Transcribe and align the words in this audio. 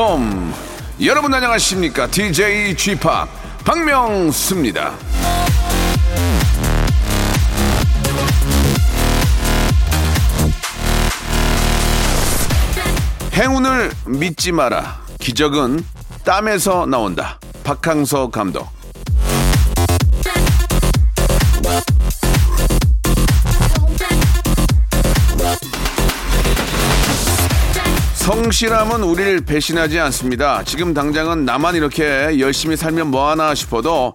welcome. 0.00 0.54
여러분 1.02 1.32
안녕하십니까? 1.34 2.06
DJ 2.06 2.74
g 2.74 2.94
p 2.94 3.06
박명수입니다. 3.64 4.94
행운을 13.34 13.90
믿지 14.06 14.52
마라. 14.52 15.00
기적은 15.20 15.84
땀에서 16.24 16.86
나온다. 16.86 17.38
박항서 17.62 18.30
감독. 18.30 18.79
성실함은 28.20 29.02
우리를 29.02 29.40
배신하지 29.40 29.98
않습니다. 29.98 30.62
지금 30.64 30.92
당장은 30.92 31.46
나만 31.46 31.74
이렇게 31.74 32.38
열심히 32.38 32.76
살면 32.76 33.10
뭐하나 33.10 33.54
싶어도 33.54 34.12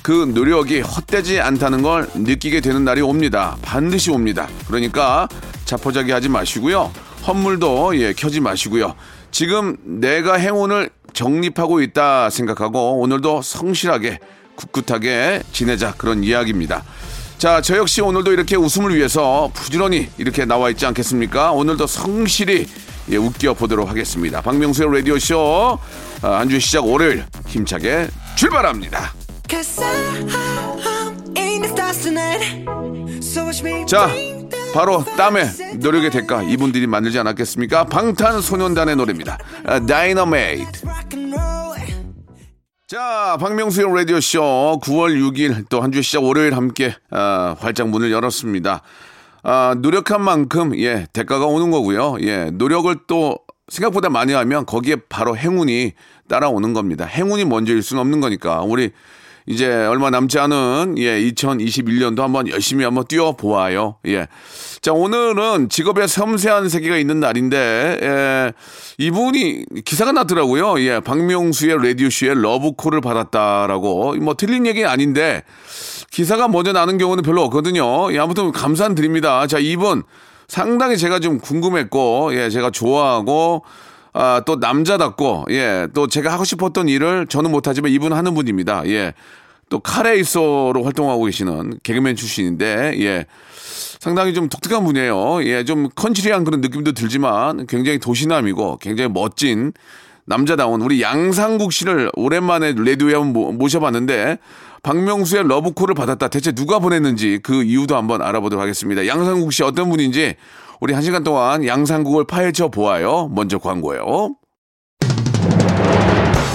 그 0.00 0.30
노력이 0.32 0.80
헛되지 0.80 1.40
않다는 1.40 1.82
걸 1.82 2.08
느끼게 2.14 2.60
되는 2.60 2.84
날이 2.84 3.00
옵니다. 3.00 3.56
반드시 3.60 4.12
옵니다. 4.12 4.48
그러니까 4.68 5.28
자포자기 5.64 6.12
하지 6.12 6.28
마시고요. 6.28 6.92
헛물도 7.26 8.00
예, 8.00 8.12
켜지 8.12 8.40
마시고요. 8.40 8.94
지금 9.32 9.76
내가 9.82 10.34
행운을 10.34 10.88
정립하고 11.12 11.82
있다 11.82 12.30
생각하고 12.30 13.00
오늘도 13.00 13.42
성실하게 13.42 14.20
굳굳하게 14.54 15.42
지내자 15.50 15.94
그런 15.94 16.22
이야기입니다. 16.22 16.84
자, 17.38 17.60
저 17.60 17.76
역시 17.76 18.02
오늘도 18.02 18.32
이렇게 18.32 18.54
웃음을 18.54 18.94
위해서 18.94 19.50
부지런히 19.52 20.08
이렇게 20.16 20.44
나와 20.44 20.70
있지 20.70 20.86
않겠습니까? 20.86 21.50
오늘도 21.52 21.88
성실히 21.88 22.66
예, 23.10 23.16
웃겨 23.16 23.54
보도록 23.54 23.88
하겠습니다. 23.88 24.40
박명수의 24.42 24.92
라디오 24.92 25.18
쇼 25.18 25.78
아, 26.22 26.38
한주 26.40 26.60
시작 26.60 26.86
월요일 26.86 27.24
힘차게 27.46 28.08
출발합니다. 28.36 29.12
자, 33.86 34.10
바로 34.74 35.02
땀의 35.16 35.48
노력의 35.78 36.10
대가 36.10 36.42
이분들이 36.42 36.86
만들지 36.86 37.18
않았겠습니까? 37.18 37.84
방탄소년단의 37.84 38.96
노래입니다. 38.96 39.38
다이너메이트. 39.88 40.86
자, 42.86 43.36
박명수의 43.38 43.86
라디오쇼 43.94 44.80
9월 44.82 45.18
6일 45.20 45.68
또 45.68 45.80
한 45.82 45.92
주 45.92 46.00
시작 46.02 46.24
월요일 46.24 46.54
함께 46.56 46.94
아, 47.10 47.54
활짝 47.58 47.88
문을 47.88 48.10
열었습니다. 48.10 48.82
아, 49.42 49.74
노력한 49.78 50.22
만큼 50.22 50.78
예, 50.78 51.06
대가가 51.12 51.46
오는 51.46 51.70
거고요. 51.70 52.16
예, 52.22 52.50
노력을 52.52 52.94
또 53.06 53.38
생각보다 53.68 54.08
많이 54.08 54.32
하면 54.32 54.66
거기에 54.66 54.96
바로 55.08 55.36
행운이 55.36 55.92
따라오는 56.28 56.72
겁니다. 56.72 57.04
행운이 57.04 57.44
먼저일 57.44 57.82
수는 57.82 58.00
없는 58.00 58.20
거니까 58.20 58.62
우리 58.62 58.90
이제 59.48 59.66
얼마 59.66 60.10
남지 60.10 60.38
않은 60.38 60.96
예 60.98 61.18
2021년도 61.20 62.20
한번 62.20 62.48
열심히 62.48 62.84
한번 62.84 63.06
뛰어 63.06 63.32
보아요. 63.32 63.96
예. 64.06 64.26
자 64.82 64.92
오늘은 64.92 65.70
직업의 65.70 66.06
섬세한 66.06 66.68
세계가 66.68 66.98
있는 66.98 67.18
날인데 67.20 67.98
예, 68.02 68.52
이분이 68.98 69.64
기사가 69.86 70.12
났더라고요. 70.12 70.80
예, 70.82 71.00
박명수의 71.00 71.78
라디오 71.78 72.10
쇼에 72.10 72.34
러브콜을 72.34 73.00
받았다라고 73.00 74.16
뭐 74.16 74.34
틀린 74.34 74.66
얘기 74.66 74.84
아닌데 74.84 75.42
기사가 76.10 76.48
먼저 76.48 76.72
나는 76.72 76.98
경우는 76.98 77.22
별로 77.22 77.42
없거든요. 77.44 78.12
예, 78.12 78.18
아무튼 78.18 78.52
감사드립니다. 78.52 79.46
자 79.46 79.58
이분 79.58 80.02
상당히 80.46 80.96
제가 80.96 81.20
좀 81.20 81.38
궁금했고 81.38 82.30
예, 82.34 82.50
제가 82.50 82.70
좋아하고 82.70 83.64
아, 84.14 84.42
또 84.44 84.56
남자답고, 84.56 85.46
예, 85.50 85.86
또 85.94 86.08
제가 86.08 86.32
하고 86.32 86.44
싶었던 86.44 86.88
일을 86.88 87.26
저는 87.28 87.52
못하지만 87.52 87.92
이분 87.92 88.12
하는 88.12 88.34
분입니다. 88.34 88.82
예. 88.86 89.14
또 89.68 89.78
카레이서로 89.78 90.82
활동하고 90.82 91.24
계시는 91.24 91.78
개그맨 91.84 92.16
출신인데, 92.16 92.96
예. 93.00 93.26
상당히 94.00 94.34
좀 94.34 94.48
독특한 94.48 94.84
분이에요. 94.84 95.44
예, 95.44 95.62
좀 95.62 95.88
컨츄리한 95.94 96.42
그런 96.42 96.60
느낌도 96.60 96.92
들지만 96.92 97.66
굉장히 97.66 97.98
도시남이고 97.98 98.78
굉장히 98.78 99.10
멋진 99.12 99.72
남자다운 100.28 100.82
우리 100.82 101.00
양상국 101.00 101.72
씨를 101.72 102.10
오랜만에 102.14 102.74
레디오에 102.76 103.14
한번 103.14 103.56
모셔봤는데 103.56 104.38
박명수의 104.82 105.48
러브콜을 105.48 105.94
받았다. 105.94 106.28
대체 106.28 106.52
누가 106.52 106.78
보냈는지 106.78 107.40
그 107.42 107.62
이유도 107.62 107.96
한번 107.96 108.20
알아보도록 108.22 108.62
하겠습니다. 108.62 109.06
양상국 109.06 109.52
씨 109.52 109.62
어떤 109.62 109.88
분인지 109.88 110.36
우리 110.80 110.92
한 110.92 111.02
시간 111.02 111.24
동안 111.24 111.66
양상국을 111.66 112.26
파헤쳐 112.26 112.68
보아요. 112.68 113.30
먼저 113.34 113.58
광고요. 113.58 114.34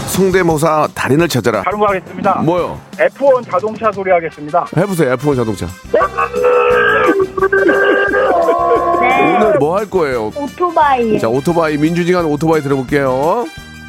송대모사 0.07 0.89
달인을 0.93 1.27
찾아라. 1.27 1.63
바로 1.63 1.79
가겠습니다. 1.79 2.41
뭐요? 2.43 2.79
F1 2.97 3.49
자동차 3.51 3.91
소리 3.91 4.11
하겠습니다. 4.11 4.67
해보세요. 4.77 5.15
F1 5.15 5.35
자동차. 5.35 5.67
오늘 9.35 9.57
뭐 9.59 9.75
할 9.77 9.89
거예요? 9.89 10.31
오토바이. 10.35 11.19
자, 11.19 11.27
오토바이 11.27 11.77
민주지간 11.77 12.25
오토바이 12.25 12.61
들어볼게요. 12.61 13.45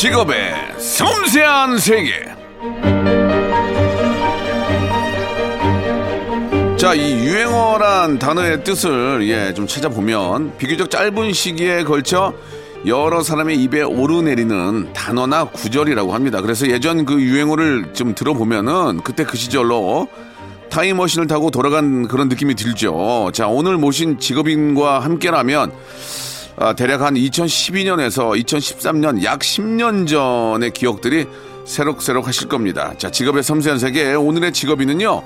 직업의 0.00 0.54
섬세한 0.78 1.76
세계. 1.76 2.24
자, 6.78 6.94
이 6.94 7.26
유행어란 7.26 8.18
단어의 8.18 8.64
뜻을 8.64 9.28
예, 9.28 9.52
좀 9.52 9.66
찾아보면 9.66 10.56
비교적 10.56 10.90
짧은 10.90 11.34
시기에 11.34 11.84
걸쳐 11.84 12.32
여러 12.86 13.22
사람의 13.22 13.62
입에 13.62 13.82
오르내리는 13.82 14.94
단어나 14.94 15.44
구절이라고 15.44 16.14
합니다. 16.14 16.40
그래서 16.40 16.66
예전 16.70 17.04
그 17.04 17.20
유행어를 17.20 17.92
좀 17.92 18.14
들어보면은 18.14 19.02
그때 19.02 19.24
그 19.24 19.36
시절로 19.36 20.08
타임머신을 20.70 21.26
타고 21.26 21.50
돌아간 21.50 22.08
그런 22.08 22.30
느낌이 22.30 22.54
들죠. 22.54 23.32
자, 23.34 23.48
오늘 23.48 23.76
모신 23.76 24.18
직업인과 24.18 25.00
함께라면 25.00 25.72
아, 26.62 26.74
대략 26.74 27.00
한 27.00 27.14
2012년에서 27.14 28.38
2013년 28.44 29.24
약 29.24 29.38
10년 29.40 30.06
전의 30.06 30.72
기억들이 30.72 31.26
새록새록 31.64 32.28
하실 32.28 32.48
겁니다. 32.48 32.92
자, 32.98 33.10
직업의 33.10 33.42
섬세한 33.42 33.78
세계 33.78 34.12
오늘의 34.12 34.52
직업인은요. 34.52 35.22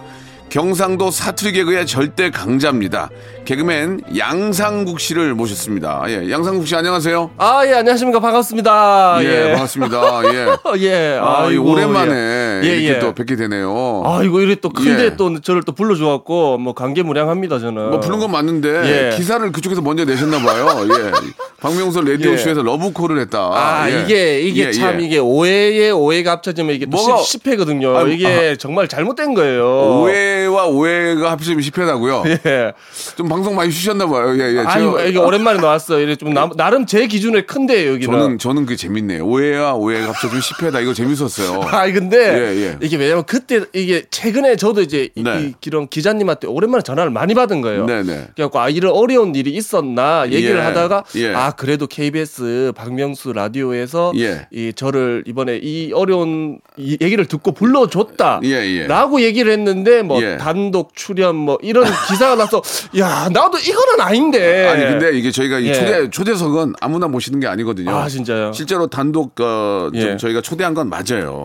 경상도 0.50 1.11
사투리 1.11 1.50
개그의 1.52 1.85
절대 1.87 2.31
강자입니다. 2.31 3.11
개그맨 3.44 4.02
양상국 4.17 5.00
씨를 5.00 5.35
모셨습니다. 5.35 6.05
예, 6.08 6.31
양상국 6.31 6.67
씨 6.69 6.76
안녕하세요. 6.76 7.32
아, 7.38 7.62
예, 7.67 7.73
안녕하십니까. 7.75 8.20
반갑습니다. 8.20 9.19
예, 9.23 9.25
예. 9.26 9.50
반갑습니다. 9.52 10.23
예. 10.32 10.46
예, 10.87 11.19
아, 11.20 11.44
아이고, 11.46 11.73
오랜만에 11.73 12.61
예. 12.62 12.69
이렇게 12.69 12.85
예, 12.85 12.88
예. 12.94 12.99
또 13.00 13.14
뵙게 13.14 13.35
되네요. 13.35 14.02
아이고, 14.06 14.41
이래 14.41 14.55
또 14.55 14.70
큰데 14.70 15.06
예. 15.06 15.17
또 15.17 15.41
저를 15.41 15.62
또 15.64 15.73
불러 15.73 15.96
줘 15.96 16.06
갖고, 16.06 16.56
뭐, 16.58 16.73
감개무량합니다, 16.73 17.58
저는. 17.58 17.90
뭐 17.90 18.00
부른 18.00 18.20
건 18.20 18.31
맞는데 18.31 19.11
예. 19.12 19.17
기사를 19.17 19.50
그쪽에서 19.50 19.82
먼저 19.82 20.05
내셨나 20.05 20.38
봐요. 20.38 20.69
예. 20.85 21.12
박명수 21.61 22.00
라디오 22.02 22.32
예. 22.32 22.37
쇼에서 22.37 22.62
러브콜을 22.62 23.19
했다. 23.23 23.50
아, 23.52 23.90
예. 23.90 24.02
이게, 24.02 24.40
이게 24.40 24.67
예, 24.69 24.73
참, 24.73 25.00
예. 25.00 25.05
이게 25.05 25.19
오해에 25.19 25.90
오해가 25.90 26.31
합쳐지면 26.32 26.75
이게 26.76 26.87
또 26.87 26.97
뭐가- 26.97 27.23
십, 27.23 27.43
실패거든요. 27.43 27.97
아, 27.99 28.02
이게 28.05 28.56
정말 28.58 28.87
잘못된 28.88 29.35
거예요. 29.35 30.00
오해 30.02 30.44
와 30.46 30.67
오해가 30.67 31.31
합치면 31.32 31.61
10회다고요. 31.61 32.26
예. 32.46 32.73
좀 33.17 33.29
방송 33.29 33.55
많이 33.56 33.70
쉬셨나 33.70 34.06
봐요. 34.06 34.35
예, 34.38 34.56
예. 34.56 34.61
아이고, 34.67 34.99
제가- 34.99 35.08
이게 35.08 35.19
오랜만에 35.19 35.61
나왔어요. 35.61 36.00
이래 36.00 36.17
좀 36.17 36.32
나, 36.32 36.49
나름 36.56 36.87
제 36.87 37.06
기준에 37.06 37.43
큰데, 37.43 37.88
여기는. 37.88 38.06
저는 38.19 38.38
저는 38.38 38.64
그게 38.67 38.76
재밌네요. 38.76 39.25
오해와 39.25 39.75
오해가 39.75 40.08
합쳐지면 40.08 40.41
10회다. 40.43 40.82
이거 40.82 40.94
재밌었어요. 40.94 41.61
아이 41.73 41.93
근데 41.93 42.17
예, 42.19 42.62
예. 42.67 42.79
이게 42.81 42.96
왜냐면 42.96 43.25
그때 43.25 43.61
이게 43.73 44.05
최근에 44.11 44.56
저도 44.56 44.81
이제 44.82 45.08
이- 45.14 45.23
네. 45.23 45.43
이 45.49 45.55
이런 45.67 45.88
기자님한테 45.88 46.47
오랜만에 46.47 46.82
전화를 46.82 47.11
많이 47.11 47.35
받은 47.35 47.61
거예요. 47.61 47.87
네 47.87 48.02
네. 48.02 48.26
그래갖고 48.35 48.61
아 48.61 48.69
이런 48.69 48.93
어려운 48.93 49.35
일이 49.35 49.50
있었나 49.50 50.26
얘기를 50.31 50.56
예, 50.56 50.61
하다가 50.61 51.05
예. 51.17 51.35
아 51.35 51.50
그래도 51.52 51.87
KBS 51.87 52.73
박명수 52.76 53.32
라디오에서 53.32 54.12
예. 54.17 54.47
이 54.52 54.73
저를 54.75 55.25
이번에 55.26 55.58
이 55.62 55.93
어려운 55.93 56.58
이 56.76 56.97
얘기를 57.00 57.25
듣고 57.26 57.52
불러줬다. 57.52 58.40
예, 58.44 58.49
예. 58.50 58.87
라고 58.87 59.20
얘기를 59.23 59.50
했는데 59.52 60.02
뭐 60.02 60.23
예. 60.32 60.37
단독 60.38 60.94
출연 60.97 61.37
뭐 61.37 61.59
이런 61.62 61.85
기사가 62.09 62.35
나서 62.37 62.62
야 62.99 63.29
나도 63.32 63.59
이거는 63.59 64.00
아닌데. 64.00 64.69
아니 64.69 64.85
근데 64.85 65.17
이게 65.19 65.31
저희가 65.31 65.59
이 65.59 65.67
예. 65.69 65.75
초대 65.75 66.11
초대석은 66.11 66.75
아무나 66.81 67.06
모시는 67.09 67.41
게 67.41 67.47
아니거든요. 67.47 67.91
아 67.94 68.09
진짜요? 68.09 68.53
실제로 68.53 68.87
단독 68.87 69.41
어, 69.41 69.91
좀 69.93 70.00
예. 70.03 70.17
저희가 70.17 70.41
초대한 70.41 70.75
건 70.75 70.88
맞아요. 70.88 71.44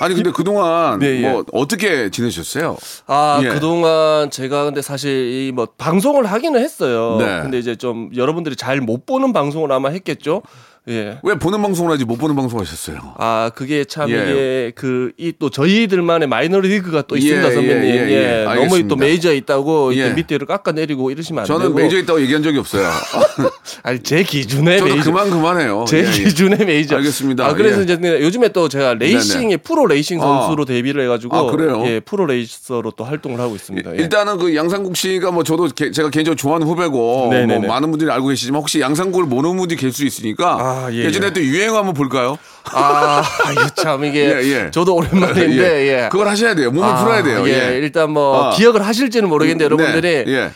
아니 0.00 0.14
근데 0.14 0.30
그 0.30 0.44
동안 0.44 0.98
네, 1.00 1.22
예. 1.22 1.28
뭐 1.28 1.44
어떻게 1.52 2.10
지내셨어요? 2.10 2.76
아, 3.06 3.40
예. 3.42 3.48
그동안 3.48 4.30
제가 4.30 4.64
근데 4.64 4.82
사실 4.82 5.10
이 5.48 5.52
뭐 5.56 5.66
방송을 5.78 6.26
하기는 6.26 6.60
했어요. 6.60 7.16
네. 7.18 7.40
근데 7.42 7.58
이제 7.58 7.76
좀 7.76 8.10
여러분들이 8.14 8.56
잘 8.56 8.80
못 8.80 9.06
보는 9.06 9.32
방송을 9.32 9.72
아마 9.72 9.88
했겠죠. 9.88 10.42
예. 10.88 11.18
왜 11.24 11.34
보는 11.34 11.60
방송을 11.62 11.90
하지 11.92 12.04
못 12.04 12.16
보는 12.16 12.36
방송 12.36 12.60
하셨어요? 12.60 12.98
아, 13.18 13.50
그게 13.54 13.84
참 13.84 14.08
예. 14.10 14.14
이게 14.14 14.72
그 14.74 15.12
이 15.18 15.32
또 15.38 15.50
저희들만의 15.50 16.28
마이너 16.28 16.60
리그가 16.60 17.02
또 17.02 17.16
있습니다, 17.16 17.48
예, 17.48 17.52
선배님. 17.54 17.84
예, 17.84 17.88
예, 17.88 18.10
예, 18.10 18.40
예. 18.40 18.44
너무. 18.44 18.86
또 18.88 18.96
메이저에 18.96 19.36
있다고 19.36 19.92
예. 19.94 19.98
이렇게 19.98 20.14
밑에를 20.14 20.46
깎아내리고 20.46 21.10
이러시면 21.10 21.40
안 21.40 21.46
저는 21.46 21.66
되고. 21.66 21.74
메이저에 21.74 22.00
있다고 22.00 22.20
얘기한 22.22 22.42
적이 22.42 22.58
없어요. 22.58 22.88
아니, 23.82 24.02
제 24.02 24.22
저도 24.24 24.62
메이저. 24.62 25.02
그만 25.10 25.28
그만해요. 25.30 25.84
제 25.88 25.98
예, 25.98 26.06
예. 26.06 26.10
기준의 26.10 26.66
메이저. 26.66 26.96
알겠습니다. 26.96 27.46
아, 27.46 27.54
그래서 27.54 27.80
예. 27.80 27.84
이제 27.84 27.98
요즘에 28.22 28.48
또 28.50 28.68
제가 28.68 28.94
레이싱에 28.94 29.40
네네. 29.40 29.56
프로 29.58 29.86
레이싱 29.86 30.20
선수로 30.20 30.62
아. 30.62 30.66
데뷔를 30.66 31.02
해 31.02 31.06
가지고 31.08 31.36
아, 31.36 31.50
그래요? 31.50 31.82
예, 31.86 32.00
프로 32.00 32.26
레이서로 32.26 32.92
또 32.92 33.04
활동을 33.04 33.40
하고 33.40 33.54
있습니다. 33.56 33.92
예. 33.92 33.96
일단은 34.02 34.38
그 34.38 34.54
양상국 34.54 34.96
씨가 34.96 35.30
뭐 35.32 35.42
저도 35.44 35.68
개- 35.74 35.90
제가 35.90 36.10
개인적으로 36.10 36.36
좋아하는 36.36 36.66
후배고. 36.66 37.32
뭐 37.46 37.60
많은 37.60 37.90
분들이 37.90 38.10
알고 38.10 38.28
계시지만 38.28 38.60
혹시 38.60 38.80
양상국을 38.80 39.26
모르는 39.26 39.56
분들이 39.56 39.78
계실 39.78 39.92
수 39.92 40.04
있으니까 40.06 40.56
아, 40.60 40.75
예, 40.90 41.04
예전에 41.04 41.26
예. 41.26 41.32
또 41.32 41.40
유행어 41.40 41.78
한번 41.78 41.94
볼까요? 41.94 42.38
아, 42.72 43.22
이거 43.52 43.68
참 43.70 44.04
이게 44.04 44.26
예, 44.30 44.42
예. 44.42 44.70
저도 44.70 44.94
오랜만인데 44.96 46.04
예. 46.04 46.08
그걸 46.10 46.28
하셔야 46.28 46.54
돼요. 46.54 46.70
몸을 46.70 46.88
아, 46.88 47.02
풀어야 47.02 47.22
돼요. 47.22 47.46
예. 47.48 47.74
예. 47.74 47.78
일단 47.78 48.10
뭐 48.10 48.44
아. 48.44 48.50
기억을 48.50 48.86
하실지는 48.86 49.28
모르겠는데 49.28 49.64
여러분들이 49.64 50.24
네, 50.24 50.32
예. 50.32 50.50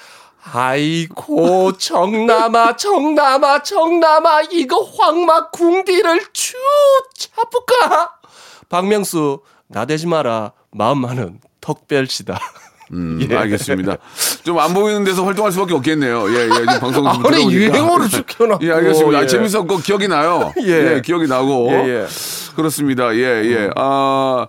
아이고 0.53 1.77
정남아 1.77 2.77
정남아 2.77 3.63
정남아 3.63 4.43
이거 4.51 4.83
황마 4.83 5.51
궁디를 5.51 6.21
쭉 6.33 6.57
잡을까 7.15 8.13
박명수 8.69 9.41
나대지 9.69 10.07
마라 10.07 10.53
마음만은 10.73 11.41
턱별시다 11.61 12.39
음, 12.93 13.25
예. 13.31 13.37
알겠습니다. 13.37 13.97
좀 14.45 14.59
안 14.59 14.75
보이는 14.75 15.05
데서 15.05 15.25
활동할 15.25 15.53
수밖에 15.53 15.75
없겠네요. 15.75 16.29
예, 16.31 16.45
예. 16.45 16.49
지금 16.49 16.67
방송 16.81 16.93
좀 17.05 17.09
아니 17.09 17.23
들어보니까. 17.23 17.53
유행어를 17.53 18.09
시켜놨고 18.09 18.65
예, 18.67 18.73
알겠습니다. 18.73 19.19
아, 19.19 19.23
예. 19.23 19.27
재밌었고 19.27 19.77
기억이 19.79 20.09
나요. 20.09 20.53
예. 20.65 20.97
예, 20.97 21.03
기억이 21.05 21.27
나고. 21.29 21.69
예, 21.71 21.89
예. 21.89 22.07
그렇습니다. 22.57 23.15
예, 23.15 23.21
예. 23.45 23.71
아, 23.77 24.47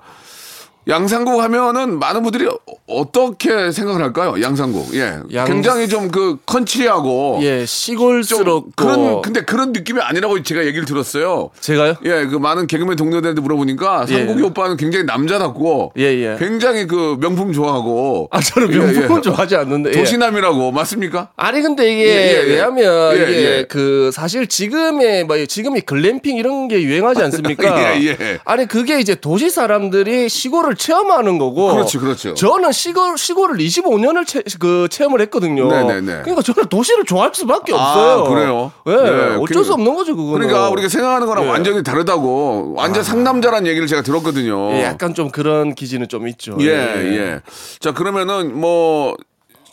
양상국 0.87 1.41
하면은 1.41 1.99
많은 1.99 2.23
분들이 2.23 2.47
어- 2.47 2.57
어떻게 2.87 3.71
생각을 3.71 4.01
할까요? 4.01 4.35
양상국. 4.41 4.95
예. 4.95 5.19
양- 5.33 5.45
굉장히 5.47 5.87
좀 5.87 6.11
그 6.11 6.37
컨치리하고 6.45 7.39
예좀 7.41 7.65
시골스럽고 7.65 8.71
그런 8.75 9.21
근데 9.21 9.41
그런 9.41 9.71
느낌이 9.71 10.01
아니라고 10.01 10.41
제가 10.43 10.65
얘기를 10.65 10.85
들었어요. 10.85 11.51
제가요 11.59 11.95
예, 12.03 12.25
그 12.25 12.35
많은 12.35 12.67
개그맨 12.67 12.95
동료들한테 12.97 13.39
물어보니까 13.41 14.05
예. 14.09 14.13
상국이 14.13 14.41
오빠는 14.43 14.75
굉장히 14.77 15.05
남자답고 15.05 15.93
예, 15.97 16.03
예. 16.03 16.35
굉장히 16.39 16.87
그 16.87 17.17
명품 17.21 17.53
좋아하고 17.53 18.27
아 18.31 18.41
저는 18.41 18.73
예, 18.73 18.77
명품은 18.77 19.17
예. 19.17 19.21
좋아하지 19.21 19.55
않는데 19.55 19.91
예. 19.91 19.93
도시남이라고 19.99 20.71
맞습니까? 20.71 21.29
아니 21.37 21.61
근데 21.61 21.91
이게 21.93 22.05
예, 22.05 22.09
예, 22.11 22.43
예. 22.47 22.49
왜냐면 22.55 23.17
예, 23.17 23.21
이게 23.23 23.43
예. 23.59 23.65
그 23.69 24.09
사실 24.13 24.47
지금의 24.47 25.25
뭐 25.25 25.37
지금이 25.45 25.81
글램핑 25.81 26.35
이런 26.37 26.67
게 26.67 26.81
유행하지 26.81 27.21
않습니까? 27.23 27.95
예, 28.01 28.07
예. 28.19 28.39
아니 28.43 28.67
그게 28.67 28.99
이제 28.99 29.15
도시 29.15 29.49
사람들이 29.49 30.27
시골을 30.27 30.70
체험하는 30.75 31.37
거고. 31.37 31.71
그렇죠, 31.73 31.99
그렇죠. 31.99 32.33
저는 32.33 32.71
시골 32.71 33.17
시골을 33.17 33.57
25년을 33.57 34.25
체, 34.27 34.41
그 34.59 34.87
체험을 34.89 35.21
했거든요. 35.21 35.67
네네네. 35.69 36.21
그러니까 36.23 36.41
저는 36.41 36.69
도시를 36.69 37.05
좋아할 37.05 37.31
수밖에 37.33 37.73
아, 37.73 37.77
없어요. 37.77 38.23
그래요? 38.25 38.71
예, 38.87 38.91
네, 38.91 39.35
어쩔 39.39 39.63
수 39.63 39.69
그- 39.69 39.73
없는 39.73 39.95
거죠 39.95 40.15
그거는. 40.15 40.47
그러니까 40.47 40.69
우리가 40.69 40.89
생각하는 40.89 41.27
거랑 41.27 41.45
예. 41.45 41.49
아. 41.49 41.51
완전히 41.51 41.83
다르다고 41.83 42.73
완전 42.75 43.03
상남자라는 43.03 43.67
얘기를 43.67 43.87
제가 43.87 44.01
들었거든요. 44.01 44.71
예, 44.73 44.83
약간 44.83 45.13
좀 45.13 45.29
그런 45.31 45.75
기질은 45.75 46.07
좀 46.07 46.27
있죠. 46.27 46.57
예, 46.61 46.67
예. 46.67 47.41
자, 47.79 47.91
그러면은 47.93 48.57
뭐 48.59 49.15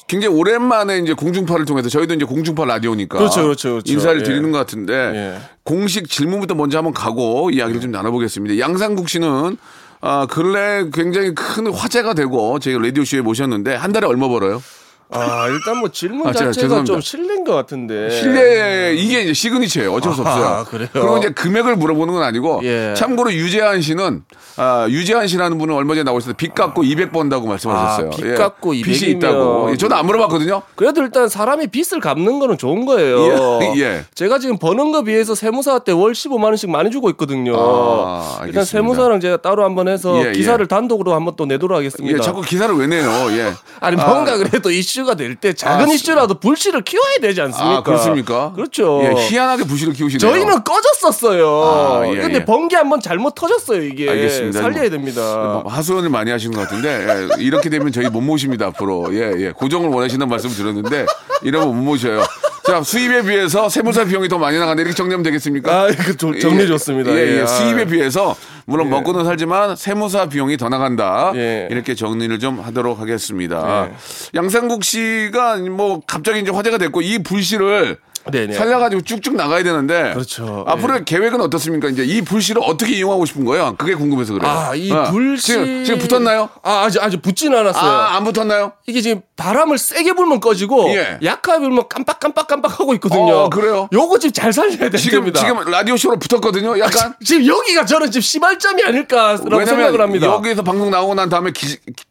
굉장히 0.07 0.35
오랜만에 0.35 0.99
이제 1.01 1.13
공중파를 1.13 1.67
통해서 1.67 1.91
저희도 1.91 2.15
이제 2.15 2.25
공중파 2.25 2.65
라디오니까 2.65 3.19
그렇죠, 3.19 3.43
그렇죠, 3.43 3.71
그렇죠. 3.73 3.93
인사를 3.93 4.21
예. 4.21 4.25
드리는 4.25 4.51
것 4.53 4.57
같은데 4.57 4.95
예. 4.95 5.39
공식 5.65 6.09
질문부터 6.09 6.55
먼저 6.55 6.79
한번 6.79 6.95
가고 6.95 7.51
이야기를 7.51 7.83
좀 7.83 7.91
나눠보겠습니다. 7.91 8.59
양상국 8.59 9.11
씨는 9.11 9.59
아, 10.01 10.27
근래 10.27 10.89
굉장히 10.93 11.35
큰 11.35 11.73
화제가 11.73 12.15
되고 12.15 12.59
저희 12.59 12.79
라디오 12.79 13.05
쇼에 13.05 13.21
모셨는데 13.21 13.75
한 13.75 13.93
달에 13.93 14.07
얼마 14.07 14.29
벌어요? 14.29 14.63
아 15.11 15.49
일단 15.49 15.79
뭐 15.79 15.89
질문 15.89 16.27
아, 16.27 16.33
자체가 16.33 16.53
죄송합니다. 16.53 16.93
좀 16.93 17.01
실례인 17.01 17.45
것 17.45 17.55
같은데. 17.55 18.11
실내 18.11 18.93
이게 18.95 19.23
이제 19.23 19.33
시그니처예요. 19.33 19.93
어쩔 19.95 20.13
수 20.13 20.23
네. 20.23 20.29
아하, 20.29 20.61
없어요. 20.61 20.65
그래요? 20.71 20.89
그리고 20.93 21.17
이제 21.19 21.31
금액을 21.31 21.77
물어보는 21.77 22.13
건 22.15 22.23
아니고 22.23 22.61
예. 22.65 22.93
참고로 22.95 23.33
유재한 23.33 23.81
씨는 23.81 24.23
아, 24.59 24.87
유재한 24.91 25.27
씨라는 25.27 25.57
분은 25.59 25.75
얼마 25.75 25.95
전에 25.95 26.05
나오셨을 26.05 26.35
때빚 26.35 26.55
갚고 26.55 26.83
200 26.85 27.13
번다고 27.13 27.47
말씀하셨어요. 27.47 28.07
아, 28.09 28.11
빚 28.17 28.35
갚고 28.35 28.71
빚이 28.73 29.07
200 29.07 29.09
이면- 29.09 29.17
있다고. 29.17 29.71
예, 29.73 29.77
저도 29.77 29.95
안 29.95 30.05
물어봤거든요. 30.07 30.63
그래도 30.75 31.01
일단 31.03 31.29
사람이 31.29 31.69
빚을 31.69 32.01
갚는 32.03 32.39
거는 32.39 32.59
좋은 32.59 32.85
거예요. 32.85 33.61
예, 33.77 33.81
예. 33.81 34.05
제가 34.15 34.39
지금 34.39 34.59
버는 34.59 34.93
거 34.93 35.03
비해서 35.05 35.35
세무사 35.35 35.79
때 35.81 35.93
월 35.93 36.13
15만 36.13 36.45
원씩 36.45 36.71
많이 36.71 36.91
주고 36.91 37.09
있거든요. 37.11 37.55
아, 37.57 38.41
일단. 38.47 38.65
세무사랑 38.65 39.21
제가 39.21 39.39
따로 39.39 39.65
한번 39.65 39.89
해서 39.89 40.21
예, 40.23 40.29
예. 40.29 40.33
기사를 40.33 40.65
단독으로 40.67 41.15
한번 41.15 41.35
또 41.37 41.47
내도록 41.47 41.77
하겠습니다. 41.79 42.19
예, 42.19 42.21
자꾸 42.21 42.43
기사를 42.43 42.75
왜 42.77 42.87
내요? 42.87 43.09
예. 43.31 43.53
아니 43.81 43.97
뭔가 43.97 44.37
그래도 44.37 44.71
이슈 44.71 44.98
가 45.05 45.15
될 45.15 45.35
때 45.37 45.53
작은 45.53 45.89
아, 45.89 45.93
이슈라도 45.93 46.41
불씨를 46.41 46.83
키워야 46.83 47.17
되지 47.21 47.41
않습니까? 47.43 47.77
아, 47.79 47.83
그렇습니까? 47.83 48.53
그렇죠. 48.55 49.01
예, 49.05 49.15
희한하게 49.29 49.65
부실을 49.65 49.93
키우시네요. 49.93 50.19
저희는 50.33 50.65
꺼졌었어요. 50.65 51.49
아, 51.49 52.03
예, 52.09 52.17
근데 52.17 52.35
예. 52.37 52.45
번개 52.45 52.77
한번 52.77 53.01
잘못 53.01 53.35
터졌어요 53.35 53.83
이게. 53.83 54.09
알겠습니다. 54.11 54.61
살려야 54.61 54.83
뭐, 54.83 54.91
됩니다. 54.91 55.63
하소연을 55.67 56.09
많이 56.11 56.31
하시는 56.31 56.55
것 56.55 56.63
같은데 56.63 57.07
예, 57.39 57.43
이렇게 57.43 57.69
되면 57.71 57.91
저희 57.93 58.09
못 58.09 58.21
모십니다 58.21 58.67
앞으로 58.67 59.09
예, 59.13 59.33
예. 59.39 59.53
고정을 59.53 59.89
원하시는 59.91 60.29
말씀 60.29 60.51
들었는데 60.51 61.07
이러면 61.43 61.69
못 61.69 61.75
모셔요. 61.75 62.23
자 62.69 62.83
수입에 62.83 63.23
비해서 63.23 63.71
세무사 63.71 64.05
비용이 64.05 64.29
더 64.29 64.37
많이 64.37 64.59
나간다 64.59 64.83
이렇게 64.83 64.95
정리하면 64.95 65.23
되겠습니까? 65.23 65.73
아, 65.73 65.89
이거 65.89 66.13
좀 66.13 66.39
정리 66.39 66.67
좋습니다. 66.67 67.11
예, 67.13 67.17
예. 67.17 67.41
예. 67.41 67.47
수입에 67.47 67.83
아. 67.83 67.85
비해서 67.87 68.37
물론 68.67 68.91
먹고는 68.91 69.25
살지만 69.25 69.75
세무사 69.75 70.29
비용이 70.29 70.59
더 70.59 70.69
나간다. 70.69 71.33
예. 71.35 71.67
이렇게 71.71 71.95
정리를 71.95 72.39
좀 72.39 72.61
하도록 72.61 73.01
하겠습니다. 73.01 73.89
예. 73.89 73.95
양상국 74.35 74.85
씨가 74.85 75.57
뭐 75.71 76.03
갑자기 76.07 76.41
이제 76.41 76.51
화제가 76.51 76.77
됐고 76.77 77.01
이 77.01 77.23
불씨를 77.23 77.97
네네. 78.31 78.53
살려가지고 78.55 79.03
쭉쭉 79.03 79.37
나가야 79.37 79.63
되는데 79.63 80.13
그렇죠. 80.13 80.65
앞으로의 80.67 81.05
계획은 81.05 81.41
어떻습니까? 81.41 81.89
이제 81.89 82.05
이 82.05 82.23
불씨를 82.23 82.61
어떻게 82.65 82.93
이용하고 82.95 83.25
싶은 83.25 83.45
거예요? 83.45 83.75
그게 83.79 83.95
궁금해서 83.95 84.35
그래요. 84.35 84.51
아, 84.51 84.75
이 84.75 84.91
어. 84.93 85.05
불씨 85.11 85.47
지금, 85.47 85.85
지금 85.85 85.99
붙었나요? 86.01 86.49
아, 86.63 86.85
아직 86.85 87.03
아직 87.03 87.23
붙지는 87.23 87.59
않았어요. 87.59 87.91
아, 87.91 88.17
안 88.17 88.25
붙었나요? 88.25 88.73
이게 88.87 89.01
지금 89.01 89.23
바람을 89.37 89.79
세게 89.79 90.13
불면 90.15 90.41
꺼지고 90.41 90.91
예. 90.91 91.19
약하게 91.23 91.61
불면 91.61 91.85
깜빡깜빡깜빡 91.89 92.81
하고 92.81 92.95
있거든요. 92.95 93.35
어, 93.37 93.49
그래요? 93.51 93.89
요거 93.93 94.19
지금 94.19 94.33
잘 94.33 94.53
살려야 94.53 94.91
지금 94.91 95.11
됩니다. 95.21 95.41
지금 95.41 95.71
라디오 95.71 95.97
쇼로 95.97 96.19
붙었거든요. 96.19 96.79
약간 96.81 97.15
지금 97.25 97.47
여기가 97.47 97.85
저는 97.85 98.11
지금 98.11 98.21
시발점이 98.23 98.83
아닐까라고 98.85 99.65
생각을 99.65 100.01
합니다. 100.01 100.27
여기서 100.27 100.63
방송 100.63 100.91
나오고 100.91 101.15
난 101.15 101.29
다음에 101.29 101.51
기, 101.53 101.67
기- 101.69 102.05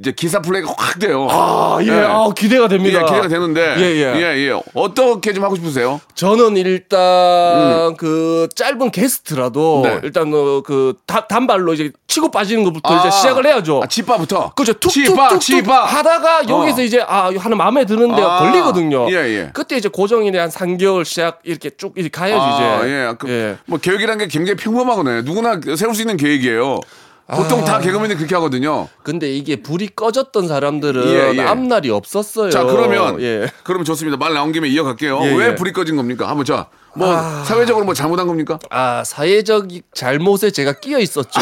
이제 0.00 0.10
기사 0.10 0.40
플레이가 0.40 0.72
확 0.78 0.98
돼요. 0.98 1.28
아, 1.30 1.78
예. 1.82 1.86
예. 1.88 1.92
아, 1.92 2.26
기대가 2.34 2.66
됩니다. 2.66 3.00
예, 3.00 3.04
기대가 3.04 3.28
되는데. 3.28 3.74
예, 3.78 3.82
예. 3.82 4.14
예, 4.16 4.48
예. 4.48 4.60
어떻게 4.72 5.34
좀 5.34 5.44
하고 5.44 5.54
싶으세요? 5.54 6.00
저는 6.14 6.56
일단 6.56 7.94
그 7.96 8.48
짧은 8.54 8.90
게스트라도 8.90 9.82
음. 9.82 9.82
네. 9.82 10.00
일단 10.02 10.32
어, 10.32 10.62
그 10.62 10.94
다- 11.06 11.26
단발로 11.26 11.74
이제 11.74 11.90
치고 12.06 12.30
빠지는 12.30 12.64
것부터 12.64 12.98
이제 13.00 13.08
아. 13.08 13.10
시작을 13.10 13.46
해야죠. 13.46 13.82
아, 13.84 13.86
치바부터. 13.86 14.52
그죠 14.54 14.72
치바. 14.80 15.84
하다가 15.84 16.48
여기서 16.48 16.80
어. 16.80 16.84
이제 16.84 17.04
아 17.06 17.30
하나 17.36 17.54
마음에 17.56 17.84
드는 17.84 18.14
데가 18.14 18.36
아, 18.36 18.38
걸리거든요. 18.40 19.10
예, 19.10 19.14
예. 19.16 19.50
그때 19.52 19.76
이제 19.76 19.90
고정이 19.90 20.34
한 20.36 20.48
3개월 20.48 21.04
시작 21.04 21.40
이렇게 21.44 21.68
쭉 21.76 21.92
이렇게 21.96 22.08
가야지 22.08 22.40
아, 22.40 22.80
이제. 22.80 22.88
예. 22.90 23.14
그, 23.18 23.28
예. 23.28 23.56
뭐 23.66 23.78
계획이라는 23.78 24.18
게 24.24 24.28
굉장히 24.28 24.56
평범하거든요. 24.56 25.20
누구나 25.22 25.60
세울 25.76 25.94
수 25.94 26.00
있는 26.00 26.16
계획이에요. 26.16 26.80
보통 27.36 27.60
아. 27.60 27.64
다 27.64 27.78
개그맨이 27.80 28.14
그렇게 28.16 28.34
하거든요. 28.36 28.88
근데 29.02 29.32
이게 29.32 29.56
불이 29.56 29.90
꺼졌던 29.96 30.48
사람들은 30.48 31.08
예, 31.08 31.32
예. 31.36 31.42
앞날이 31.42 31.90
없었어요. 31.90 32.50
자, 32.50 32.62
그러면 32.64 33.20
예. 33.22 33.50
그러면 33.64 33.84
좋습니다. 33.84 34.16
말 34.16 34.34
나온 34.34 34.52
김에 34.52 34.68
이어갈게요. 34.68 35.20
예, 35.24 35.34
왜 35.34 35.46
예. 35.48 35.54
불이 35.54 35.72
꺼진 35.72 35.96
겁니까? 35.96 36.28
한번 36.28 36.44
자. 36.44 36.66
뭐 36.94 37.10
아. 37.14 37.42
사회적으로 37.44 37.84
뭐 37.86 37.94
잘못한 37.94 38.26
겁니까? 38.26 38.58
아 38.70 39.02
사회적 39.04 39.68
잘못에 39.94 40.50
제가 40.50 40.74
끼어 40.74 40.98
있었죠. 40.98 41.40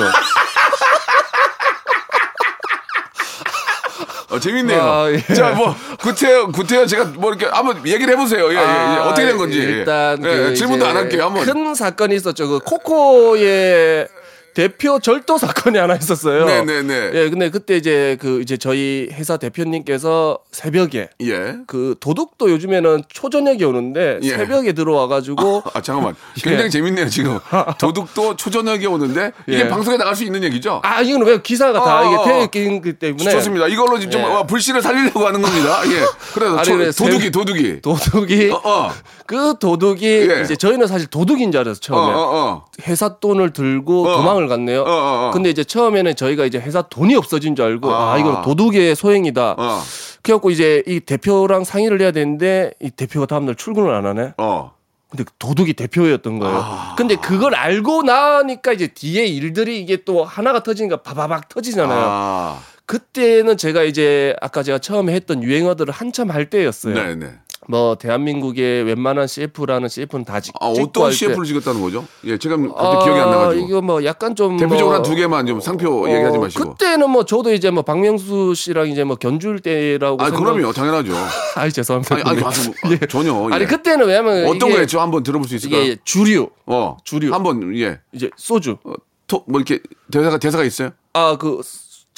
어, 4.31 4.39
재밌네요. 4.39 4.81
아, 4.81 5.11
예. 5.11 5.35
자, 5.35 5.51
뭐 5.51 5.75
구태여 5.99 6.49
구태여 6.49 6.87
제가 6.87 7.05
뭐 7.17 7.31
이렇게 7.31 7.47
한번 7.47 7.85
얘기를 7.85 8.15
해보세요. 8.15 8.47
예, 8.53 8.55
예, 8.55 8.61
예. 8.61 8.65
아, 8.65 9.09
어떻게 9.09 9.27
된 9.27 9.37
건지. 9.37 9.59
일단 9.59 10.19
예, 10.25 10.37
그 10.37 10.55
질문도 10.55 10.87
안 10.87 10.97
할게요. 10.97 11.25
한번. 11.25 11.45
큰 11.45 11.75
사건이 11.75 12.15
있었죠. 12.15 12.49
그 12.49 12.61
코코의 12.61 14.07
대표 14.55 14.99
절도 14.99 15.39
사건이 15.39 15.79
하나 15.79 15.95
있었어요. 15.95 16.45
네네네. 16.45 17.11
예, 17.15 17.31
근데 17.31 17.51
그때 17.51 17.77
이제 17.77 18.17
그 18.21 18.41
이제 18.41 18.57
저희 18.57 19.09
회사 19.13 19.37
대표님께서 19.37 20.39
새벽에 20.51 21.09
예. 21.23 21.57
그 21.67 21.95
도둑도 22.01 22.51
요즘에는 22.51 23.05
초저녁에 23.09 23.63
오는데 23.65 24.19
예. 24.23 24.31
새벽에 24.31 24.73
들어와가지고 24.73 25.63
아 25.73 25.81
잠깐만. 25.81 26.15
굉장히 26.37 26.65
예. 26.65 26.69
재밌네요 26.69 27.09
지금. 27.09 27.39
도둑도 27.79 28.37
초저녁에 28.37 28.87
오는데 28.87 29.33
이게 29.47 29.61
예. 29.61 29.69
방송에 29.69 29.97
나갈 29.97 30.17
수 30.17 30.25
있는 30.25 30.43
얘기죠? 30.45 30.81
아 30.83 31.01
이거는 31.01 31.27
왜 31.27 31.41
기사가 31.41 31.81
다 31.83 32.01
어, 32.01 32.07
이게 32.07 32.17
어, 32.17 32.25
되어 32.25 32.39
어. 32.41 32.43
있기 32.77 32.93
때문에 32.99 33.31
좋습니다. 33.31 33.69
이걸로 33.69 33.99
좀 34.01 34.13
예. 34.21 34.25
어, 34.25 34.45
불씨를 34.47 34.83
살리려고 34.83 35.27
하는 35.27 35.41
겁니다. 35.41 35.81
예. 35.87 36.05
그래서 36.35 36.57
아니, 36.57 36.65
초- 36.65 36.77
그래, 36.77 36.91
도둑이 36.91 37.21
새- 37.21 37.31
도둑이. 37.31 37.81
도둑이 37.83 38.51
어, 38.51 38.61
어. 38.65 38.91
그 39.27 39.55
도둑이 39.61 40.03
예. 40.05 40.41
이제 40.43 40.57
저희는 40.57 40.87
사실 40.89 41.07
도둑인 41.07 41.53
줄 41.53 41.61
알았어 41.61 41.79
어, 41.79 41.81
처음에 41.81 42.13
어, 42.15 42.19
어. 42.19 42.65
회사 42.89 43.19
돈을 43.21 43.53
들고 43.53 44.07
어. 44.09 44.17
도망을 44.17 44.40
갔네요. 44.49 44.83
어, 44.83 44.85
어, 44.85 45.29
어. 45.29 45.31
근데 45.33 45.51
이제 45.51 45.65
처음에는 45.65 46.17
저희가 46.17 46.45
이제 46.45 46.59
회사 46.59 46.83
돈이 46.83 47.15
없어진 47.15 47.57
줄 47.57 47.65
알고 47.65 47.91
아. 47.91 48.15
아, 48.15 48.19
이건 48.19 48.43
도둑의 48.43 48.95
소행이다. 48.95 49.57
어. 49.59 49.81
그래갖고 50.23 50.51
이제 50.51 50.83
이 50.87 51.01
대표랑 51.01 51.65
상의를 51.65 52.01
해야 52.01 52.11
되는데 52.11 52.73
이 52.81 52.91
대표가 52.91 53.27
다음날 53.27 53.55
출근을 53.55 53.95
안 53.95 54.07
하네. 54.07 54.35
어. 54.39 54.73
근데 55.11 55.25
도둑이 55.39 55.73
대표였던 55.73 56.39
거예요. 56.39 56.57
아. 56.57 56.95
근데 56.97 57.17
그걸 57.17 57.55
알고 57.55 58.03
나니까 58.05 58.73
이제 58.73 58.87
뒤에 58.87 59.27
일들이 59.27 59.81
이게 59.81 59.99
또 60.05 60.25
하나가 60.25 60.63
터지니까 60.63 60.99
바바박 60.99 61.49
터지잖아요. 61.49 62.01
아. 62.01 62.61
그때는 62.87 63.57
제가 63.57 63.83
이제 63.83 64.35
아까 64.41 64.63
제가 64.63 64.79
처음에 64.79 65.13
했던 65.13 65.43
유행어들을 65.43 65.93
한참 65.93 66.31
할 66.31 66.51
때였어요. 66.51 66.95
네, 66.95 67.15
네. 67.15 67.35
뭐 67.69 67.95
대한민국의 67.95 68.85
웬만한 68.85 69.27
CF라는 69.27 69.89
CF는 69.89 70.25
다 70.25 70.41
찍, 70.41 70.55
아, 70.61 70.67
어떤 70.67 71.05
할 71.05 71.11
때. 71.11 71.17
CF를 71.17 71.45
찍었다는 71.45 71.81
거죠? 71.83 72.05
예, 72.25 72.39
제가 72.39 72.57
그때 72.57 72.73
아, 72.77 72.99
기억이 73.05 73.21
안 73.21 73.31
나가지고. 73.31 73.67
이거 73.69 73.83
뭐 73.83 74.05
약간 74.05 74.35
좀 74.35 74.57
대표적으로 74.57 74.87
뭐 74.87 74.95
한두 74.97 75.15
개만 75.15 75.47
좀 75.47 75.61
상표 75.61 76.05
어, 76.05 76.09
얘기하지 76.09 76.39
마시고. 76.39 76.71
그때는 76.71 77.11
뭐 77.11 77.25
저도 77.25 77.53
이제 77.53 77.71
뭐 77.71 77.83
박명수 77.83 78.55
씨랑 78.55 78.89
이제 78.89 79.05
뭐 79.05 79.17
견줄 79.17 79.61
때라고. 79.61 80.21
아, 80.23 80.31
생각- 80.31 80.41
그럼요, 80.55 80.73
당연하죠. 80.73 81.13
아이 81.55 81.71
죄송합니다. 81.71 82.15
아니, 82.17 82.23
아니, 82.25 82.43
아주 82.45 82.73
뭐, 82.83 82.93
예. 82.93 82.99
전혀. 83.07 83.49
예. 83.51 83.55
아니 83.55 83.67
그때는 83.67 84.07
왜냐면 84.07 84.47
어떤 84.47 84.71
거였죠? 84.71 84.99
한번 85.01 85.23
들어볼 85.23 85.47
수 85.47 85.55
있을까요? 85.55 85.83
이게 85.83 85.97
주류 86.05 86.49
어, 86.67 86.97
주류. 87.05 87.33
한번 87.33 87.77
예, 87.77 88.01
이제 88.13 88.31
소주. 88.37 88.79
어, 88.85 88.95
토, 89.27 89.45
뭐 89.47 89.61
이렇게 89.61 89.81
대사가 90.11 90.39
대사가 90.39 90.65
있어요? 90.65 90.91
아그 91.13 91.61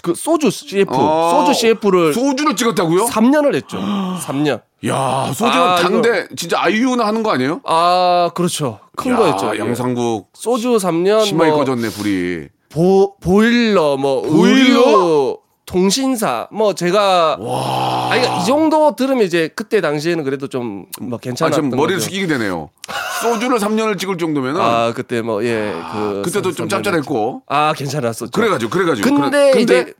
그 0.03 0.15
소주 0.15 0.51
CF 0.51 0.93
어, 0.93 1.45
소주 1.47 1.59
CF를 1.61 2.13
소주를 2.13 2.57
찍었다고요? 2.57 3.07
3년을 3.07 3.55
했죠. 3.55 3.79
3년. 4.25 4.63
야, 4.87 5.27
소주는 5.33 5.53
아, 5.53 5.77
당대 5.77 6.27
진짜 6.37 6.61
아이유나 6.61 7.07
하는 7.07 7.23
거 7.23 7.31
아니에요? 7.31 7.61
아 7.65 8.31
그렇죠. 8.35 8.81
큰 8.97 9.13
야, 9.13 9.17
거였죠. 9.17 9.55
예. 9.55 9.61
양상국 9.61 10.31
소주 10.35 10.71
3년 10.77 11.25
심하게 11.25 11.51
뭐 11.51 11.59
꺼졌네 11.61 11.89
불이. 11.91 12.49
보, 12.69 13.15
보일러 13.21 13.97
뭐 13.97 14.23
보일러? 14.23 14.81
의류 14.81 15.39
통신사 15.67 16.49
뭐 16.51 16.75
제가 16.75 17.37
아 17.41 18.17
이거 18.17 18.39
이 18.41 18.45
정도 18.45 18.97
들으면 18.97 19.25
이제 19.25 19.49
그때 19.55 19.81
당시에는 19.81 20.25
그래도 20.25 20.49
좀뭐 20.49 20.87
아, 21.13 21.17
괜찮았던 21.19 21.65
지금 21.65 21.79
머리를. 21.79 22.01
숙이게 22.01 22.27
되네요. 22.27 22.71
소주를 23.23 23.59
3년을 23.59 23.99
찍을 23.99 24.19
정도면은 24.19 24.61
아 24.61 24.93
그때 24.95 25.23
뭐 25.23 25.43
예 25.43 25.73
그 25.93 26.23
그때도 26.25 26.53
좀 26.53 26.69
짭짤했고. 26.69 27.43
아 27.47 27.73
괜찮았었죠. 27.75 28.31
그래가지고 28.33 28.71
그래가지고. 28.71 29.15
근데, 29.15 29.51
그래- 29.53 29.63
이제 29.63 29.95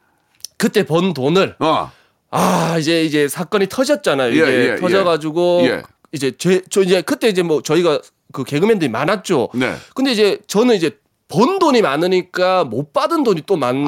그때 0.59 0.85
번 0.85 1.13
돈을 1.15 1.57
어, 1.61 1.91
아 2.31 2.77
이제 2.79 3.05
이제 3.05 3.29
사건이 3.29 3.67
터졌잖아요. 3.69 4.31
예, 4.33 4.35
이게 4.37 4.71
예, 4.73 4.77
터져가지고 4.77 5.63
예. 5.65 5.83
이제 6.13 6.33
제, 6.39 6.63
저 6.71 6.83
이제 6.83 7.03
그때 7.03 7.29
이제 7.29 7.43
뭐 7.43 7.63
저희가 7.63 8.01
그 8.33 8.45
개그맨들이 8.45 8.91
많았죠. 8.91 9.49
네. 9.55 9.75
근데 9.95 10.13
이제 10.13 10.39
저는 10.47 10.75
이제 10.77 10.91
번 11.33 11.59
돈이 11.59 11.81
많으니까 11.81 12.65
못 12.65 12.93
받은 12.93 13.25
돈이 13.25 13.43
또 13.47 13.57
많은 13.57 13.85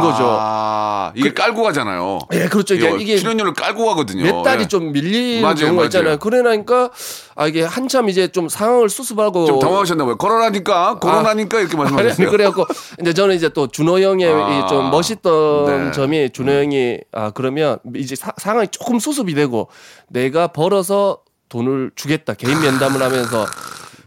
거죠. 0.00 0.24
아, 0.38 1.10
이게 1.16 1.32
깔고 1.34 1.62
가잖아요. 1.62 2.20
예, 2.32 2.46
그렇죠. 2.46 2.74
이게, 2.74 2.96
이게 3.00 3.16
출연료를 3.18 3.52
깔고 3.54 3.84
가거든요. 3.86 4.22
몇 4.22 4.42
달이 4.42 4.62
예. 4.62 4.68
좀 4.68 4.92
밀리는 4.92 5.42
맞아요, 5.42 5.54
경우가 5.56 5.74
맞아요. 5.74 5.84
있잖아요. 5.86 6.16
그러니까 6.18 6.90
아 7.34 7.48
이게 7.48 7.64
한참 7.64 8.08
이제 8.08 8.28
좀 8.28 8.48
상황을 8.48 8.88
수습하고 8.88 9.46
좀 9.46 9.58
당황하셨나 9.58 10.04
봐요. 10.04 10.16
코로나니까 10.16 10.98
코로나니까 11.00 11.60
이렇게 11.60 11.76
아. 11.76 11.80
아니, 11.80 11.90
말씀하셨어요. 11.92 12.30
그래갖고 12.30 12.66
이제 13.00 13.12
저는 13.12 13.34
이제 13.34 13.48
또 13.48 13.66
준호 13.66 13.98
형의 13.98 14.32
아, 14.32 14.64
이좀 14.66 14.90
멋있던 14.92 15.86
네. 15.86 15.90
점이 15.92 16.30
준호 16.30 16.52
형이 16.52 16.98
아 17.12 17.30
그러면 17.30 17.78
이제 17.96 18.14
사- 18.14 18.32
상황이 18.36 18.68
조금 18.70 19.00
수습이 19.00 19.34
되고 19.34 19.68
내가 20.08 20.46
벌어서 20.48 21.18
돈을 21.48 21.90
주겠다 21.96 22.34
개인 22.34 22.60
면담을 22.60 23.02
하면서 23.02 23.46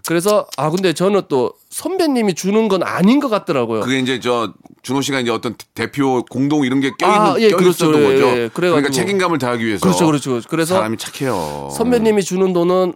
그래서 0.07 0.47
아 0.55 0.69
근데 0.69 0.93
저는 0.93 1.23
또 1.27 1.51
선배님이 1.69 2.33
주는 2.33 2.69
건 2.69 2.81
아닌 2.81 3.19
것 3.19 3.27
같더라고요. 3.27 3.81
그게 3.81 3.99
이제 3.99 4.21
저 4.21 4.53
준호 4.81 5.01
씨가 5.01 5.19
이제 5.19 5.31
어떤 5.31 5.55
대표 5.75 6.23
공동 6.29 6.63
이런 6.63 6.79
게 6.79 6.91
껴있는 6.97 7.19
아, 7.21 7.35
예, 7.39 7.49
껴있었던 7.49 7.91
그렇죠. 7.91 7.99
예, 7.99 8.13
거죠. 8.13 8.27
예. 8.27 8.47
그래가지고- 8.47 8.51
그러니까 8.71 8.89
책임감을 8.91 9.37
다하기 9.37 9.65
위해서. 9.65 9.81
그렇죠, 9.81 10.05
그렇죠. 10.05 10.41
그래서 10.47 10.75
사람이 10.75 10.95
착해요. 10.97 11.69
선배님이 11.75 12.23
주는 12.23 12.53
돈은 12.53 12.93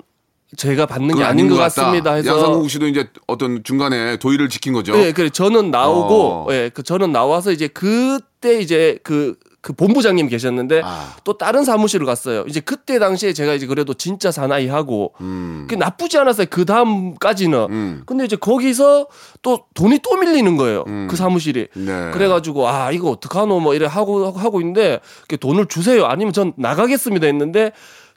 제가 0.56 0.86
받는 0.86 1.16
게 1.18 1.24
아닌 1.26 1.50
것 1.50 1.56
같다. 1.56 1.84
같습니다. 1.84 2.14
해서 2.14 2.30
양상국 2.34 2.70
씨도 2.70 2.88
이제 2.88 3.10
어떤 3.28 3.62
중간에 3.66 4.16
도의를 4.18 4.48
지킨 4.48 4.72
거죠. 4.72 4.94
예, 4.98 5.12
그래 5.12 5.30
저는 5.30 5.70
나오고 5.70 6.16
어. 6.16 6.48
예, 6.52 6.72
그 6.74 6.82
저는 6.82 7.12
나와서 7.12 7.52
이제 7.52 7.68
그때 7.68 8.62
이제 8.62 9.00
그 9.04 9.36
그 9.62 9.74
본부장님 9.74 10.28
계셨는데 10.28 10.82
아. 10.84 11.16
또 11.24 11.38
다른 11.38 11.64
사무실을 11.64 12.06
갔어요. 12.06 12.44
이제 12.48 12.60
그때 12.60 12.98
당시에 12.98 13.32
제가 13.32 13.54
이제 13.54 13.68
그래도 13.68 13.94
진짜 13.94 14.32
사나이 14.32 14.68
하고 14.68 15.14
음. 15.22 15.68
그 15.70 15.76
나쁘지 15.76 16.18
않았어요. 16.18 16.48
그 16.50 16.66
다음까지는. 16.66 17.68
음. 17.70 18.04
근데 18.08 18.26
이제 18.26 18.36
거기서 18.36 19.08
또 19.44 19.66
돈이 19.76 20.00
또 20.00 20.16
밀리는 20.18 20.58
거예요. 20.58 20.84
음. 20.88 21.08
그 21.08 21.16
사무실이. 21.16 21.68
네. 21.76 22.12
그래가지고 22.12 22.68
아 22.68 22.92
이거 22.92 23.12
어떡하노 23.12 23.60
뭐 23.60 23.76
이래 23.76 23.86
하고 23.86 24.32
하고 24.32 24.62
있는데 24.62 25.00
그 25.28 25.38
돈을 25.38 25.68
주세요 25.68 26.06
아니면 26.06 26.34
전 26.34 26.54
나가겠습니다 26.58 27.28
했는데 27.28 27.72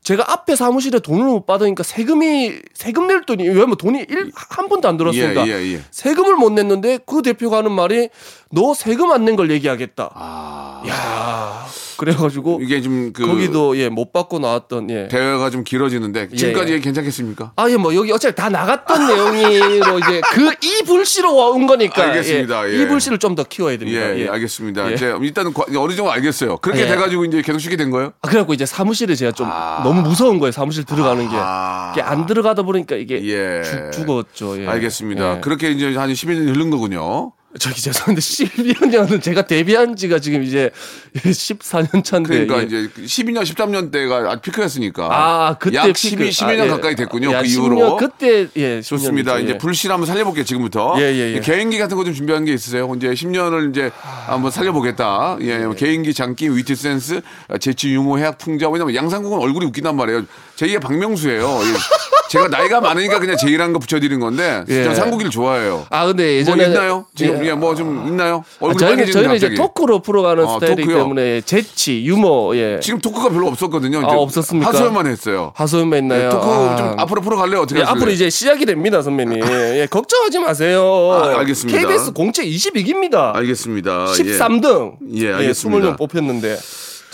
제가 0.05 0.31
앞에 0.31 0.55
사무실에 0.55 0.99
돈을 1.01 1.25
못 1.25 1.47
받으니까 1.47 1.83
세금이 1.83 2.53
세금 2.75 3.07
낼 3.09 3.25
돈이 3.25 3.49
왜냐면 3.49 3.77
돈이 3.77 4.01
일, 4.09 4.31
한 4.35 4.69
번도 4.69 4.87
안 4.87 4.99
들었습니다. 4.99 5.49
예, 5.49 5.53
예, 5.53 5.73
예. 5.77 5.81
세금을 5.91 6.37
못 6.37 6.53
냈는데 6.53 6.99
그 7.07 7.23
대표가 7.23 7.57
하는 7.59 7.73
말이 7.73 8.11
너 8.51 8.75
세금 8.75 9.11
안 9.11 9.25
낸 9.25 9.35
걸 9.37 9.51
얘기하겠다. 9.51 10.11
아. 10.15 10.83
야 10.87 11.67
그래가지고 11.97 12.61
이게 12.63 12.81
좀그 12.81 13.27
거기도 13.27 13.77
예 13.77 13.89
못 13.89 14.13
받고 14.13 14.39
나왔던 14.41 14.91
예. 14.91 15.09
대화가 15.09 15.51
좀 15.51 15.63
길어지는데 15.63 16.29
지금까지 16.29 16.73
예. 16.73 16.81
괜찮겠습니까? 16.81 17.53
아, 17.57 17.71
예, 17.71 17.77
뭐, 17.77 17.95
여기 17.95 18.11
어차피 18.13 18.35
다 18.35 18.49
나갔던 18.49 19.07
내용으로 19.07 19.99
이제 20.01 20.21
그 20.33 20.51
이 20.65 20.83
불씨로 20.87 21.51
온 21.53 21.67
거니까. 21.67 22.03
알겠습니다. 22.05 22.69
예. 22.71 22.83
이 22.83 22.87
불씨를 22.89 23.19
좀 23.19 23.35
더 23.35 23.43
키워야 23.45 23.77
됩니다. 23.79 24.01
예, 24.15 24.21
예. 24.25 24.29
알겠습니다. 24.29 24.91
예. 24.91 24.95
이제 24.95 25.13
일단은 25.21 25.53
과- 25.53 25.65
어느 25.77 25.93
정도 25.95 26.11
알겠어요. 26.13 26.59
그렇게 26.59 26.83
예. 26.83 26.87
돼가지고 26.87 27.25
이제 27.25 27.43
계속 27.43 27.59
쉬게 27.59 27.77
된 27.77 27.91
거예요? 27.91 28.13
아, 28.23 28.29
그래갖고 28.29 28.55
이제 28.55 28.65
사무실에 28.65 29.15
제가 29.17 29.33
좀 29.33 29.49
아. 29.51 29.81
너무 29.85 30.03
무서운 30.03 30.39
거예요. 30.39 30.53
사무실 30.53 30.85
들어가는 30.85 31.29
게. 31.29 31.37
아. 31.37 31.93
이게 31.95 32.03
안 32.03 32.27
들어가다 32.27 32.63
보니까 32.63 32.95
이게 32.97 33.21
예. 33.25 33.63
죽, 33.63 33.91
죽었죠. 33.93 34.63
예. 34.63 34.67
알겠습니다. 34.69 35.37
예. 35.37 35.41
그렇게 35.41 35.71
이제 35.73 35.95
한 35.97 36.11
10일 36.13 36.35
년 36.45 36.49
흐른 36.55 36.71
거군요. 36.71 37.33
저기 37.59 37.81
죄송한데 37.81 38.21
12년은 38.21 39.23
제가 39.23 39.47
데뷔한 39.47 39.95
지가 39.97 40.19
지금 40.19 40.43
이제 40.43 40.71
14년 41.15 42.03
차인데. 42.05 42.47
그러니까 42.47 42.61
예. 42.61 42.65
이제 42.65 42.91
12년, 43.05 43.43
13년 43.43 43.93
때가 43.93 44.31
아주 44.31 44.41
피크였으니까. 44.43 45.09
아, 45.11 45.57
그때 45.59 45.77
약 45.77 45.85
피크. 45.93 46.25
12, 46.25 46.31
12년 46.31 46.61
아, 46.61 46.65
예. 46.65 46.69
가까이 46.69 46.95
됐군요. 46.97 47.33
야, 47.33 47.43
그 47.43 47.47
10년, 47.47 47.51
이후로. 47.51 47.97
그때 47.97 48.49
예, 48.57 48.81
10년 48.81 48.83
좋습니다. 48.89 49.39
이제 49.39 49.53
예. 49.53 49.59
불씰 49.59 49.93
한번 49.93 50.07
살려볼게요, 50.07 50.45
지금부터. 50.45 50.95
예, 50.99 51.03
예, 51.03 51.35
예. 51.37 51.41
개인기 51.41 51.79
같은 51.79 51.97
거 51.97 52.05
좀 52.05 52.13
준비한 52.13 52.45
게 52.45 52.53
있으세요? 52.53 52.93
이제 52.97 53.09
10년을 53.11 53.71
이제 53.71 53.91
한번 54.27 54.51
살려보겠다. 54.51 55.39
예, 55.43 55.65
개인기, 55.77 56.13
장기, 56.13 56.49
위트 56.55 56.75
센스, 56.75 57.23
재치, 57.61 57.91
유머, 57.91 58.17
해학, 58.19 58.37
풍자. 58.37 58.69
왜냐면 58.69 58.95
양상국은 58.95 59.39
얼굴이 59.39 59.65
웃긴단 59.67 59.97
말이에요. 59.97 60.25
제2의 60.57 60.81
박명수예요. 60.81 61.47
예. 62.35 62.45
제가 62.45 62.49
나이가 62.49 62.81
많으니까 62.81 63.19
그냥 63.21 63.37
제2라는 63.37 63.73
거 63.73 63.79
붙여드린 63.79 64.21
건데, 64.21 64.65
예. 64.69 64.85
전 64.85 64.95
상국이를 64.95 65.31
좋아해요. 65.31 65.87
아 65.91 66.07
근데 66.07 66.23
뭐 66.25 66.33
예전에 66.33 66.65
있나요? 66.67 67.07
지금 67.15 67.45
예, 67.47 67.53
뭐좀 67.53 68.09
있나요? 68.09 68.45
아, 68.61 68.65
얼굴 68.65 68.79
저희는 68.79 68.97
빨개지는 68.99 69.13
저희는 69.29 69.37
이제. 69.37 69.55
토크로 69.55 70.01
풀어가는 70.03 70.45
어, 70.45 70.55
스타일이기 70.59 70.83
토크요? 70.83 70.99
때문에 70.99 71.41
재치, 71.43 72.05
유머, 72.05 72.55
예. 72.57 72.81
지금 72.81 73.01
토크가 73.01 73.29
별로 73.31 73.49
없었거든요. 73.49 74.01
아, 74.01 74.13
없었습니까? 74.15 74.69
하소연만 74.69 75.07
했어요. 75.07 75.53
하소연만 75.55 75.99
있나요? 76.01 76.31
토크 76.31 76.47
아. 76.47 76.77
좀 76.77 76.95
앞으로 76.99 77.21
풀어갈래요? 77.23 77.61
어떻게 77.61 77.81
예? 77.81 77.85
앞으로 77.85 78.11
이제 78.11 78.29
시작이 78.31 78.67
됩니다, 78.67 79.03
선배님. 79.03 79.41
예, 79.79 79.87
걱정하지 79.91 80.39
마세요. 80.41 80.83
아, 81.13 81.39
알겠습니다. 81.39 81.79
KBS 81.79 82.13
공채 82.13 82.45
22기입니다. 82.45 83.35
알겠습니다. 83.37 84.07
예. 84.09 84.23
13등. 84.23 84.95
예, 85.15 85.33
알겠습니다. 85.33 85.93
20명 85.93 85.99
뽑혔는데. 85.99 86.57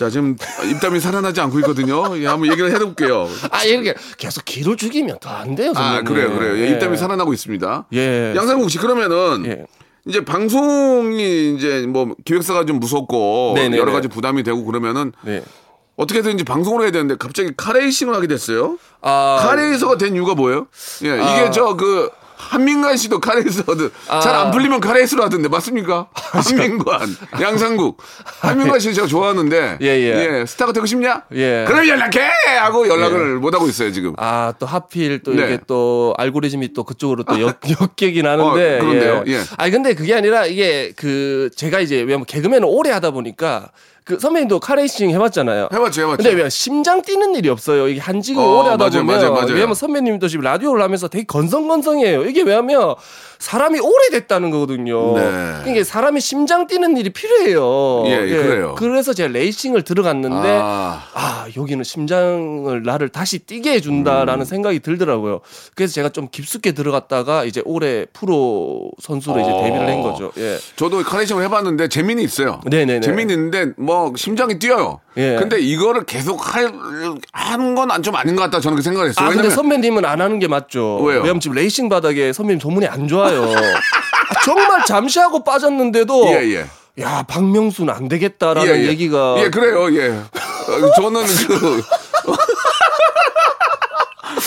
자, 0.00 0.08
지금 0.08 0.34
입담이 0.70 0.98
살아나지 0.98 1.42
않고 1.42 1.58
있거든요. 1.58 2.18
예, 2.18 2.26
한번 2.26 2.50
얘기를 2.50 2.70
해볼게요. 2.72 3.28
아, 3.50 3.62
이렇게 3.64 3.92
계속 4.16 4.46
기를 4.46 4.74
죽이면 4.74 5.18
더 5.20 5.28
안 5.28 5.54
돼요, 5.54 5.74
선배님. 5.74 5.98
아, 5.98 6.02
그래요, 6.02 6.32
그래요. 6.32 6.56
예, 6.56 6.68
예. 6.68 6.70
입담이 6.70 6.96
살아나고 6.96 7.34
있습니다. 7.34 7.84
예. 7.92 8.32
양상국 8.34 8.70
씨, 8.70 8.78
그러면은 8.78 9.44
예. 9.44 9.66
이제 10.06 10.24
방송이 10.24 11.54
이제 11.54 11.84
뭐 11.86 12.14
기획사가 12.24 12.64
좀 12.64 12.80
무섭고 12.80 13.52
네네네. 13.56 13.76
여러 13.76 13.92
가지 13.92 14.08
부담이 14.08 14.42
되고 14.42 14.64
그러면은 14.64 15.12
네. 15.20 15.42
어떻게든 15.96 16.32
이제 16.32 16.44
방송을 16.44 16.80
해야 16.84 16.90
되는데 16.92 17.16
갑자기 17.18 17.52
카레이싱을 17.54 18.14
하게 18.14 18.26
됐어요. 18.26 18.78
아, 19.02 19.38
카레이서가 19.42 19.98
된 19.98 20.14
이유가 20.14 20.34
뭐예요? 20.34 20.66
예, 21.04 21.08
이게 21.08 21.20
아. 21.22 21.50
저그 21.50 22.08
한민관 22.40 22.96
씨도 22.96 23.20
카레이서거든. 23.20 23.90
아. 24.08 24.20
잘안 24.20 24.50
풀리면 24.50 24.80
카레이서로 24.80 25.22
하던데 25.22 25.48
맞습니까? 25.48 26.08
한민관, 26.12 27.16
양상국. 27.40 27.98
한민관 28.40 28.80
씨 28.80 28.94
제가 28.94 29.06
좋아하는데 29.06 29.78
예, 29.82 29.86
예. 29.86 30.46
스타가 30.46 30.72
되고 30.72 30.86
싶냐? 30.86 31.24
예. 31.34 31.64
그럼 31.68 31.86
연락해 31.86 32.20
하고 32.60 32.88
연락을 32.88 33.36
못 33.36 33.54
하고 33.54 33.68
있어요 33.68 33.92
지금. 33.92 34.14
아, 34.16 34.52
또 34.58 34.66
하필 34.66 35.22
또 35.22 35.34
네. 35.34 35.44
이게 35.44 35.58
또 35.66 36.14
알고리즘이 36.18 36.72
또 36.72 36.84
그쪽으로 36.84 37.24
또 37.24 37.40
역, 37.40 37.60
역객이 37.80 38.22
나는데. 38.22 38.78
어, 38.78 38.80
그런데요? 38.80 39.24
예. 39.26 39.40
아니, 39.58 39.70
근데 39.70 39.94
그게 39.94 40.14
아니라 40.14 40.46
이게 40.46 40.92
그 40.96 41.50
제가 41.54 41.80
이제 41.80 41.96
왜냐면 42.00 42.24
개그맨을 42.24 42.66
오래 42.68 42.90
하다 42.90 43.10
보니까 43.10 43.70
그 44.10 44.18
선배님도 44.18 44.58
카레이싱 44.58 45.10
해봤잖아요. 45.10 45.68
해봤죠, 45.72 46.02
해봤죠. 46.02 46.16
근데 46.16 46.32
왜 46.32 46.50
심장 46.50 47.00
뛰는 47.00 47.36
일이 47.36 47.48
없어요. 47.48 47.86
이게 47.86 48.00
한 48.00 48.11
직업을 48.11 48.42
어, 48.42 48.58
오래 48.58 48.70
하다 48.70 48.76
맞아요, 48.76 48.90
보면 48.90 49.06
맞아요, 49.06 49.32
맞아요. 49.32 49.52
왜냐면 49.52 49.74
선배님도 49.76 50.26
지금 50.26 50.42
라디오를 50.42 50.82
하면서 50.82 51.06
되게 51.06 51.24
건성건성해요. 51.24 52.24
이게 52.24 52.42
왜냐면 52.42 52.96
사람이 53.38 53.78
오래됐다는 53.80 54.50
거거든요. 54.50 55.14
네. 55.14 55.22
그러니까 55.62 55.84
사람이 55.84 56.20
심장 56.20 56.66
뛰는 56.66 56.96
일이 56.96 57.10
필요해요. 57.10 58.02
예, 58.06 58.28
예, 58.28 58.36
그래요. 58.36 58.74
그래서 58.76 59.12
제가 59.14 59.32
레이싱을 59.32 59.82
들어갔는데 59.82 60.58
아. 60.60 61.02
아, 61.14 61.46
여기는 61.56 61.82
심장을 61.84 62.82
나를 62.82 63.08
다시 63.08 63.38
뛰게 63.38 63.72
해준다라는 63.74 64.44
생각이 64.44 64.80
들더라고요. 64.80 65.40
그래서 65.74 65.94
제가 65.94 66.10
좀 66.10 66.28
깊숙이 66.30 66.72
들어갔다가 66.72 67.44
이제 67.44 67.62
올해 67.64 68.06
프로 68.12 68.90
선수로 69.00 69.40
이제 69.40 69.50
어. 69.50 69.62
데뷔를 69.62 69.88
한 69.88 70.02
거죠. 70.02 70.32
예. 70.36 70.58
저도 70.76 71.02
카레이싱을 71.02 71.42
해봤는데 71.44 71.88
재미는 71.88 72.22
있어요. 72.22 72.60
네네네. 72.66 73.00
재미는 73.00 73.34
있는데 73.34 73.72
뭐 73.78 73.99
심장이 74.16 74.58
뛰어요. 74.58 75.00
예. 75.16 75.36
근데 75.38 75.60
이거를 75.60 76.04
계속 76.04 76.54
할 76.54 76.72
하는 77.32 77.74
건 77.74 77.90
좀 78.02 78.14
아닌 78.16 78.36
것 78.36 78.42
같다 78.42 78.60
저는 78.60 78.76
그 78.76 78.82
생각을 78.82 79.08
했어요. 79.08 79.26
아, 79.26 79.30
근데 79.30 79.50
선배님은 79.50 80.04
안 80.04 80.20
하는 80.20 80.38
게 80.38 80.46
맞죠. 80.48 80.98
왜요? 81.02 81.20
왜냐면 81.20 81.40
지금 81.40 81.56
레이싱 81.56 81.88
바닥에 81.88 82.32
선배님 82.32 82.60
소문이 82.60 82.86
안 82.86 83.08
좋아요. 83.08 83.42
아, 83.44 84.40
정말 84.44 84.84
잠시 84.86 85.18
하고 85.18 85.42
빠졌는데도 85.44 86.26
예, 86.28 86.54
예. 86.54 87.02
야, 87.02 87.24
박명수는 87.28 87.92
안 87.92 88.08
되겠다라는 88.08 88.74
예, 88.76 88.82
예. 88.82 88.86
얘기가 88.88 89.36
예, 89.38 89.50
그래요. 89.50 89.92
예. 89.96 90.08
어, 90.10 90.92
저는 90.96 91.22
그 91.48 91.82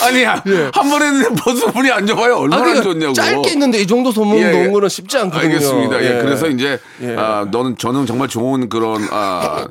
아니야. 0.04 0.42
한번 0.72 1.02
했는데 1.02 1.28
분이 1.72 1.90
안 1.90 2.06
좋아요. 2.06 2.34
아, 2.34 2.38
얼마나 2.38 2.62
안 2.62 2.68
그러니까 2.68 2.82
좋냐고. 2.92 3.12
짧게 3.12 3.50
있는데 3.52 3.80
이 3.80 3.86
정도 3.86 4.10
소문 4.12 4.38
예, 4.38 4.42
예. 4.42 4.50
넣은 4.52 4.72
거는 4.72 4.88
쉽지 4.88 5.16
않거든요. 5.18 5.42
알겠습니다. 5.54 6.02
예. 6.04 6.22
그래서 6.22 6.48
이제 6.48 6.78
예. 7.02 7.16
아, 7.16 7.46
너는 7.50 7.76
저는 7.78 8.06
정말 8.06 8.28
좋은 8.28 8.68
그런 8.68 9.06
아, 9.10 9.66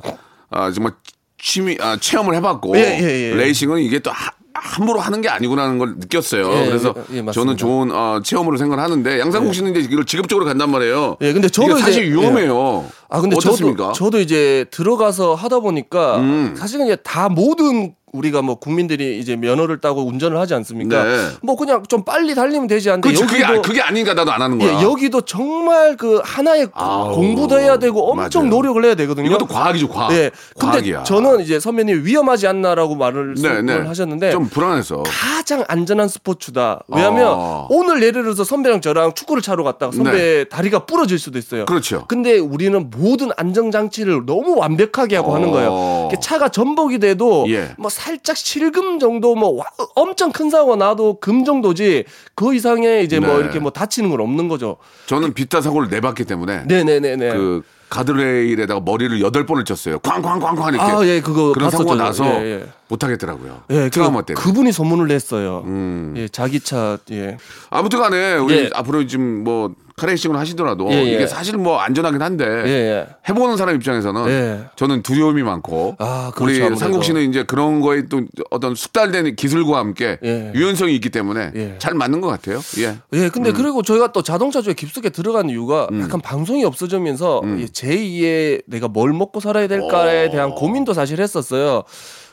아 0.50 0.72
정말 0.72 0.94
취미 1.42 1.78
아, 1.82 1.98
체험을 2.00 2.36
해봤고 2.36 2.78
예, 2.78 3.00
예, 3.02 3.32
예. 3.32 3.36
레이싱은 3.36 3.80
이게 3.80 4.00
또 4.00 4.12
하- 4.12 4.32
함부로 4.56 5.00
하는 5.00 5.20
게 5.22 5.28
아니구나는 5.30 5.78
걸 5.80 5.96
느꼈어요. 5.98 6.54
예, 6.54 6.66
그래서 6.68 6.94
예, 7.12 7.18
예. 7.28 7.32
저는 7.32 7.58
좋은 7.58 7.92
어, 7.92 8.22
체험으로 8.24 8.56
생각을 8.58 8.82
하는데 8.84 9.20
양상국 9.20 9.54
씨는 9.54 9.76
이제 9.76 9.90
이걸 9.92 10.06
직업적으로 10.06 10.46
간단 10.46 10.70
말이에요. 10.72 11.18
예, 11.22 11.34
근데 11.34 11.50
저도 11.50 11.78
사실 11.80 12.04
이제- 12.06 12.14
위험해요. 12.14 12.86
아 13.10 13.20
근데 13.20 13.36
어떻습니까? 13.36 13.90
음. 13.90 13.94
저도 13.94 14.06
저도 14.06 14.20
이제 14.20 14.66
들어가서 14.72 15.36
하다 15.36 15.60
보니까 15.60 16.22
사실은 16.56 16.86
이제 16.86 16.96
다 16.98 17.30
모든 17.30 17.94
우리가 18.14 18.44
뭐 18.44 18.56
국민들이 18.56 19.20
이제 19.20 19.36
면허를 19.36 19.82
따고 19.82 20.06
운전을 20.06 20.38
하지 20.38 20.54
않습니까? 20.54 21.04
네. 21.04 21.30
뭐 21.42 21.56
그냥 21.56 21.82
좀 21.90 22.04
빨리 22.06 22.36
달리면 22.36 22.68
되지 22.68 22.92
않는데 22.92 23.12
그게, 23.12 23.42
여기도 23.42 23.60
아- 23.60 23.62
그게 23.62 23.82
아니니까 23.82 24.14
나도 24.14 24.32
안 24.32 24.40
하는 24.42 24.60
거야. 24.60 24.70
예, 24.80 24.84
여기도 24.84 25.22
정말 25.22 25.98
그 25.98 26.22
하나의 26.24 26.68
아우, 26.74 27.16
공부도 27.16 27.60
해야 27.60 27.78
되고 27.80 28.12
엄청 28.12 28.44
맞아요. 28.44 28.56
노력을 28.56 28.86
해야 28.86 28.94
되거든요. 28.94 29.28
이것도 29.28 29.48
과학이죠, 29.48 29.90
과학. 29.90 30.12
예. 30.14 30.30
근데 30.60 30.72
과학이야. 30.74 31.04
저는 31.04 31.40
이제 31.42 31.60
선배님 31.60 32.06
위험하지 32.06 32.46
않나라고 32.46 32.96
말을 32.96 33.34
네, 33.42 33.62
네. 33.64 33.74
하셨는데 33.80 34.32
좀 34.32 34.48
불안해서. 34.48 35.02
가장 35.08 35.64
안전한 35.68 36.08
스포츠다. 36.08 36.84
왜냐하면 36.90 37.28
어. 37.36 37.68
오늘 37.72 38.04
예를 38.04 38.22
들어서 38.22 38.44
선배랑 38.44 38.82
저랑 38.82 39.16
축구를 39.16 39.42
차러 39.42 39.64
갔다가 39.64 39.92
선배 39.92 40.48
다리가 40.50 40.86
부러질 40.86 41.18
수도 41.18 41.40
있어요. 41.40 41.62
네. 41.62 41.66
그렇죠. 41.66 42.06
근데 42.08 42.38
우리는 42.38 42.92
모든 42.96 43.32
안정 43.38 43.72
장치를 43.72 44.28
너무 44.28 44.56
완벽하게 44.56 45.16
하고 45.16 45.32
어. 45.32 45.36
하는 45.36 45.50
거예요. 45.50 46.03
차가 46.20 46.50
전복이 46.50 47.00
돼도 47.00 47.46
예. 47.50 47.72
뭐 47.78 47.90
살짝 47.90 48.38
실금 48.38 49.00
정도 49.00 49.36
뭐 49.36 49.58
와- 49.58 49.66
엄청 49.96 50.32
큰 50.32 50.50
사고 50.50 50.76
나도 50.76 51.20
금 51.20 51.44
정도지 51.46 52.06
그 52.36 52.54
이상의 52.56 53.04
이제 53.04 53.20
뭐 53.20 53.34
네. 53.36 53.40
이렇게 53.40 53.60
뭐 53.60 53.72
다치는 53.72 54.10
건 54.10 54.22
없는 54.22 54.48
거죠. 54.48 54.78
저는 55.08 55.34
비타 55.34 55.62
사고를 55.62 55.90
내봤기 55.90 56.26
때문에 56.26 56.64
네네네네. 56.68 57.34
그 57.34 57.62
가드레일에다가 57.90 58.80
머리를 58.80 59.22
여덟 59.22 59.46
번을 59.46 59.66
쳤어요. 59.66 60.00
쾅쾅쾅쾅 60.00 60.74
이렇게. 60.74 60.92
아, 60.92 61.06
예, 61.06 61.22
그거 61.22 61.54
그런 61.54 61.70
사고가 61.70 61.96
봤었죠. 61.96 62.24
나서 62.24 62.42
예, 62.44 62.62
예. 62.62 62.66
못하겠더라고요. 62.88 63.62
예, 63.70 63.90
트라우마 63.90 64.22
그, 64.22 64.26
때문에. 64.28 64.44
그분이 64.44 64.72
소문을 64.72 65.08
냈어요. 65.08 65.62
음. 65.66 66.14
예, 66.18 66.28
자기 66.28 66.60
차, 66.60 66.98
예. 67.12 67.38
아무튼간에 67.70 68.36
우리 68.38 68.56
예. 68.56 68.70
앞으로 68.74 69.06
지금 69.06 69.44
뭐 69.44 69.76
카레이싱을 69.96 70.38
하시더라도 70.38 70.92
예, 70.92 70.96
예. 70.98 71.14
이게 71.14 71.28
사실 71.28 71.58
뭐 71.58 71.78
안전하긴 71.80 72.22
한데 72.22 72.46
예, 72.46 72.70
예. 72.72 73.08
해보는 73.30 73.58
사람 73.58 73.76
입장에서는 73.76 74.28
예. 74.28 74.66
저는 74.76 75.04
두려움이 75.04 75.44
많고 75.44 75.96
아, 76.00 76.32
그렇죠, 76.34 76.44
우리 76.46 76.62
아무래도. 76.62 76.80
상국 76.80 77.04
씨는 77.04 77.30
이제 77.30 77.44
그런 77.44 77.82
거에 77.82 78.06
또 78.08 78.22
어떤 78.50 78.76
숙달된 78.76 79.36
기술과 79.36 79.78
함께 79.78 80.18
예. 80.24 80.52
유연성이 80.56 80.96
있기 80.96 81.10
때문에 81.10 81.52
예. 81.56 81.76
잘 81.78 81.94
맞는 81.94 82.22
것 82.22 82.28
같아요. 82.28 82.60
예. 82.80 82.98
예, 83.14 83.30
근데 83.30 83.50
음. 83.52 83.54
그리고 83.56 83.82
저희가 83.84 84.12
또 84.12 84.22
자동차 84.24 84.62
쪽에 84.62 84.74
깊숙이 84.74 85.10
들어간 85.12 85.50
이유가 85.50 85.88
약간 86.02 86.22
방송이 86.22 86.64
없어지면서 86.66 87.42
음. 87.44 87.60
이 87.60 87.66
제2의 87.66 88.64
내가 88.68 88.88
뭘 88.88 89.14
먹고 89.14 89.40
살아야 89.40 89.68
될까에 89.68 90.30
대한 90.32 90.52
고민도 90.56 90.94
사실 90.94 91.22
했었어요. 91.22 91.84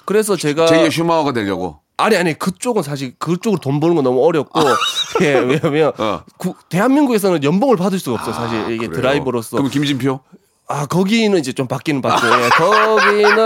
그래서 0.07 0.35
제가 0.37 0.67
제2의 0.67 0.91
슈마허가 0.91 1.33
되려고. 1.33 1.79
아니 2.01 2.17
아니 2.17 2.35
그쪽은 2.39 2.83
사실 2.83 3.13
그쪽으로 3.19 3.61
돈 3.61 3.81
버는 3.81 3.95
건 3.97 4.05
너무 4.05 4.25
어렵고 4.25 4.61
예 5.23 5.35
왜냐면 5.35 5.93
어. 5.99 6.23
구- 6.37 6.55
대한민국에서는 6.69 7.43
연봉을 7.45 7.77
받을 7.77 7.99
수가 7.99 8.17
없어 8.17 8.31
요 8.31 8.35
사실 8.35 8.61
이게 8.73 8.87
그래요? 8.87 8.93
드라이버로서 8.93 9.57
그럼 9.57 9.71
김진표? 9.71 10.21
아 10.69 10.87
거기는 10.87 11.37
이제 11.39 11.53
좀 11.53 11.67
바뀌는 11.67 12.01
바뀌요 12.01 12.31
예, 12.45 12.49
거기는 12.51 13.39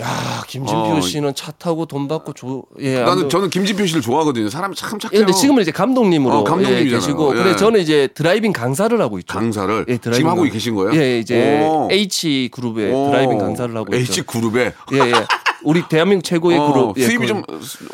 야 0.00 0.42
김진표 0.48 0.80
어. 0.96 1.00
씨는 1.00 1.34
차 1.34 1.52
타고 1.52 1.84
돈 1.86 2.08
받고 2.08 2.32
줘예 2.32 3.02
나는 3.02 3.28
저는 3.28 3.50
김진표 3.50 3.86
씨를 3.86 4.00
좋아하거든요. 4.02 4.48
사람 4.48 4.72
참 4.74 4.94
예, 4.94 4.98
착해요. 5.08 5.20
근데 5.26 5.32
지금은 5.32 5.62
이제 5.62 5.70
감독님으로 5.70 6.38
어, 6.38 6.44
감독님이잖아요. 6.44 6.86
예, 6.86 6.90
계시고 6.94 7.36
예. 7.38 7.42
그래 7.42 7.56
저는 7.56 7.80
이제 7.80 8.08
드라이빙 8.14 8.52
강사를 8.52 8.98
하고 9.00 9.18
있죠. 9.20 9.32
강사를 9.38 9.86
예, 9.88 9.96
드라이빙 9.98 10.12
지금 10.18 10.30
하고 10.30 10.42
강- 10.42 10.50
계신 10.50 10.74
거예요? 10.74 11.00
예, 11.00 11.18
이제 11.18 11.60
오. 11.68 11.88
H 11.90 12.48
그룹의 12.52 12.92
오. 12.92 13.10
드라이빙 13.10 13.38
강사를 13.38 13.76
하고 13.76 13.94
H 13.94 14.20
있죠. 14.20 14.24
그룹에 14.24 14.72
예, 14.92 14.96
예. 14.98 15.12
우리 15.62 15.82
대한민국 15.88 16.24
최고의 16.24 16.58
어, 16.58 16.72
그룹. 16.72 16.98
예, 16.98 17.04
수입이 17.04 17.18
그- 17.22 17.26
좀 17.26 17.42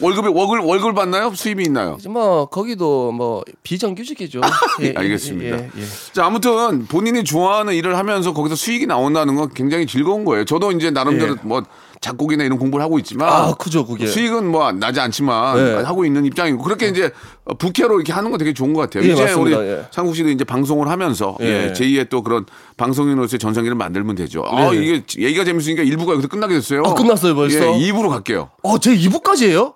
월급이 0.00 0.28
월급 0.28 0.64
월급 0.66 0.94
받나요? 0.94 1.32
수입이 1.34 1.64
있나요? 1.64 1.98
뭐 2.08 2.46
거기도 2.46 3.12
뭐 3.12 3.42
비정규직이죠. 3.62 4.40
예, 4.82 4.92
알겠습니다. 4.96 5.56
예, 5.56 5.60
예, 5.62 5.70
예. 5.80 5.84
자, 6.12 6.26
아무튼 6.26 6.86
본인이 6.86 7.24
좋아하는 7.24 7.74
일을 7.74 7.96
하면서 7.96 8.32
거기서 8.32 8.54
수익이 8.54 8.86
나온다는 8.86 9.34
건 9.36 9.50
굉장히 9.54 9.86
즐거운 9.86 10.24
거예요. 10.24 10.44
저도 10.44 10.72
이제 10.72 10.90
나름대로 10.90 11.32
예. 11.32 11.36
뭐 11.42 11.62
작곡이나 12.00 12.44
이런 12.44 12.58
공부를 12.58 12.84
하고 12.84 12.98
있지만 12.98 13.28
아, 13.28 13.54
그죠, 13.54 13.86
그게. 13.86 14.06
수익은 14.06 14.50
뭐 14.50 14.70
나지 14.72 15.00
않지만 15.00 15.56
네. 15.56 15.82
하고 15.82 16.04
있는 16.04 16.24
입장이고 16.24 16.62
그렇게 16.62 16.88
이제 16.88 17.10
부캐로 17.58 17.96
이렇게 17.96 18.12
하는 18.12 18.30
건 18.30 18.38
되게 18.38 18.52
좋은 18.52 18.72
것 18.72 18.82
같아요. 18.82 19.08
예, 19.08 19.12
이제 19.12 19.24
맞습니다. 19.24 19.58
우리 19.58 19.68
예. 19.68 19.86
상국 19.90 20.14
씨도 20.14 20.28
이제 20.30 20.44
방송을 20.44 20.88
하면서 20.88 21.36
예. 21.40 21.68
예, 21.68 21.72
제2의 21.72 22.08
또 22.08 22.22
그런 22.22 22.46
방송인으로서의 22.76 23.38
전성기를 23.38 23.76
만들면 23.76 24.16
되죠. 24.16 24.44
아, 24.46 24.70
네. 24.70 24.76
이게 24.76 25.02
얘기가 25.18 25.44
재밌으니까 25.44 25.82
1부가 25.82 26.12
여기서 26.12 26.28
끝나게 26.28 26.54
됐어요. 26.54 26.82
아, 26.84 26.94
끝났어요, 26.94 27.34
벌써? 27.34 27.58
예, 27.58 27.90
2부로 27.90 28.08
갈게요. 28.10 28.50
어, 28.62 28.78
제 28.78 28.96
2부까지예요? 28.96 29.74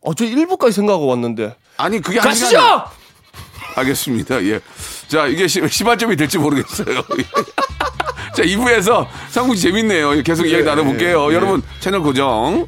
어, 0.00 0.14
저 0.14 0.24
1부까지 0.24 0.72
생각하고 0.72 1.06
왔는데. 1.06 1.56
아니 1.76 2.00
그게 2.00 2.18
가시죠! 2.18 2.58
알겠습니다. 3.78 4.42
예. 4.44 4.60
자, 5.08 5.26
이게 5.26 5.46
시, 5.46 5.60
시발점이 5.68 6.16
될지 6.16 6.38
모르겠어요. 6.38 7.02
자, 8.34 8.42
2부에서 8.42 9.06
상국 9.30 9.56
씨 9.56 9.62
재밌네요. 9.62 10.22
계속 10.22 10.46
이야기 10.46 10.64
나눠볼게요. 10.64 11.30
예. 11.30 11.34
여러분, 11.34 11.62
채널 11.80 12.02
고정. 12.02 12.66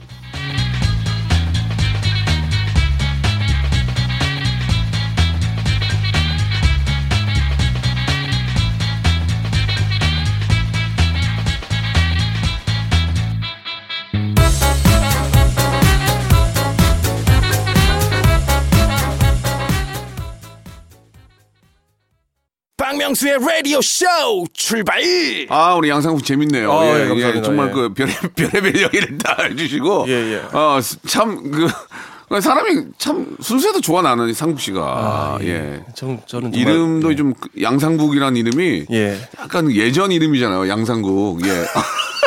박명수의 23.10 23.38
라디오 23.40 23.80
쇼 23.80 24.04
출발 24.52 25.00
아, 25.48 25.74
우리 25.74 25.88
양상국 25.88 26.24
재밌네요. 26.24 26.72
아, 26.72 26.84
예, 26.86 27.10
예. 27.10 27.36
예, 27.36 27.42
정말 27.42 27.68
예. 27.68 27.72
그 27.72 27.94
별의, 27.94 28.14
별의별 28.36 28.82
얘기를 28.82 29.18
다 29.18 29.36
해주시고. 29.42 30.04
예, 30.08 30.12
예. 30.12 30.36
어, 30.52 30.78
참, 31.06 31.50
그, 31.50 32.40
사람이 32.40 32.84
참 32.98 33.36
순수해도 33.40 33.80
좋아, 33.80 34.02
나는 34.02 34.32
상국 34.32 34.60
씨가. 34.60 35.38
예. 35.42 35.82
전, 35.94 36.20
저는 36.26 36.52
정말- 36.52 36.60
이름도 36.60 37.16
좀그 37.16 37.48
양상국이라는 37.60 38.36
이름이 38.36 38.86
예. 38.92 39.18
약간 39.40 39.72
예전 39.72 40.12
이름이잖아요. 40.12 40.68
양상국. 40.68 41.44
예. 41.46 41.50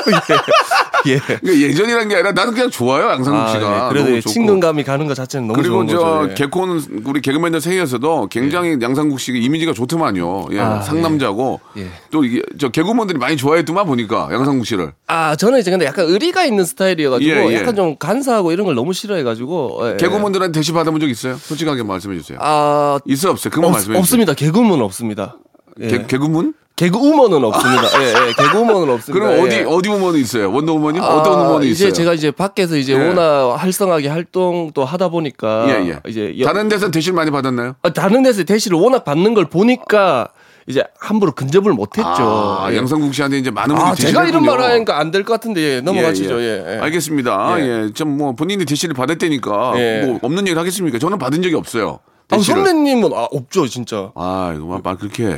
예. 1.08 1.18
그러니까 1.20 1.58
예전이란 1.58 2.08
게 2.10 2.16
아니라 2.16 2.32
나는 2.32 2.54
그냥 2.54 2.70
좋아요. 2.70 3.10
양상국 3.10 3.42
아, 3.42 3.48
씨가. 3.48 3.86
예. 3.86 3.90
그래도 3.90 4.06
너무 4.06 4.16
예, 4.18 4.22
좋고. 4.22 4.34
친근감이 4.34 4.84
가는 4.84 5.06
것 5.08 5.14
자체는 5.14 5.48
너무 5.48 5.62
그리고 5.62 5.86
좋은 5.86 5.88
저. 5.88 6.28
예. 6.30 6.34
개콘 6.34 7.04
우리 7.06 7.22
개그맨들 7.22 7.62
세계에서도 7.62 8.28
굉장히 8.30 8.78
양상국 8.82 9.20
씨가 9.20 9.38
이미지가 9.38 9.74
좋더만요. 9.74 10.48
예, 10.52 10.60
아, 10.60 10.82
상남자고 10.82 11.60
예. 11.78 11.88
또 12.12 12.24
이게 12.24 12.42
저 12.60 12.70
개그맨들이 12.70 13.18
많이 13.20 13.38
좋아했더만 13.38 13.86
보니까 13.86 14.30
양상국 14.32 14.66
씨를. 14.66 14.94
아, 15.08 15.36
저는 15.36 15.60
이제 15.60 15.72
근데 15.72 15.86
약간 15.86 16.06
의리가 16.06 16.46
있는 16.46 16.66
스타일이어가지고 16.66 17.32
예, 17.32 17.48
예. 17.52 17.56
약간 17.56 17.76
좀 17.76 17.96
간사하고 17.98 18.52
이런 18.52 18.66
걸 18.66 18.76
너무 18.76 18.94
싫어해가지고. 18.94 19.94
예. 19.94 19.98
개그맨들한테 19.98 20.58
대시 20.60 20.72
받아본 20.72 21.00
적 21.00 21.10
있어요? 21.10 21.36
솔직하게 21.36 21.84
말씀해 21.84 22.18
주세요. 22.18 22.38
아, 22.42 23.00
있어요 23.06 23.32
없어요? 23.34 23.52
그만 23.52 23.70
없, 23.70 23.74
말씀해 23.74 23.94
주세요. 23.94 24.00
없습니다. 24.00 24.34
개그우먼 24.34 24.82
없습니다. 24.82 25.38
예. 25.82 25.88
개, 25.88 26.06
개그맨? 26.08 26.54
개그우먼은 26.76 27.44
없습니다. 27.46 27.84
예, 28.02 28.08
예. 28.30 28.34
개그우먼은 28.34 28.90
없습니다. 28.96 29.14
그럼 29.28 29.46
어디 29.46 29.58
예. 29.58 29.64
어디 29.64 29.90
우먼이 29.90 30.20
있어요? 30.22 30.52
원더 30.52 30.74
우먼이? 30.74 31.00
아, 31.00 31.06
어떤 31.06 31.46
우먼이 31.46 31.68
이제 31.70 31.86
있어요? 31.86 31.94
제가 31.94 32.14
이제 32.14 32.32
밖에서 32.32 32.76
이제 32.78 32.94
예. 32.94 32.98
워낙 33.08 33.56
활성하게 33.58 34.08
활동도 34.08 34.84
하다 34.84 35.10
보니까 35.10 35.66
예, 35.70 35.90
예. 35.90 36.00
이제 36.10 36.34
여- 36.40 36.46
다른 36.48 36.70
데서 36.70 36.90
대시를 36.90 37.16
많이 37.16 37.30
받았나요? 37.30 37.76
아, 37.84 37.94
다른 37.94 38.24
데서 38.24 38.44
대시를 38.44 38.78
워낙 38.80 39.04
받는 39.06 39.36
걸 39.36 39.46
보니까 39.46 40.30
이제 40.66 40.84
함부로 41.00 41.32
근접을 41.34 41.74
못했죠. 41.74 42.06
아, 42.10 42.68
예. 42.72 42.78
양상국 42.78 43.14
씨한테 43.14 43.38
이제 43.38 43.52
많은 43.52 43.76
분들이 43.76 43.92
아, 43.92 43.96
제가 43.96 44.26
이런. 44.26 44.44
말 44.44 44.60
하니까 44.60 44.98
안 45.00 45.12
될 45.12 45.24
것 45.24 45.34
같은데 45.34 45.62
예, 45.76 45.82
넘어가시죠. 45.82 46.42
예, 46.42 46.64
예. 46.76 46.80
알겠습니다. 46.80 47.56
예. 47.60 47.64
예. 47.86 47.94
좀뭐 47.94 48.32
본인이 48.34 48.66
대시를 48.66 48.96
받았다니까 48.96 49.74
예. 49.76 50.04
뭐 50.08 50.20
없는 50.24 50.40
얘기를 50.48 50.58
하겠습니까? 50.60 50.98
저는 50.98 51.20
받은 51.20 51.44
적이 51.44 51.56
없어요. 51.56 52.00
아. 52.30 52.38
선배님은 52.40 53.14
아, 53.14 53.28
없죠, 53.32 53.68
진짜. 53.68 54.12
아, 54.16 54.54
이거 54.56 54.66
막, 54.66 54.82
막 54.84 55.00
그렇게 55.00 55.26
해. 55.26 55.38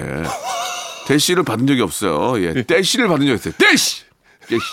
대시를 1.08 1.44
받은 1.44 1.68
적이 1.68 1.82
없어요. 1.82 2.42
예. 2.44 2.64
대시를 2.64 3.08
받은 3.08 3.26
적이 3.26 3.36
있어요. 3.36 3.54
대시! 3.58 4.04
대시! 4.48 4.64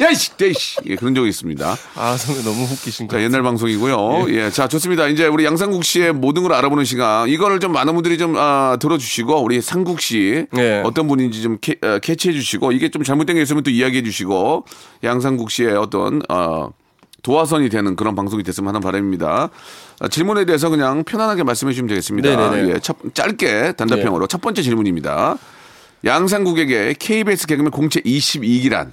야이씨! 0.00 0.36
대시! 0.36 0.76
예, 0.86 0.94
그런 0.96 1.14
적이 1.14 1.28
있습니다. 1.30 1.76
아, 1.96 2.16
선배 2.16 2.42
너무 2.42 2.64
웃기신 2.64 3.06
거. 3.08 3.16
자, 3.16 3.22
옛날 3.22 3.42
방송이고요. 3.42 4.26
예. 4.28 4.50
자, 4.50 4.68
좋습니다. 4.68 5.08
이제 5.08 5.26
우리 5.26 5.44
양상국 5.44 5.84
씨의 5.84 6.12
모든 6.12 6.42
걸 6.42 6.52
알아보는 6.52 6.84
시간. 6.84 7.28
이거를 7.28 7.60
좀 7.60 7.72
많은 7.72 7.94
분들이 7.94 8.16
좀, 8.18 8.36
아, 8.36 8.76
들어주시고, 8.80 9.42
우리 9.42 9.60
상국 9.60 10.00
씨. 10.00 10.46
예. 10.56 10.82
어떤 10.84 11.08
분인지 11.08 11.42
좀 11.42 11.58
캐, 11.60 11.76
어, 11.82 11.98
캐치해 11.98 12.32
주시고, 12.34 12.72
이게 12.72 12.90
좀 12.90 13.02
잘못된 13.02 13.36
게 13.36 13.42
있으면 13.42 13.62
또 13.62 13.70
이야기해 13.70 14.02
주시고, 14.02 14.64
양상국 15.02 15.50
씨의 15.50 15.76
어떤, 15.76 16.22
어, 16.28 16.70
도화선이 17.22 17.68
되는 17.68 17.96
그런 17.96 18.14
방송이 18.14 18.42
됐으면 18.42 18.68
하는 18.68 18.80
바람입니다. 18.80 19.50
아, 20.00 20.08
질문에 20.08 20.44
대해서 20.44 20.68
그냥 20.68 21.04
편안하게 21.04 21.42
말씀해 21.42 21.72
주시면 21.72 21.88
되겠습니다. 21.88 22.36
네네네. 22.36 22.74
예, 22.74 22.78
첫, 22.80 22.96
짧게 23.14 23.72
단답형으로 23.72 24.26
첫 24.26 24.40
번째 24.40 24.62
질문입니다. 24.62 25.36
양상국에게 26.04 26.94
KBS 26.98 27.46
개그맨 27.46 27.70
공채 27.70 28.00
22기란. 28.00 28.90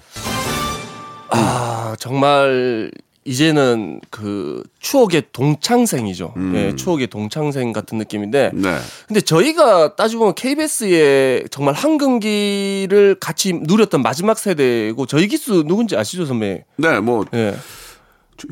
아, 1.30 1.96
정말 2.00 2.92
이제는 3.28 4.00
그 4.10 4.64
추억의 4.80 5.24
동창생이죠. 5.34 6.34
예, 6.54 6.76
추억의 6.76 7.08
동창생 7.08 7.74
같은 7.74 7.98
느낌인데. 7.98 8.52
음. 8.54 8.62
네. 8.62 8.78
근데 9.06 9.20
저희가 9.20 9.96
따지고 9.96 10.20
보면 10.22 10.36
KBS의 10.36 11.46
정말 11.52 11.74
한금기를 11.74 13.18
같이 13.20 13.54
누렸던 13.54 14.02
마지막 14.02 14.40
세대고 14.40 15.06
저희 15.08 15.28
기수 15.28 15.64
누군지 15.68 15.98
아시죠, 15.98 16.26
선배? 16.26 16.64
네, 16.78 17.02
뭐, 17.02 17.26
예. 17.34 17.56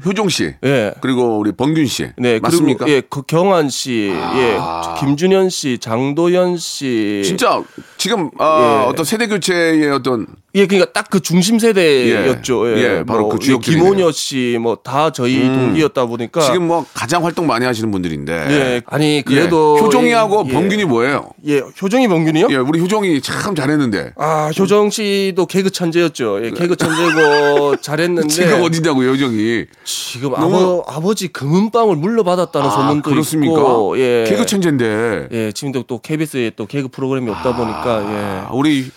효종 0.06 0.30
씨. 0.30 0.56
예. 0.64 0.94
그리고 1.02 1.38
우리 1.40 1.52
범균 1.52 1.86
씨. 1.86 2.10
네, 2.18 2.40
맞습니까? 2.40 2.86
그리고 2.86 2.98
예, 2.98 3.02
그 3.02 3.22
경환 3.24 3.70
씨, 3.70 4.12
예, 4.12 4.58
김준현 5.00 5.50
씨, 5.50 5.78
장도연 5.78 6.58
씨. 6.58 7.22
진짜 7.24 7.62
지금 7.98 8.30
아, 8.40 8.84
예. 8.86 8.90
어떤 8.90 9.06
세대 9.06 9.28
교체의 9.28 9.92
어떤 9.92 10.28
예, 10.56 10.66
그러니까 10.68 10.92
딱 10.94 11.06
그 11.10 11.20
중심 11.22 11.60
세대였죠. 11.60 12.68
예. 12.72 12.78
예, 12.78 12.98
예, 13.00 13.04
바로 13.04 13.30
그 13.30 13.38
예, 13.42 13.46
주역들이네요. 13.46 13.84
김원효 13.92 14.12
씨, 14.12 14.58
뭐 14.60 14.76
다 14.84 15.12
저희 15.12 15.40
동기였다 15.46 16.06
보니까. 16.08 16.42
지금 16.42 16.68
뭐 16.68 16.86
가장 16.94 17.24
활동 17.24 17.46
많이 17.48 17.66
하시는 17.66 17.90
분들인데. 17.92 18.34
예, 18.34 18.82
아니 18.88 19.22
그래도 19.26 19.78
예. 19.80 19.84
효종이하고 19.86 20.46
예, 20.50 20.54
범균이 20.54 20.86
뭐예요? 20.86 21.30
예, 21.48 21.62
효정이 21.82 22.08
범균이요? 22.08 22.48
예, 22.50 22.56
우리 22.56 22.80
효종이 22.80 23.22
참 23.22 23.56
잘했는데. 23.56 24.14
아, 24.18 24.50
효정 24.58 24.90
씨도 24.90 25.46
개그 25.46 25.70
천재였죠. 25.70 26.46
예, 26.46 26.52
개그 26.52 26.76
천재고 26.76 27.76
잘했는데 27.82 28.28
지금 28.30 28.62
어디냐고요, 28.64 29.12
효종이. 29.12 29.66
지금 29.84 30.32
너무- 30.32 30.56
아버, 30.56 30.86
아버지 30.88 31.28
금은빵을 31.28 31.96
물려받았다는 31.98 32.68
아, 32.68 32.72
소문도 32.72 33.10
그렇습니까? 33.10 33.54
있고, 33.54 34.00
예, 34.00 34.26
개그 34.28 34.46
천재인데. 34.46 35.28
예, 35.32 35.52
지금도 35.52 35.84
또 35.84 36.00
KBS에 36.00 36.52
또 36.56 36.66
개그 36.66 36.88
프로그램이 36.90 37.30
없다 37.30 37.56
보니까 37.56 38.48
아, 38.48 38.50
우리 38.54 38.90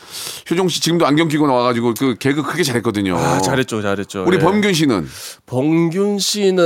효종 0.50 0.68
씨 0.68 0.80
지금도 0.80 1.06
안경 1.06 1.28
끼고 1.28 1.46
나와가지고 1.48 1.94
그 1.98 2.14
개그 2.18 2.42
크게 2.42 2.62
잘했거든요. 2.62 3.12
예, 3.12 3.16
아, 3.20 3.38
잘했죠, 3.40 3.82
잘했죠. 3.82 4.24
우리 4.26 4.36
예. 4.36 4.40
범균 4.40 4.72
씨는 4.72 5.06
범균 5.46 6.18
씨는 6.18 6.62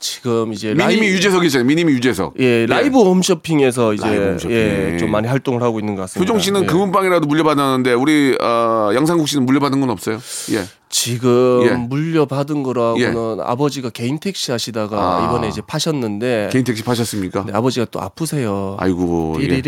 지금 0.00 0.52
이제 0.52 0.74
미니미 0.74 1.00
라이- 1.08 1.12
유재석이잖아요. 1.14 1.66
미니미 1.66 1.92
유재석. 1.94 2.34
예, 2.38 2.66
라이브 2.66 2.98
홈쇼핑에서 3.00 3.94
이제 3.94 4.06
라이브 4.06 4.24
홈쇼핑. 4.32 4.56
예, 4.56 4.96
좀 4.98 5.10
많이 5.10 5.26
활동을 5.28 5.62
하고 5.62 5.78
있는 5.80 5.94
것 5.96 6.02
같습니다. 6.02 6.30
효종 6.32 6.40
씨는 6.42 6.62
예. 6.62 6.66
금은빵이라도 6.66 7.26
물려받았는데 7.26 7.92
우리 7.94 8.36
어, 8.40 8.90
양상국 8.94 9.28
씨는 9.28 9.46
물려받은 9.46 9.80
건 9.80 9.90
없어요. 9.90 10.18
예. 10.52 10.64
지금 10.92 11.62
예. 11.66 11.70
물려받은 11.70 12.64
거라고는 12.64 13.38
아버지가 13.44 13.90
개인 13.90 14.18
택시 14.18 14.50
하시다가 14.50 14.96
아. 14.98 15.26
이번에 15.28 15.46
이제 15.48 15.60
파셨는데 15.64 16.48
개인 16.50 16.64
택시 16.64 16.82
파셨습니까? 16.82 17.44
네, 17.46 17.52
아버지가 17.54 17.86
또 17.92 18.00
아프세요. 18.00 18.76
아이고. 18.80 19.38
예. 19.40 19.62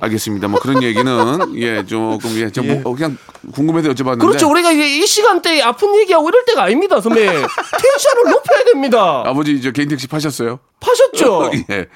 알겠습니다. 0.00 0.46
뭐 0.46 0.60
그런 0.60 0.84
얘기는 0.84 1.56
예 1.56 1.84
조금 1.84 2.30
예, 2.36 2.50
좀 2.50 2.64
예. 2.66 2.74
뭐 2.74 2.94
그냥 2.94 3.18
궁금해서 3.52 3.90
여쭤봤는데. 3.90 4.20
그렇죠. 4.20 4.50
우리가 4.50 4.72
이게 4.72 4.98
이 4.98 5.06
시간대에 5.06 5.62
아픈 5.62 5.94
얘기하고 5.96 6.28
이럴 6.28 6.44
때가 6.44 6.64
아닙니다, 6.64 7.00
선배. 7.00 7.24
텐션을 7.26 8.30
높여야 8.30 8.64
됩니다. 8.64 9.22
아버지 9.26 9.60
저 9.62 9.70
개인 9.70 9.88
택시 9.88 10.06
파셨어요? 10.06 10.58
파셨죠? 10.80 11.50
예. 11.70 11.86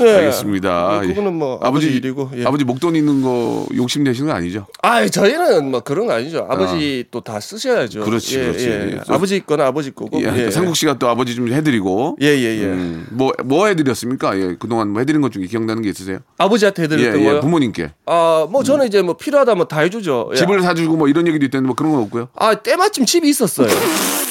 예. 0.00 0.10
알겠습니다. 0.16 1.00
예, 1.02 1.06
그거는 1.08 1.34
뭐 1.34 1.58
아버지 1.62 1.86
일이고. 1.88 2.30
예. 2.36 2.44
아버지 2.44 2.64
목돈 2.64 2.96
있는 2.96 3.22
거 3.22 3.66
욕심 3.76 4.04
내시는 4.04 4.28
거 4.28 4.34
아니죠? 4.34 4.66
아, 4.82 5.06
저희는 5.06 5.70
뭐 5.70 5.80
그런 5.80 6.06
거 6.06 6.12
아니죠. 6.14 6.46
아버지 6.48 7.04
또다 7.10 7.40
쓰셔야죠. 7.40 8.04
그렇지, 8.04 8.38
예, 8.38 8.42
그렇지. 8.42 8.68
예. 8.68 9.00
또- 9.06 9.14
아버지 9.14 9.40
거는 9.44 9.64
아버지 9.64 9.90
거고. 9.92 10.20
예. 10.22 10.50
상국 10.50 10.76
씨가 10.76 10.98
또 10.98 11.08
아버지 11.08 11.34
좀 11.34 11.48
해드리고. 11.48 12.16
예, 12.22 12.26
예, 12.26 12.58
예. 12.60 12.64
음, 12.64 13.06
뭐, 13.10 13.32
뭐 13.44 13.66
해드렸습니까? 13.66 14.38
예, 14.38 14.56
그동안 14.58 14.90
뭐 14.90 15.00
해드린 15.00 15.20
것 15.20 15.30
중에 15.32 15.46
기억나는 15.46 15.82
게 15.82 15.90
있으세요? 15.90 16.18
아버지한테 16.38 16.82
예, 16.82 16.84
해드렸던 16.84 17.20
예, 17.20 17.24
거요. 17.24 17.40
부모님께. 17.40 17.92
아, 18.06 18.46
뭐 18.50 18.62
저는 18.64 18.86
이제 18.86 19.02
뭐 19.02 19.16
필요하다면 19.16 19.68
다 19.68 19.80
해주죠. 19.80 20.30
예. 20.32 20.36
집을 20.36 20.62
사주고 20.62 20.96
뭐 20.96 21.08
이런 21.08 21.26
얘기도 21.28 21.44
있다는데 21.46 21.66
뭐 21.66 21.74
그런 21.76 21.92
건 21.92 22.02
없고요. 22.02 22.28
아, 22.36 22.54
때마침 22.54 23.04
집이 23.06 23.28
있었어요. 23.28 23.68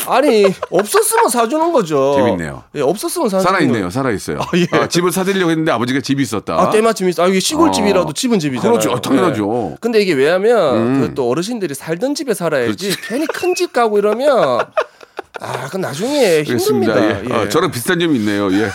아니, 0.07 0.45
없었으면 0.69 1.29
사주는 1.29 1.71
거죠. 1.71 2.15
재밌네요. 2.17 2.63
예, 2.75 2.81
없었으면 2.81 3.29
사주는 3.29 3.43
살아 3.45 3.59
있네요, 3.61 3.73
거예요. 3.73 3.89
살아 3.89 4.11
있어요. 4.11 4.39
아, 4.41 4.47
예. 4.57 4.67
아, 4.77 4.87
집을 4.89 5.11
사드리려고 5.13 5.51
했는데 5.53 5.71
아버지가 5.71 6.01
집이 6.01 6.21
있었다. 6.21 6.55
아, 6.55 6.69
때마침 6.69 7.09
있어. 7.09 7.23
아, 7.23 7.27
이게 7.27 7.39
시골집이라도 7.39 8.09
어. 8.09 8.13
집은 8.13 8.39
집이잖아요. 8.39 8.79
그렇죠. 8.79 8.99
당연하죠. 9.01 9.69
예. 9.73 9.77
근데 9.81 10.01
이게 10.01 10.13
왜냐면 10.13 10.75
음. 10.75 11.01
그 11.01 11.13
또 11.15 11.29
어르신들이 11.29 11.73
살던 11.75 12.15
집에 12.15 12.33
살아야지 12.33 12.95
괜히 13.07 13.25
큰 13.27 13.53
집 13.55 13.71
가고 13.71 13.97
이러면 13.99 14.59
아, 15.41 15.67
그 15.69 15.77
나중에 15.77 16.43
힘듭니다. 16.43 16.93
그렇습니다. 16.93 17.29
예. 17.29 17.33
아, 17.45 17.49
저랑 17.49 17.71
비슷한 17.71 17.99
점이 17.99 18.15
있네요. 18.17 18.51
예. 18.53 18.69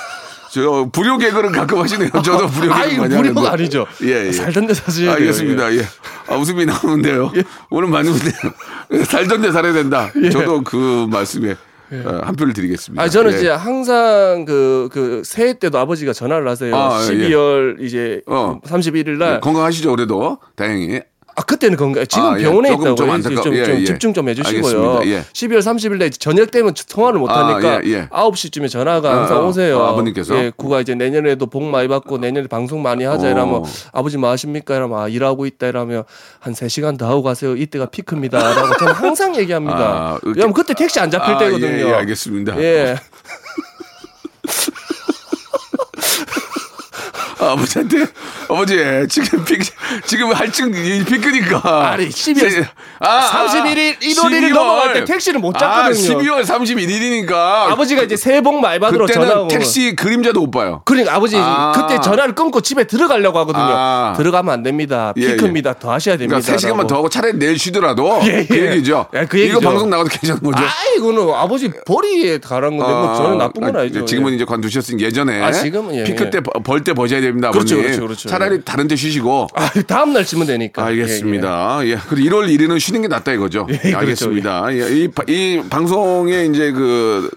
저 0.51 0.89
불효 0.93 1.19
개그를 1.19 1.53
가끔 1.53 1.79
하시네요. 1.81 2.11
저도 2.25 2.47
불효 2.49 2.73
개그 2.75 3.01
많이 3.01 3.15
하는데. 3.15 3.49
아니죠. 3.49 3.87
예, 4.03 4.27
예. 4.29 4.33
살던 4.33 4.67
데 4.67 4.75
사세요. 4.75 5.13
알겠습니다. 5.13 5.75
예. 5.75 5.85
아, 6.29 6.37
웃음이 6.37 6.65
나오는데요. 6.65 7.31
오늘 7.71 7.89
많이 7.89 8.09
웃네요. 8.09 9.05
살던 9.05 9.43
데 9.43 9.53
살아야 9.53 9.73
된다. 9.73 10.11
저도 10.33 10.63
그 10.63 11.07
말씀에 11.11 11.55
어, 11.93 12.21
한 12.23 12.37
표를 12.37 12.53
드리겠습니다. 12.53 13.03
아 13.03 13.09
저는 13.09 13.33
예. 13.33 13.37
이제 13.37 13.49
항상 13.49 14.45
그, 14.45 14.89
그 14.93 15.23
새해 15.25 15.55
때도 15.59 15.79
아버지가 15.79 16.13
전화를 16.13 16.49
하세요. 16.49 16.75
아, 16.75 17.01
예. 17.03 17.15
12월 17.15 17.81
이제 17.81 18.23
어. 18.27 18.61
31일 18.65 19.19
날. 19.19 19.41
건강하시죠, 19.41 19.91
그래도 19.91 20.39
다행히. 20.57 21.01
아 21.39 21.43
그때는 21.43 21.77
건강. 21.77 22.05
지금 22.09 22.25
아, 22.25 22.39
예. 22.41 22.43
병원에 22.43 22.69
조금 22.71 22.85
좀 22.97 23.07
있다고요. 23.07 23.13
안타까워. 23.15 23.43
좀, 23.45 23.55
예, 23.55 23.65
좀 23.65 23.81
예. 23.81 23.85
집중 23.85 24.13
좀 24.13 24.29
해주시고요. 24.29 24.97
알겠습니다. 24.97 25.07
예. 25.07 25.23
12월 25.33 25.59
30일 25.61 25.99
날 25.99 26.11
저녁 26.11 26.51
되면 26.51 26.75
통화를 26.91 27.21
못 27.21 27.31
아, 27.31 27.47
하니까 27.47 27.85
예, 27.85 27.91
예. 27.91 28.09
9시쯤에 28.09 28.69
전화가 28.69 29.17
항상 29.17 29.37
아, 29.37 29.41
아. 29.41 29.45
오세요. 29.45 29.81
아, 29.81 29.91
아버님께서? 29.91 30.37
예, 30.37 30.51
구가 30.57 30.81
이제 30.81 30.97
내년에도 30.97 31.47
복 31.47 31.63
많이 31.63 31.87
받고 31.87 32.19
내년에 32.19 32.49
방송 32.49 32.83
많이 32.83 33.05
하자 33.05 33.29
어. 33.29 33.31
이러면 33.31 33.63
아버지 33.93 34.17
뭐 34.19 34.31
하십니까? 34.31 34.75
이러면 34.75 34.99
아, 34.99 35.07
일하고 35.07 35.47
있다 35.47 35.69
이러면 35.69 36.03
한 36.41 36.55
3시간 36.55 36.99
더 36.99 37.09
하고 37.09 37.23
가세요. 37.23 37.55
이때가 37.55 37.87
피크입니다. 37.87 38.37
라고 38.37 38.77
저는 38.77 38.93
항상 38.95 39.37
얘기합니다. 39.37 39.79
아, 39.79 40.19
이렇게- 40.25 40.41
왜냐면 40.41 40.55
그때 40.55 40.75
택시 40.75 40.99
안 40.99 41.09
잡힐 41.09 41.35
아, 41.37 41.39
때거든요. 41.39 41.69
예, 41.69 41.87
예, 41.89 41.93
알겠습니다. 41.95 42.61
예. 42.61 42.97
아, 47.41 47.53
아버지한테 47.53 48.07
아버지 48.49 48.77
지금 49.09 49.45
피 49.45 49.59
지금 50.07 50.33
할증 50.33 50.73
피크니까 50.73 51.93
아니, 51.93 52.09
12월 52.09 52.67
31일, 53.01 54.01
1월 54.01 54.25
1일 54.25 54.53
넘어갈 54.53 54.95
때 54.95 55.05
택시를 55.05 55.41
못 55.41 55.55
아, 55.57 55.59
잡거든요. 55.59 56.19
12월 56.19 56.43
31일이니까 56.45 57.33
아버지가 57.33 58.03
이제 58.03 58.17
새해 58.17 58.41
복 58.41 58.61
많이 58.61 58.79
받으러 58.79 59.07
전화 59.07 59.27
그때는 59.27 59.43
오면 59.43 59.49
택시 59.49 59.95
그림자도 59.95 60.41
못 60.41 60.51
봐요. 60.51 60.83
그러니까 60.85 61.15
아버지 61.15 61.37
아. 61.39 61.73
그때 61.75 62.01
전화를 62.01 62.35
끊고 62.35 62.61
집에 62.61 62.85
들어가려고 62.85 63.39
하거든요. 63.41 63.65
아. 63.65 64.15
들어가면 64.17 64.53
안 64.53 64.63
됩니다. 64.63 65.13
예, 65.17 65.29
피크입니다. 65.29 65.75
더 65.75 65.93
하셔야 65.93 66.17
됩니다. 66.17 66.41
그러니까 66.41 66.57
3시간만 66.69 66.89
더 66.89 66.97
하고 66.97 67.09
차라리 67.09 67.39
내일 67.39 67.59
쉬더라도 67.59 68.21
예, 68.27 68.47
그 68.49 68.57
예. 68.59 68.73
얘기죠. 68.73 69.07
예, 69.15 69.27
그 69.27 69.39
얘기죠. 69.39 69.59
이거 69.59 69.69
방송 69.69 69.91
나가도 69.91 70.09
괜찮은 70.11 70.43
거죠. 70.43 70.59
아, 70.63 70.69
이거는 70.97 71.35
아버지 71.35 71.71
벌이에 71.87 72.39
가란 72.39 72.77
건데 72.77 72.93
뭐 72.93 73.15
저는 73.15 73.39
나쁜 73.39 73.63
건 73.63 73.77
아, 73.77 73.81
아니죠. 73.81 74.05
지금은 74.05 74.33
예. 74.33 74.37
이제 74.37 74.45
관두셨으니 74.45 75.03
예전에 75.03 75.43
아, 75.43 75.53
지금은 75.53 75.95
예, 75.95 76.05
피크 76.05 76.25
예. 76.25 76.31
때벌 76.31 76.83
때 76.85 76.95
버셔야 76.95 77.21
됩니다. 77.29 77.51
그렇죠, 77.51 77.75
아버님. 77.77 77.83
그렇죠, 77.91 78.07
그렇죠. 78.07 78.29
차라리 78.29 78.63
다른 78.65 78.89
데 78.89 78.97
쉬시고 78.97 79.49
아, 79.55 79.71
다음 79.87 80.13
날 80.13 80.25
치면 80.25 80.47
되니까. 80.47 80.85
알겠습니다. 80.85 81.81
예, 81.85 81.99
그리고 82.09 82.37
1월 82.37 82.49
1일은 82.49 82.79
쉬는 82.81 83.03
게 83.03 83.09
낫다 83.09 83.33
이거죠. 83.33 83.67
예, 83.71 83.77
그렇죠. 83.79 83.99
알겠습니다. 83.99 84.65
예, 84.73 84.89
이, 84.97 85.09
바- 85.09 85.25
이 85.29 85.63
방송에 85.71 86.47
이제 86.47 86.73
그 86.73 87.31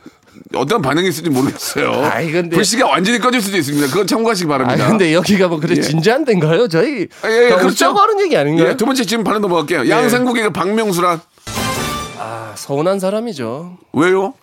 어떤 0.54 0.82
반응이 0.82 1.08
있을지 1.10 1.30
모르겠어요. 1.30 2.04
아이, 2.12 2.32
근데- 2.32 2.56
불씨가 2.56 2.88
완전히 2.88 3.20
꺼질 3.20 3.42
수도 3.42 3.58
있습니다. 3.58 3.88
그건 3.88 4.08
참고하시기 4.08 4.48
아, 4.52 4.58
바랍니다. 4.58 4.88
근데 4.88 5.14
여기가 5.14 5.48
뭐 5.48 5.60
그래 5.60 5.76
예. 5.78 5.82
진지한 5.82 6.26
데인가요? 6.26 6.68
저희 6.68 7.08
아, 7.22 7.30
예, 7.30 7.46
예, 7.46 7.50
다 7.50 7.58
그렇죠. 7.58 7.92
하는 7.92 8.20
얘기 8.22 8.36
아닌가요? 8.36 8.70
예, 8.70 8.78
두 8.78 8.86
번째 8.86 9.04
질문 9.06 9.24
바로 9.24 9.40
넘어갈게요. 9.40 9.86
예. 9.86 9.90
양상국의 9.90 10.44
그 10.44 10.50
박명수란 10.52 11.22
아, 12.20 12.52
서운한 12.56 13.00
사람이죠. 13.00 13.78
왜요? 13.94 14.34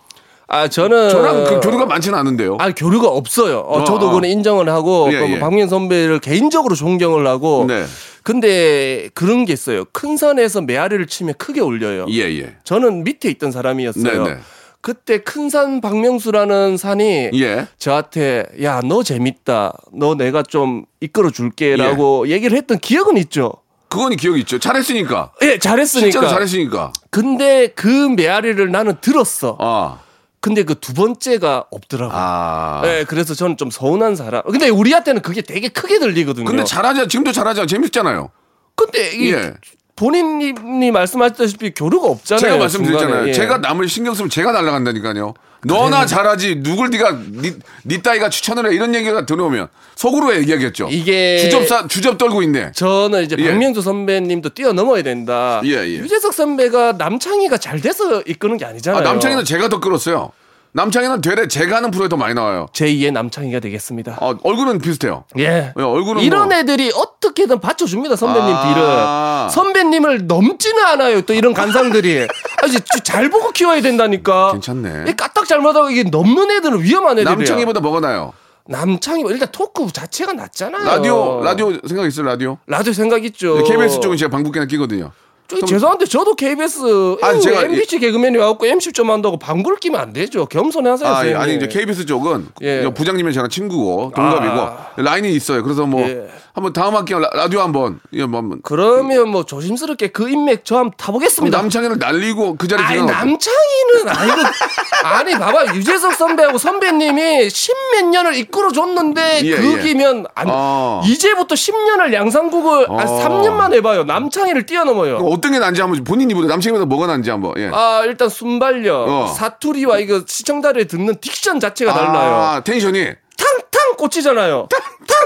아, 0.50 0.66
저는 0.66 1.10
저랑 1.10 1.44
그 1.44 1.60
교류가 1.60 1.84
많지는 1.86 2.18
않은데요. 2.18 2.56
아 2.58 2.70
교류가 2.72 3.06
없어요. 3.08 3.58
어, 3.58 3.80
어, 3.80 3.84
저도 3.84 4.06
어. 4.06 4.08
그거는 4.08 4.30
인정을 4.30 4.68
하고 4.70 5.08
예, 5.12 5.18
그 5.18 5.30
예. 5.34 5.38
박민 5.38 5.68
선배를 5.68 6.20
개인적으로 6.20 6.74
존경을 6.74 7.26
하고. 7.26 7.66
네. 7.68 7.84
근데 8.22 9.08
그런 9.14 9.44
게 9.44 9.52
있어요. 9.52 9.84
큰 9.92 10.16
산에서 10.16 10.62
메아리를 10.62 11.06
치면 11.06 11.34
크게 11.38 11.60
울려요. 11.60 12.06
예, 12.10 12.22
예. 12.40 12.56
저는 12.64 13.04
밑에 13.04 13.28
있던 13.30 13.52
사람이었어요. 13.52 14.22
네, 14.24 14.30
네. 14.34 14.38
그때 14.80 15.18
큰 15.18 15.50
산 15.50 15.80
박명수라는 15.82 16.76
산이 16.78 17.30
예. 17.34 17.66
저한테 17.78 18.44
야 18.62 18.80
너 18.82 19.02
재밌다. 19.02 19.74
너 19.92 20.14
내가 20.14 20.42
좀 20.42 20.84
이끌어 21.00 21.30
줄게라고 21.30 22.28
얘기를 22.28 22.56
했던 22.56 22.78
기억은 22.78 23.18
있죠. 23.18 23.52
그건 23.90 24.16
기억이 24.16 24.40
있죠. 24.40 24.58
잘했으니까. 24.58 25.32
예, 25.42 25.58
잘했으니까. 25.58 26.10
진짜로 26.10 26.28
잘했으니까. 26.28 26.92
근데 27.10 27.68
그 27.68 27.86
메아리를 28.16 28.70
나는 28.70 28.94
들었어. 29.02 29.56
아. 29.60 29.98
근데 30.40 30.62
그 30.62 30.74
두 30.74 30.94
번째가 30.94 31.66
없더라고. 31.70 32.12
요 32.12 32.16
아. 32.16 32.80
네, 32.84 33.04
그래서 33.04 33.34
저는 33.34 33.56
좀 33.56 33.70
서운한 33.70 34.14
사람. 34.16 34.42
근데 34.44 34.68
우리한테는 34.68 35.22
그게 35.22 35.42
되게 35.42 35.68
크게 35.68 35.98
들리거든요. 35.98 36.44
근데 36.44 36.64
잘하자. 36.64 37.08
지금도 37.08 37.32
잘하자. 37.32 37.66
재밌잖아요. 37.66 38.30
근데 38.76 39.16
이 39.16 39.32
예. 39.32 39.54
본인이 39.96 40.92
말씀하셨다시피 40.92 41.72
교류가 41.74 42.06
없잖아요. 42.08 42.40
제가 42.40 42.56
말씀드렸잖아요. 42.56 43.28
예. 43.28 43.32
제가 43.32 43.58
남을 43.58 43.88
신경 43.88 44.14
쓰면 44.14 44.30
제가 44.30 44.52
날아간다니까요. 44.52 45.34
너나 45.64 46.06
잘하지. 46.06 46.56
누굴 46.62 46.90
네가 46.90 47.12
니, 47.32 47.52
니 47.84 48.02
따위가 48.02 48.30
추천을 48.30 48.70
해. 48.70 48.74
이런 48.74 48.94
얘기가 48.94 49.26
들어오면 49.26 49.68
속으로 49.96 50.34
얘기하겠죠. 50.36 50.88
이게 50.90 51.38
주접사 51.38 51.88
주접 51.88 52.18
떨고 52.18 52.42
있네. 52.42 52.72
저는 52.72 53.24
이제 53.24 53.36
예. 53.38 53.48
박명수 53.48 53.82
선배님도 53.82 54.50
뛰어넘어야 54.50 55.02
된다. 55.02 55.60
예, 55.64 55.70
예. 55.70 55.94
유재석 55.98 56.32
선배가 56.34 56.92
남창희가 56.92 57.58
잘 57.58 57.80
돼서 57.80 58.22
이끄는 58.26 58.56
게 58.56 58.64
아니잖아요. 58.64 59.00
아, 59.00 59.04
남창이는 59.04 59.44
제가 59.44 59.68
더 59.68 59.80
끌었어요. 59.80 60.30
남창이는 60.72 61.20
되레 61.22 61.48
제가 61.48 61.76
하는 61.76 61.90
프로에 61.90 62.08
더 62.08 62.16
많이 62.16 62.34
나와요. 62.34 62.66
제2의 62.72 63.12
남창희가 63.12 63.60
되겠습니다. 63.60 64.18
어, 64.20 64.34
얼굴은 64.42 64.78
비슷해요. 64.78 65.24
예. 65.38 65.72
예, 65.76 65.82
얼굴은 65.82 66.22
이런 66.22 66.48
뭐- 66.48 66.56
애들이 66.56 66.92
어떻게든 66.94 67.60
받쳐줍니다 67.60 68.16
선배님 68.16 68.54
아. 68.54 69.48
뒤를 69.48 69.50
선배님을 69.54 70.26
넘지는 70.26 70.84
않아요 70.84 71.22
또 71.22 71.32
이런 71.34 71.54
간상들이 71.54 72.26
아주 72.62 72.78
잘 73.02 73.30
보고 73.30 73.50
키워야 73.50 73.80
된다니까 73.80 74.52
괜찮네. 74.52 75.04
이 75.08 75.12
까딱 75.16 75.46
잘못하고 75.46 75.90
이게 75.90 76.04
넘는 76.04 76.50
애들은 76.50 76.82
위험한 76.82 77.18
애들이야 77.18 77.34
남창이보다 77.36 77.80
뭐가 77.80 78.00
나요? 78.00 78.32
남창이 78.66 79.22
일단 79.28 79.48
토크 79.50 79.90
자체가 79.92 80.34
낫잖아요 80.34 80.84
라디오 80.84 81.42
라디오 81.42 81.72
생각 81.88 82.06
있어요 82.06 82.26
라디오? 82.26 82.58
라디오 82.66 82.92
생각 82.92 83.24
있죠 83.24 83.64
KBS 83.64 84.00
쪽은 84.00 84.16
제가 84.18 84.30
방귀깨나 84.30 84.66
끼거든요. 84.66 85.10
저기 85.48 85.64
죄송한데 85.64 86.04
저도 86.04 86.34
KBS 86.34 87.16
아니, 87.22 87.40
제가 87.40 87.64
MBC 87.64 87.98
개그맨이 88.00 88.36
와갖고 88.36 88.66
MC 88.66 88.92
좀 88.92 89.10
한다고 89.10 89.38
방구를 89.38 89.78
끼면 89.78 89.98
안 89.98 90.12
되죠 90.12 90.44
겸손히 90.44 90.88
하세요 90.88 91.08
아, 91.08 91.26
예. 91.26 91.32
아니 91.34 91.56
이제 91.56 91.66
KBS 91.66 92.04
쪽은 92.04 92.48
예. 92.60 92.88
부장님이 92.92 93.32
저랑 93.32 93.48
친구고 93.48 94.12
동갑이고 94.14 94.54
아. 94.54 94.88
라인이 94.96 95.32
있어요. 95.32 95.62
그래서 95.62 95.86
뭐 95.86 96.02
예. 96.02 96.28
한번 96.54 96.72
다음 96.72 96.94
학기 96.96 97.12
라, 97.14 97.28
라디오 97.32 97.60
한번. 97.60 98.00
예, 98.12 98.24
뭐 98.26 98.40
한번. 98.40 98.60
그러면 98.62 99.28
뭐 99.28 99.44
조심스럽게 99.44 100.08
그 100.08 100.28
인맥 100.28 100.64
저 100.64 100.76
한번 100.78 100.92
타보겠습니다. 100.96 101.56
남창이를 101.56 101.98
날리고 101.98 102.56
그 102.56 102.66
자리에 102.66 102.84
아니 102.84 103.02
남창희는 103.02 104.08
아니고 104.08 104.36
아니 105.04 105.32
봐봐. 105.32 105.74
유재석 105.74 106.14
선배하고 106.14 106.58
선배님이 106.58 107.48
십몇 107.50 108.06
년을 108.06 108.34
이끌어 108.36 108.72
줬는데 108.72 109.42
예, 109.44 109.56
그기면 109.56 110.26
안 110.34 110.46
어. 110.50 111.02
이제부터 111.04 111.54
10년을 111.54 112.12
양상국을 112.12 112.88
한 112.90 113.08
어. 113.08 113.20
3년만 113.22 113.72
해봐요. 113.74 114.04
남창희를 114.04 114.66
뛰어넘어요. 114.66 115.16
어떤 115.18 115.52
게 115.52 115.58
난지 115.58 115.80
한번 115.80 116.02
본인 116.04 116.30
입으로 116.30 116.46
남창이보다 116.46 116.86
뭐가 116.86 117.06
난지 117.06 117.30
한번 117.30 117.54
예. 117.58 117.70
아 117.72 118.02
일단 118.04 118.28
순발력. 118.28 119.08
어. 119.08 119.26
사투리와 119.36 119.98
이거 119.98 120.22
시청자들이 120.26 120.86
듣는 120.88 121.16
diction 121.16 121.60
자체가 121.60 121.92
달라요. 121.92 122.34
아, 122.34 122.60
tension이? 122.64 123.04
탕탕 123.36 123.96
꽂히잖아요. 123.96 124.68
탕탕 124.70 125.18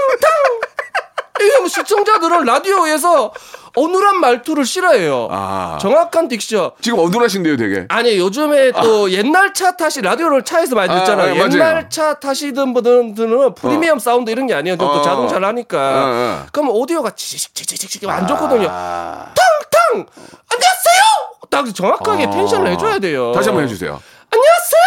뭐 1.59 1.67
시청자들은 1.67 2.43
라디오에서 2.45 3.31
어눌한 3.75 4.19
말투를 4.19 4.65
싫어해요 4.65 5.27
아. 5.31 5.77
정확한 5.81 6.27
diction 6.27 6.73
지금 6.81 6.99
어눌하신데요, 6.99 7.57
되게. 7.57 7.85
아니 7.89 8.17
요즘에 8.17 8.71
또 8.71 9.09
옛날 9.11 9.53
차 9.53 9.75
타시 9.75 10.01
라디오를 10.01 10.43
차에서 10.43 10.75
많이 10.75 10.91
아, 10.93 10.99
듣잖아요. 10.99 11.31
아, 11.33 11.35
맞아요. 11.35 11.51
옛날 11.53 11.89
차 11.89 12.13
타시던 12.19 12.73
분들은 12.73 13.55
프리미엄 13.55 13.97
사운드 13.99 14.29
이런 14.29 14.45
게 14.47 14.53
아니에요. 14.53 14.77
또 14.77 14.85
어. 14.85 15.01
자동차를 15.01 15.47
하니까. 15.47 15.77
어, 15.77 16.43
어. 16.43 16.45
그럼 16.51 16.69
오디오가 16.69 17.11
지직지직지직 17.11 18.07
안 18.07 18.27
좋거든요. 18.27 18.67
아. 18.69 19.33
탕탕 19.33 20.05
안녕하세요. 20.51 21.03
딱 21.49 21.73
정확하게 21.73 22.25
아. 22.25 22.29
텐션을 22.29 22.71
해줘야 22.73 22.99
돼요. 22.99 23.31
다시 23.33 23.49
한번 23.49 23.63
해주세요. 23.65 24.01
안녕하세요. 24.29 24.82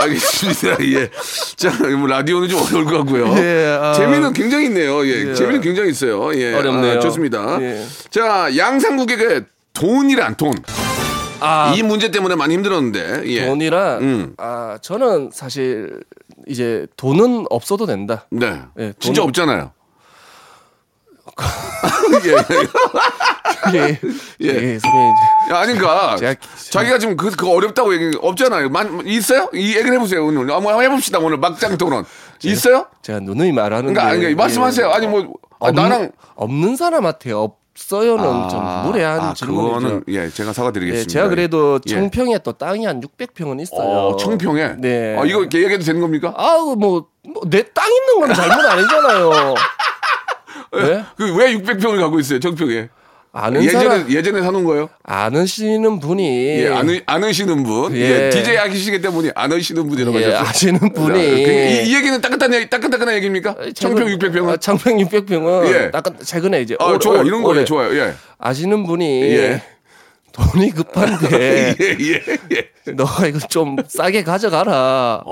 알겠습니다. 0.00 0.84
예. 0.86 1.10
자, 1.56 1.70
뭐 1.96 2.06
라디오는 2.06 2.48
좀 2.48 2.62
어려울 2.62 2.84
것 2.84 2.98
같고요. 2.98 3.34
예, 3.38 3.78
아. 3.80 3.92
재미는 3.92 4.32
굉장히 4.32 4.66
있네요. 4.66 5.04
예. 5.06 5.30
예. 5.30 5.34
재미는 5.34 5.60
굉장히 5.60 5.90
있어요. 5.90 6.34
예. 6.34 6.54
어렵네요. 6.54 6.98
아, 6.98 7.00
좋습니다. 7.00 7.60
예. 7.62 7.84
자, 8.10 8.56
양상국에게 8.56 9.42
돈이란 9.72 10.36
돈. 10.36 10.52
아, 11.40 11.72
이 11.76 11.82
문제 11.82 12.10
때문에 12.10 12.34
많이 12.34 12.54
힘들었는데. 12.54 13.22
예. 13.26 13.46
돈이란 13.46 14.02
음. 14.02 14.34
아 14.38 14.78
저는 14.82 15.30
사실 15.32 16.00
이제 16.46 16.86
돈은 16.96 17.46
없어도 17.50 17.86
된다. 17.86 18.26
네. 18.30 18.60
예, 18.78 18.92
진짜 18.98 19.22
없잖아요. 19.22 19.72
예. 22.26 22.34
예, 23.74 23.78
예. 23.80 24.48
예, 24.48 24.78
선배님. 24.78 25.14
야, 25.50 25.58
아닌가. 25.58 26.16
제가- 26.18 26.36
자기가 26.70 26.98
지금 26.98 27.16
그, 27.16 27.30
그거 27.30 27.52
어렵다고 27.52 27.94
얘기 27.94 28.16
없잖아요. 28.20 28.68
만, 28.68 29.02
있어요? 29.06 29.48
이 29.54 29.70
얘기를 29.76 29.92
해보세요, 29.94 30.24
오늘. 30.26 30.50
한번 30.52 30.82
해봅시다, 30.82 31.18
오늘 31.18 31.38
막장 31.38 31.76
토론. 31.78 32.04
있어요? 32.44 32.86
제가 33.02 33.20
누누이 33.20 33.52
말하는 33.52 33.92
그러니까, 33.94 34.16
게 34.18 34.26
아니, 34.26 34.34
말씀하세요. 34.34 34.90
아니 34.90 35.06
뭐 35.06 35.22
아, 35.60 35.68
없는, 35.68 35.82
나랑 35.82 36.10
없는 36.36 36.76
사람한테 36.76 37.32
없어요는 37.32 38.48
좀 38.48 38.82
무례한 38.84 39.20
아, 39.20 39.34
질문이죠. 39.34 39.72
그거는 39.74 40.04
예, 40.08 40.28
제가 40.30 40.52
사과드리겠습니다. 40.52 41.02
예, 41.02 41.12
제가 41.12 41.28
그래도 41.28 41.80
예. 41.88 41.90
청평에 41.94 42.38
또 42.44 42.52
땅이 42.52 42.84
한 42.86 43.00
600평은 43.00 43.60
있어요. 43.60 43.80
어, 43.88 44.16
청평에. 44.16 44.74
네. 44.78 45.16
아, 45.18 45.24
이거 45.24 45.42
얘기해도 45.42 45.82
되는 45.84 46.00
겁니까? 46.00 46.32
아우 46.36 46.76
뭐 46.76 47.06
내 47.46 47.62
땅 47.74 47.84
있는 47.92 48.20
건 48.20 48.34
잘못 48.34 48.64
아니잖아요. 48.64 49.54
네? 50.72 51.04
그왜 51.16 51.56
600평을 51.58 52.00
갖고 52.00 52.18
있어요, 52.20 52.40
청평에? 52.40 52.88
아는 53.40 53.62
예전에 53.62 53.84
사람 53.84 54.10
예전에 54.10 54.42
사는 54.42 54.64
거예요? 54.64 54.88
아시는 55.04 56.00
분이 56.00 56.60
예, 56.62 56.68
아는 56.68 57.00
아시는 57.06 57.62
분. 57.62 57.94
예. 57.96 58.26
예. 58.26 58.30
DJ 58.30 58.56
하시기 58.56 59.00
때문에 59.00 59.30
아시는 59.34 59.88
분이라고 59.88 60.20
예, 60.20 60.24
하셨어요. 60.24 60.48
아시는 60.48 60.78
분이 60.92 61.44
그, 61.44 61.50
이, 61.50 61.88
이 61.88 61.94
얘기는 61.94 62.20
따끈한 62.20 62.54
얘기, 62.54 62.68
따끈따끈한 62.68 63.14
얘기입니까? 63.16 63.54
청평 63.74 64.06
600평은? 64.08 64.48
아, 64.48 64.56
청평 64.56 64.96
600평은 64.98 65.66
예. 65.72 65.90
약간 65.94 66.16
최근에 66.22 66.62
이제 66.62 66.76
아, 66.80 66.86
올- 66.86 66.98
좋아요. 66.98 67.20
올- 67.20 67.26
이런. 67.26 67.44
올해 67.44 67.64
좋아요. 67.64 67.96
예. 67.96 68.12
아시는 68.38 68.84
분이 68.84 69.22
예. 69.22 69.62
돈이 70.52 70.70
급한데 70.70 71.74
예, 71.80 71.96
예, 72.00 72.22
예. 72.86 72.92
너가 72.92 73.26
이거 73.26 73.38
좀 73.48 73.76
싸게 73.86 74.22
가져가라. 74.22 75.22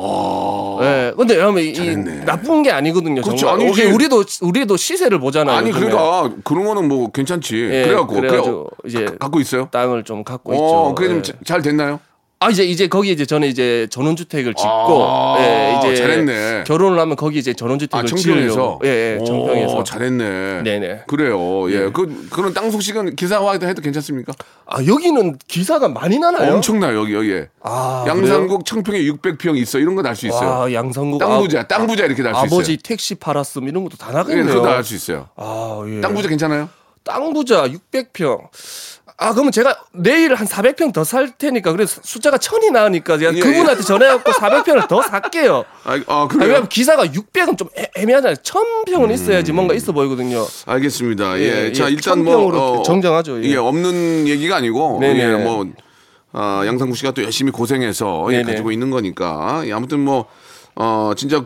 예. 0.83 1.13
근데 1.17 1.37
여러분 1.39 1.63
이 1.63 1.71
어. 1.71 1.75
잘했네. 1.75 2.25
나쁜 2.25 2.63
게 2.63 2.71
아니거든요. 2.71 3.23
그렇죠. 3.23 3.47
정말. 3.47 3.67
아니지. 3.67 3.85
우리- 3.85 3.93
우리도 3.95 4.25
우리도 4.43 4.77
시세를 4.77 5.19
보잖아요. 5.21 5.57
아니, 5.57 5.71
요즘에. 5.71 5.87
그러니까 5.91 6.35
그런 6.45 6.65
거는 6.67 6.89
뭐 6.89 7.11
괜찮지. 7.11 7.57
예, 7.57 7.85
그래갖고 7.85 8.15
그래가지고 8.15 8.65
그래, 8.83 8.89
이제 8.89 9.05
가- 9.07 9.17
갖고 9.19 9.41
있어요? 9.41 9.69
땅을 9.71 10.05
좀 10.05 10.23
갖고 10.25 10.53
어, 10.53 10.55
있죠. 10.91 10.95
그래 10.97 11.09
좀 11.09 11.19
예. 11.19 11.23
자- 11.23 11.33
잘 11.45 11.63
됐나요? 11.63 12.01
아 12.39 12.51
이제 12.51 12.65
이제 12.65 12.87
거기 12.87 13.11
이제 13.13 13.25
저는 13.25 13.49
이제 13.49 13.87
전원주택을 13.91 14.53
짓고 14.53 14.69
아, 15.09 15.37
예, 15.41 15.79
이제 15.79 15.97
잘했네. 16.03 16.65
결혼을 16.67 16.99
하면 16.99 17.17
거기 17.17 17.39
이제 17.39 17.55
전원주택을 17.55 18.05
아, 18.05 18.07
청평에서. 18.07 18.21
지으려고 18.49 18.81
예, 18.85 19.19
예 19.21 19.25
청평에서 19.25 19.77
오, 19.79 19.83
잘했네. 19.85 20.63
네네. 20.63 21.03
그래요. 21.07 21.71
예. 21.71 21.87
예. 21.87 21.91
그 21.91 22.29
그런 22.31 22.53
땅 22.53 22.71
소식은 22.71 23.17
기사화해도 23.17 23.67
해도 23.67 23.81
괜찮습니까? 23.81 24.35
아 24.67 24.85
여기는 24.85 25.39
기사가 25.49 25.89
많이 25.89 26.19
나나요? 26.19 26.53
엄청나요 26.57 26.99
여기 27.01 27.15
여기에. 27.15 27.49
아, 27.63 28.05
양산국 28.07 28.67
청평에 28.67 28.99
600평 29.01 29.57
있어 29.57 29.79
이런 29.79 29.95
거 29.95 30.03
날 30.03 30.15
수 30.15 30.27
있어요. 30.27 30.47
와 30.49 30.73
양산국 30.73 31.19
땅 31.19 31.33
아- 31.33 31.39
부자, 31.39 31.67
땅 31.67 31.87
부자 31.87 32.05
이렇게 32.05 32.23
날 32.23 32.35
수 32.35 32.45
있어요. 32.45 32.59
아버지 32.59 32.77
택시 32.77 33.15
팔았음 33.15 33.67
이런 33.67 33.83
것도 33.83 33.97
다 33.97 34.11
예, 34.11 34.15
나겠네요. 34.15 34.47
그거 34.57 34.63
다알수 34.69 34.95
있어요. 34.95 35.31
아 35.37 35.83
예. 35.89 36.03
땅 36.03 36.15
부자 36.15 36.29
괜찮아요? 36.29 36.69
땅 37.03 37.33
부자 37.33 37.67
600평. 37.67 38.49
아 39.19 39.33
그러면 39.33 39.51
제가 39.53 39.75
내일 39.93 40.35
한 40.35 40.47
400평 40.47 40.93
더 40.93 41.03
살 41.05 41.31
테니까 41.39 41.73
그래서 41.73 42.01
숫자가 42.05 42.37
천이 42.39 42.71
나으니까 42.71 43.17
제가 43.17 43.35
예, 43.35 43.41
그분한테 43.41 43.83
전화해갖고 43.83 44.31
400평을 44.33 44.89
더 44.89 45.01
살게요. 45.03 45.65
아, 45.85 45.93
아 45.95 46.01
아, 46.07 46.29
그래요? 46.29 46.49
왜냐면 46.49 46.69
기사가 46.69 47.07
600은 47.07 47.57
좀 47.57 47.69
애, 47.79 48.05
매하잖아요 48.05 48.35
1000평은 48.37 49.13
있어야지 49.15 49.53
뭔가 49.53 49.73
있어 49.75 49.93
보이거든요. 49.93 50.45
알겠습니다. 50.67 51.39
예, 51.39 51.67
예, 51.69 51.73
자 51.73 51.87
예, 51.89 51.93
일단 51.93 52.23
뭐 52.25 52.35
천평으로 52.35 52.83
정정하죠, 52.83 53.43
예. 53.43 53.49
예, 53.51 53.57
없는 53.57 54.29
얘기가 54.29 54.57
아니고 54.57 54.99
네네. 55.01 55.21
예, 55.21 55.37
뭐 55.37 55.67
아, 56.33 56.63
양상구 56.67 56.95
씨가 56.97 57.13
또 57.13 57.23
열심히 57.23 57.51
고생해서 57.53 58.27
예, 58.33 58.39
네네. 58.39 58.51
가지고 58.53 58.71
있는 58.71 58.91
거니까 58.91 59.63
예, 59.65 59.73
아무튼 59.73 60.01
뭐 60.01 60.27
어, 60.75 61.13
진짜 61.17 61.43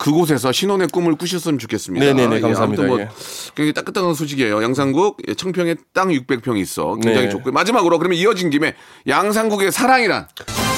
그, 0.00 0.10
그곳에서 0.10 0.50
신혼의 0.50 0.88
꿈을 0.88 1.14
꾸셨으면 1.14 1.58
좋겠습니다. 1.58 2.04
네네네, 2.04 2.36
예, 2.36 2.40
감사합니다. 2.40 2.84
뭐 2.84 3.00
예. 3.00 3.08
굉장히 3.54 3.74
따끈따끈한 3.74 4.14
소식이에요. 4.14 4.62
양상국 4.62 5.18
예, 5.28 5.34
청평에 5.34 5.76
땅 5.92 6.08
600평 6.08 6.58
있어 6.58 6.94
굉장히 6.94 7.26
네. 7.26 7.28
좋고 7.28 7.52
마지막으로 7.52 7.98
그러면 7.98 8.18
이어진 8.18 8.48
김에 8.50 8.74
양상국의 9.06 9.70
사랑이란 9.70 10.26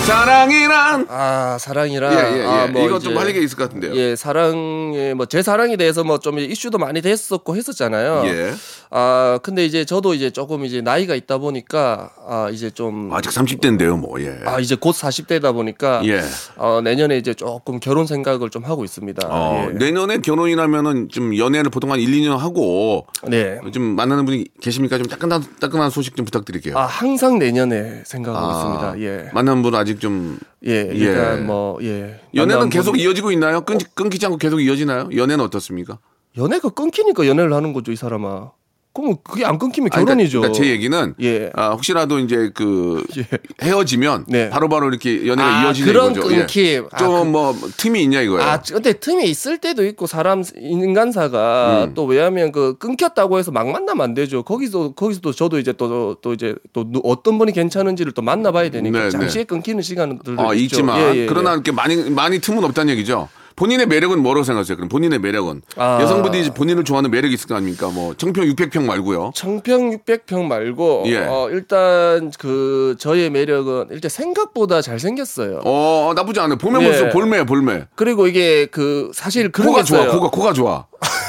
사랑이란 0.07 1.07
아 1.09 1.57
사랑이라 1.61 2.13
예, 2.13 2.33
예, 2.35 2.41
예. 2.41 2.45
아, 2.45 2.67
뭐 2.67 2.85
이거 2.87 2.99
좀 2.99 3.17
할 3.17 3.29
얘기가 3.29 3.45
있을 3.45 3.57
것 3.57 3.65
같은데요. 3.65 3.95
예 3.95 4.17
사랑에 4.17 5.15
뭐 5.15 5.27
제 5.27 5.43
사랑에 5.43 5.77
대해서 5.77 6.03
뭐 6.03 6.19
좀 6.19 6.39
이슈도 6.41 6.79
많이 6.79 7.01
됐었고 7.03 7.55
했었잖아요. 7.57 8.23
예. 8.27 8.53
아 8.91 9.39
근데 9.43 9.65
이제 9.65 9.85
저도 9.85 10.15
이제 10.15 10.31
조금 10.31 10.65
이제 10.65 10.81
나이가 10.81 11.15
있다 11.15 11.39
보니까 11.39 12.11
아 12.29 12.49
이제 12.53 12.71
좀 12.71 13.11
아직 13.13 13.31
30대인데요, 13.31 13.97
뭐. 13.99 14.21
예. 14.21 14.39
아 14.45 14.59
이제 14.59 14.75
곧 14.75 14.93
40대다 14.95 15.53
보니까 15.55 16.03
예. 16.05 16.21
어, 16.57 16.81
내년에 16.83 17.17
이제 17.17 17.33
조금 17.33 17.79
결혼 17.81 18.07
생각을 18.07 18.51
좀 18.51 18.65
하고 18.65 18.85
있습니다. 18.85 19.29
어, 19.31 19.69
예. 19.69 19.73
내년에 19.75 20.19
결혼이라면은 20.19 21.09
좀 21.11 21.37
연애를 21.39 21.71
보통 21.71 21.93
한 21.93 22.01
1, 22.01 22.11
2년 22.11 22.37
하고 22.39 23.07
네. 23.29 23.59
좀 23.73 23.83
만나는 23.95 24.25
분이 24.25 24.47
계십니까? 24.61 24.99
좀 24.99 25.07
따끈한 25.07 25.45
따끈한 25.61 25.91
소식 25.91 26.17
좀 26.17 26.25
부탁드릴게요. 26.25 26.77
아 26.77 26.87
항상 26.87 27.39
내년에 27.39 28.03
생각하고 28.05 28.47
아, 28.47 28.53
있습니다. 28.93 29.01
예. 29.27 29.31
만난 29.33 29.63
분 29.63 29.75
아직 29.75 29.92
좀 29.99 30.39
예. 30.67 30.89
일단 30.93 31.39
예. 31.39 31.43
뭐 31.43 31.79
예. 31.83 32.21
연애는 32.35 32.69
계속 32.71 32.93
분- 32.93 33.01
이어지고 33.01 33.33
있나요? 33.33 33.61
끊, 33.63 33.79
끊기지 33.95 34.27
않고 34.27 34.39
계속 34.39 34.61
이어지나요? 34.61 35.09
연애는 35.15 35.45
어떻습니까? 35.45 35.99
연애가 36.37 36.71
끊기니까 36.71 37.27
연애를 37.27 37.53
하는 37.53 37.73
거죠, 37.73 37.93
이 37.93 37.97
사람아. 37.97 38.53
그럼 38.95 39.17
그게 39.25 39.45
안 39.47 39.59
끊기면 39.59 39.89
아니, 39.93 40.05
그러니까- 40.05 40.13
결혼이죠. 40.15 40.41
그러니까 40.43 40.63
제 40.63 40.71
얘기는 40.71 41.15
예. 41.23 41.51
아, 41.55 41.71
혹시라도 41.71 42.19
이제 42.19 42.51
그 42.55 43.03
예. 43.17 43.27
헤어지면 43.63 44.27
네. 44.29 44.51
바로바로 44.51 44.89
이렇게 44.91 45.27
연애가 45.27 45.61
아, 45.61 45.65
이어지는 45.65 45.93
그런 45.93 46.13
거죠. 46.13 46.29
끊김. 46.29 46.85
아, 46.93 46.97
그- 46.97 47.05
좀뭐 47.05 47.57
틈이 47.79 48.03
있냐 48.03 48.21
이거예요. 48.21 48.43
아, 48.43 48.61
근데 48.61 48.93
틈이 48.93 49.25
있을 49.31 49.59
때도 49.59 49.87
있고 49.87 50.07
사람 50.07 50.43
인간사가 50.57 51.85
음. 51.85 51.95
또 51.95 52.05
왜냐하면 52.05 52.53
그 52.53 52.77
끊겼다고 52.79 53.39
해서 53.39 53.51
막 53.51 53.67
만나면 53.69 54.01
안 54.03 54.15
되죠. 54.15 54.43
거기서 54.43 54.93
거기서도 54.93 55.33
저도 55.33 55.59
이제 55.59 55.73
또또 55.73 56.33
이제 56.35 56.55
또 56.73 56.85
누- 56.87 57.01
어떤 57.05 57.39
분이 57.39 57.53
괜찮은지를 57.53 58.13
또 58.13 58.21
만나봐야 58.23 58.71
되니까 58.71 59.05
네, 59.05 59.11
잠시에 59.11 59.45
끊기는 59.45 59.81
시간들도 59.83 60.41
아, 60.43 60.53
있죠. 60.55 60.65
있지만 60.77 61.01
예, 61.01 61.21
예, 61.23 61.27
그러나 61.27 61.51
예. 61.51 61.55
이렇게 61.55 61.73
많이 61.73 61.97
많이 62.11 62.41
틈은 62.41 62.63
없다는 62.65 62.93
얘기죠. 62.93 63.29
본인의 63.57 63.87
매력은 63.87 64.21
뭐라고 64.23 64.45
생각하세요? 64.45 64.77
그럼 64.77 64.89
본인의 64.89 65.19
매력은 65.19 65.63
아. 65.77 65.99
여성분들이 66.03 66.51
본인을 66.51 66.85
좋아하는 66.85 67.11
매력이 67.11 67.35
있을 67.35 67.49
거 67.49 67.55
아닙니까? 67.57 67.89
뭐 67.89 68.15
청평 68.15 68.45
600평 68.45 68.85
말고요. 68.85 69.33
청평 69.35 69.91
600평 69.99 70.45
말고 70.45 71.05
예. 71.07 71.19
어, 71.19 71.49
일단 71.51 72.31
그 72.39 72.97
저의 72.99 73.31
매력은 73.31 73.89
일단 73.91 74.09
생각보다 74.09 74.83
잘 74.83 74.99
생겼어요. 75.01 75.61
어 75.65 76.13
나쁘지 76.15 76.41
않아요. 76.41 76.59
보면 76.59 76.83
볼수록 76.83 77.09
예. 77.09 77.13
볼매 77.13 77.45
볼매. 77.45 77.87
그리고 77.95 78.27
이게 78.27 78.67
그 78.67 79.11
사실 79.15 79.51
그런 79.53 79.69
코가 79.69 79.83
게 79.83 79.85
좋아. 79.85 80.07
코가 80.11 80.31
코가 80.31 80.53
좋아. 80.53 80.87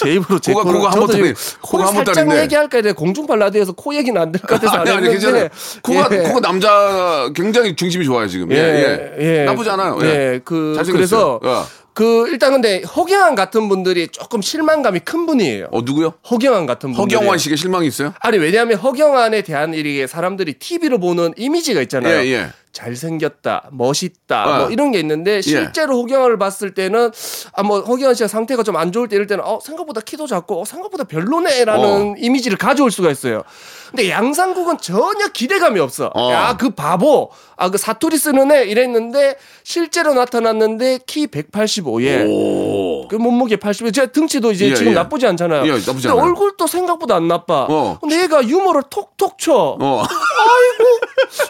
제 0.00 0.12
입으로 0.14 0.38
제 0.38 0.52
코가- 0.52 0.62
코가 0.64 0.84
한 0.86 0.92
저도 0.92 1.06
보따리- 1.06 1.34
지금 1.34 1.34
코가 1.62 1.86
한 1.86 1.94
코를 1.94 2.14
살짝. 2.14 2.38
얘기할까 2.42 2.78
해 2.82 2.92
공중파 2.92 3.36
라디오에서 3.36 3.72
코 3.72 3.94
얘기는 3.94 4.20
안 4.20 4.32
될 4.32 4.40
것 4.42 4.48
같아서 4.60 4.76
안 4.78 4.80
아니 4.88 4.90
아니 4.90 5.08
했는데. 5.14 5.48
코가 5.82 6.08
예. 6.12 6.16
코가 6.18 6.40
남자 6.40 7.30
굉장히 7.34 7.74
중심이 7.76 8.04
좋아요 8.04 8.26
지금. 8.28 8.50
예, 8.52 9.14
예. 9.18 9.44
나쁘지 9.44 9.70
않아요. 9.70 9.98
예. 10.02 10.06
예, 10.06 10.40
그 10.44 10.74
잘생겼어요. 10.76 11.40
그래서 11.40 11.64
예. 11.64 11.88
그 11.94 12.28
일단 12.28 12.52
근데 12.52 12.82
허경환 12.82 13.34
같은 13.34 13.68
분들이 13.68 14.06
조금 14.08 14.40
실망감이 14.40 15.00
큰 15.00 15.26
분이에요. 15.26 15.66
어 15.72 15.80
누구요? 15.82 16.14
허경환 16.30 16.64
같은 16.66 16.92
분들. 16.92 17.16
허경환 17.16 17.38
씨가 17.38 17.56
실망이 17.56 17.88
있어요? 17.88 18.14
아니 18.20 18.38
왜냐하면 18.38 18.78
허경환에 18.78 19.42
대한 19.42 19.74
일이 19.74 20.06
사람들이 20.06 20.54
TV로 20.60 21.00
보는 21.00 21.34
이미지가 21.36 21.82
있잖아요. 21.82 22.18
예, 22.24 22.26
예. 22.32 22.48
잘생겼다, 22.78 23.70
멋있다, 23.72 24.44
어. 24.44 24.58
뭐 24.58 24.70
이런 24.70 24.92
게 24.92 25.00
있는데 25.00 25.42
실제로 25.42 26.00
허경환을 26.00 26.38
봤을 26.38 26.74
때는 26.74 27.10
아뭐 27.52 27.80
허경환 27.80 28.14
씨가 28.14 28.28
상태가 28.28 28.62
좀 28.62 28.78
안 28.78 28.92
좋을 28.92 29.08
때 29.08 29.16
이럴 29.16 29.26
때는 29.26 29.42
어 29.44 29.58
생각보다 29.60 30.00
키도 30.00 30.28
작고 30.28 30.60
어, 30.60 30.64
생각보다 30.64 31.02
별로네라는 31.02 31.84
어. 31.84 32.14
이미지를 32.16 32.56
가져올 32.56 32.92
수가 32.92 33.10
있어요. 33.10 33.42
근데 33.90 34.08
양상국은 34.10 34.78
전혀 34.78 35.26
기대감이 35.28 35.80
없어. 35.80 36.12
어. 36.14 36.30
야그 36.32 36.70
바보, 36.70 37.30
아 37.56 37.70
그 37.70 37.78
사투리 37.78 38.16
쓰는 38.16 38.52
애 38.52 38.64
이랬는데 38.64 39.36
실제로 39.64 40.14
나타났는데 40.14 41.00
키 41.06 41.26
185에 41.26 42.28
오. 42.28 42.87
그 43.08 43.16
몸무게 43.16 43.56
80에 43.56 43.92
제 43.94 44.06
등치도 44.06 44.52
이제 44.52 44.70
예, 44.70 44.74
지금 44.74 44.92
예. 44.92 44.94
나쁘지 44.96 45.26
않잖아요. 45.26 45.64
예, 45.66 45.70
나쁘지 45.72 45.86
근데 45.92 46.08
않아요. 46.08 46.22
얼굴도 46.22 46.66
생각보다 46.66 47.16
안 47.16 47.28
나빠. 47.28 47.66
어. 47.68 47.98
근데 48.00 48.22
얘가 48.22 48.42
유머를 48.46 48.82
톡톡 48.90 49.38
쳐. 49.38 49.76
어. 49.80 50.02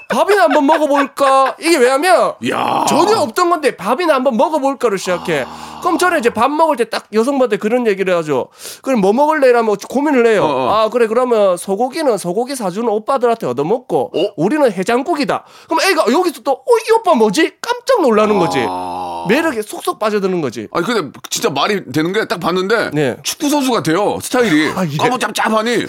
밥이나 0.09 0.45
한번 0.45 0.67
먹어볼까? 0.67 1.57
이게 1.61 1.77
왜냐면 1.77 2.33
야. 2.51 2.85
전혀 2.89 3.17
없던 3.19 3.51
건데 3.51 3.77
밥이나 3.77 4.15
한번 4.15 4.37
먹어볼까를 4.37 4.99
시작해. 4.99 5.47
그럼 5.81 5.97
저는 5.97 6.19
이제 6.19 6.31
밥 6.31 6.51
먹을 6.51 6.77
때 6.77 6.89
딱 6.89 7.05
여성분한테 7.13 7.59
그런 7.59 7.87
얘기를 7.87 8.17
하죠. 8.17 8.49
그럼 8.83 9.01
뭐 9.01 9.13
먹을래? 9.13 9.49
이러면 9.49 9.77
고민을 9.77 10.27
해요. 10.27 10.43
어, 10.45 10.49
어. 10.49 10.71
아, 10.75 10.89
그래, 10.89 11.07
그러면 11.07 11.57
소고기는 11.59 12.17
소고기 12.17 12.57
사주는 12.57 12.89
오빠들한테 12.89 13.47
얻어먹고, 13.47 14.13
어? 14.15 14.33
우리는 14.37 14.73
해장국이다. 14.73 15.45
그럼 15.69 15.81
애가 15.83 16.11
여기서 16.11 16.41
또, 16.43 16.53
어, 16.53 16.65
이 16.89 16.93
오빠 16.93 17.15
뭐지? 17.15 17.53
깜짝 17.61 18.01
놀라는 18.01 18.39
거지. 18.39 18.65
아. 18.67 19.27
매력에 19.29 19.61
속속 19.61 19.99
빠져드는 19.99 20.41
거지. 20.41 20.69
아니 20.73 20.87
근데 20.87 21.11
진짜 21.41 21.51
말이 21.51 21.83
되는 21.93 22.13
게 22.13 22.25
딱 22.29 22.41
봤는데 22.41 22.91
네. 22.93 23.17
축구 23.23 23.49
선수 23.49 23.71
같아요 23.71 24.19
스타일이 24.21 24.71
아, 24.75 24.85
예. 24.85 24.97
까무잡잡하니 24.97 25.87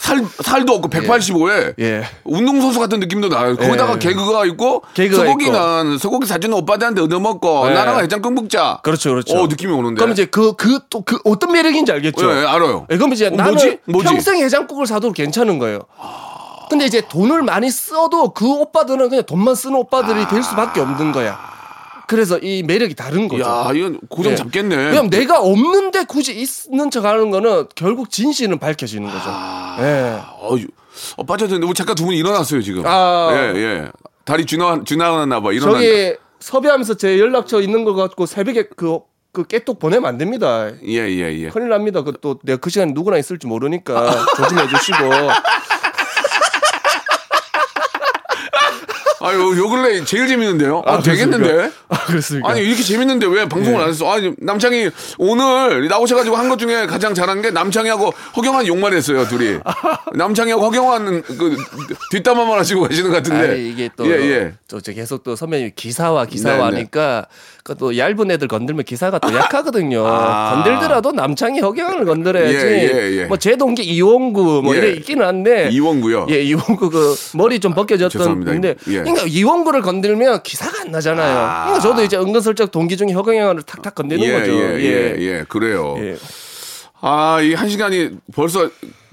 살 0.00 0.24
살도 0.42 0.74
없고 0.74 0.88
185에 0.90 1.74
예. 1.80 2.04
운동 2.24 2.60
선수 2.60 2.78
같은 2.78 3.00
느낌도 3.00 3.28
나요. 3.28 3.56
거기다가 3.56 3.94
예. 3.94 3.98
개그가 3.98 4.44
있고 4.46 4.82
개그가 4.94 5.24
소고기는 5.24 5.98
소고기 5.98 6.26
사주는 6.26 6.56
오빠들한테 6.56 7.02
얻어먹고 7.02 7.68
예. 7.68 7.74
나랑 7.74 8.00
해장국 8.00 8.32
먹자. 8.34 8.80
그렇죠, 8.82 9.10
그렇죠. 9.10 9.36
어 9.36 9.46
느낌이 9.46 9.72
오는데. 9.72 9.98
그럼 9.98 10.12
이제 10.12 10.24
그, 10.26 10.54
그, 10.54 10.80
또, 10.88 11.02
그 11.02 11.18
어떤 11.24 11.52
매력인지 11.52 11.90
알겠죠? 11.92 12.30
예, 12.30 12.42
예, 12.42 12.46
알아요. 12.46 12.86
예, 12.90 12.96
그럼 12.96 13.12
이제 13.12 13.26
어, 13.26 13.30
나는 13.30 13.52
뭐지? 13.52 13.78
뭐지? 13.86 14.08
평생 14.08 14.36
해장국을 14.36 14.86
사도 14.86 15.12
괜찮은 15.12 15.58
거예요. 15.58 15.80
근데 16.70 16.84
이제 16.84 17.02
돈을 17.08 17.42
많이 17.42 17.70
써도 17.70 18.32
그 18.32 18.46
오빠들은 18.46 19.08
그냥 19.08 19.24
돈만 19.24 19.54
쓰는 19.54 19.76
오빠들이 19.76 20.28
될 20.28 20.42
수밖에 20.42 20.80
없는 20.80 21.12
거야. 21.12 21.57
그래서 22.08 22.38
이 22.38 22.62
매력이 22.62 22.94
다른 22.94 23.28
거죠. 23.28 23.44
야, 23.44 23.70
이건 23.74 24.00
고정 24.08 24.32
예. 24.32 24.36
잡겠네. 24.36 24.74
왜냐면 24.74 25.10
내가 25.10 25.40
없는데 25.42 26.04
굳이 26.04 26.32
있는 26.70 26.90
척 26.90 27.04
하는 27.04 27.30
거는 27.30 27.66
결국 27.74 28.10
진실은 28.10 28.58
밝혀지는 28.58 29.06
거죠. 29.06 29.24
아. 29.26 29.76
예. 29.78 30.18
어, 30.40 30.54
어 30.54 31.24
우리 31.28 31.74
잠깐 31.74 31.94
두 31.94 32.06
분 32.06 32.14
일어났어요 32.14 32.62
지금. 32.62 32.82
아. 32.86 33.28
예, 33.32 33.58
예. 33.60 33.88
다리 34.24 34.46
쥐나 34.46 34.82
쥐나갔나 34.86 35.40
봐. 35.40 35.52
일어나. 35.52 35.72
저기 35.74 36.14
섭외하면서 36.40 36.94
제 36.94 37.18
연락처 37.18 37.60
있는 37.60 37.84
거 37.84 37.92
갖고 37.92 38.24
새벽에 38.24 38.68
그, 38.74 39.00
그 39.32 39.44
깨톡 39.46 39.78
보내면 39.78 40.08
안 40.08 40.16
됩니다. 40.16 40.70
예, 40.86 40.94
예, 41.08 41.38
예. 41.38 41.48
큰일 41.50 41.68
납니다. 41.68 42.02
그 42.02 42.12
또 42.22 42.38
내가 42.42 42.58
그 42.58 42.70
시간에 42.70 42.92
누구나 42.92 43.18
있을지 43.18 43.46
모르니까 43.46 44.24
조심해 44.34 44.66
주시고. 44.66 44.96
아유, 49.20 49.56
요 49.58 49.68
근래 49.68 50.04
제일 50.04 50.28
재밌는데요. 50.28 50.82
아, 50.86 50.94
아, 50.94 51.02
되겠는데? 51.02 51.46
그렇습니까? 51.48 51.76
아, 51.88 52.04
그렇습니까? 52.06 52.50
아니, 52.50 52.60
이렇게 52.62 52.82
재밌는데 52.82 53.26
왜 53.26 53.48
방송을 53.48 53.80
예. 53.80 53.82
안 53.84 53.88
했어? 53.90 54.10
아니, 54.12 54.32
남창이 54.38 54.90
오늘 55.18 55.88
나오셔가지고 55.88 56.36
한 56.36 56.48
것 56.48 56.58
중에 56.58 56.86
가장 56.86 57.14
잘한 57.14 57.42
게 57.42 57.50
남창이하고 57.50 58.12
허경환 58.36 58.66
욕만 58.66 58.92
했어요, 58.94 59.26
둘이. 59.28 59.58
남창이하고 60.14 60.64
허경환은 60.64 61.22
그 61.22 61.56
뒷담화만 62.10 62.58
하시고 62.58 62.82
가시는 62.88 63.10
것 63.10 63.16
같은데. 63.16 63.48
아니, 63.50 63.68
이게 63.70 63.90
또, 63.96 64.06
예, 64.06 64.12
예. 64.12 64.54
또 64.68 64.78
계속 64.80 65.22
또 65.24 65.36
선배님 65.36 65.72
기사와 65.76 66.26
기사와 66.26 66.56
네, 66.56 66.70
네. 66.70 66.76
하니까 66.76 67.26
그 67.57 67.57
또 67.74 67.96
얇은 67.96 68.30
애들 68.30 68.48
건들면 68.48 68.84
기사가 68.84 69.18
또 69.18 69.32
약하거든요. 69.34 70.04
아. 70.06 70.54
건들더라도 70.62 71.12
남창이 71.12 71.60
허경을 71.60 72.04
건드려야지. 72.04 72.56
예, 72.56 72.92
예, 72.92 73.16
예. 73.20 73.24
뭐 73.26 73.36
제 73.36 73.56
동기 73.56 73.82
이원구 73.84 74.62
뭐 74.62 74.74
예. 74.74 74.78
이래 74.78 74.90
있기는 74.92 75.24
한데. 75.26 75.68
이원구요? 75.70 76.26
예, 76.30 76.42
이원구 76.42 76.90
그 76.90 77.14
머리 77.34 77.60
좀 77.60 77.74
벗겨졌던. 77.74 78.44
근데 78.44 78.74
예. 78.88 78.98
그러니까 79.00 79.22
이원구를 79.26 79.82
건들면 79.82 80.42
기사가 80.42 80.82
안 80.82 80.90
나잖아요. 80.90 81.38
아. 81.38 81.64
그러니까 81.66 81.80
저도 81.80 82.02
이제 82.04 82.16
은근슬쩍 82.16 82.70
동기 82.70 82.96
중에 82.96 83.12
허경영을 83.12 83.62
탁탁 83.62 83.94
건드는 83.94 84.22
예, 84.24 84.32
거죠. 84.32 84.52
예, 84.52 84.78
예, 84.80 85.16
예, 85.18 85.44
그래요. 85.48 85.96
예. 85.98 86.16
아, 87.00 87.40
이 87.42 87.54
한 87.54 87.68
시간이 87.68 88.10
벌써 88.34 88.68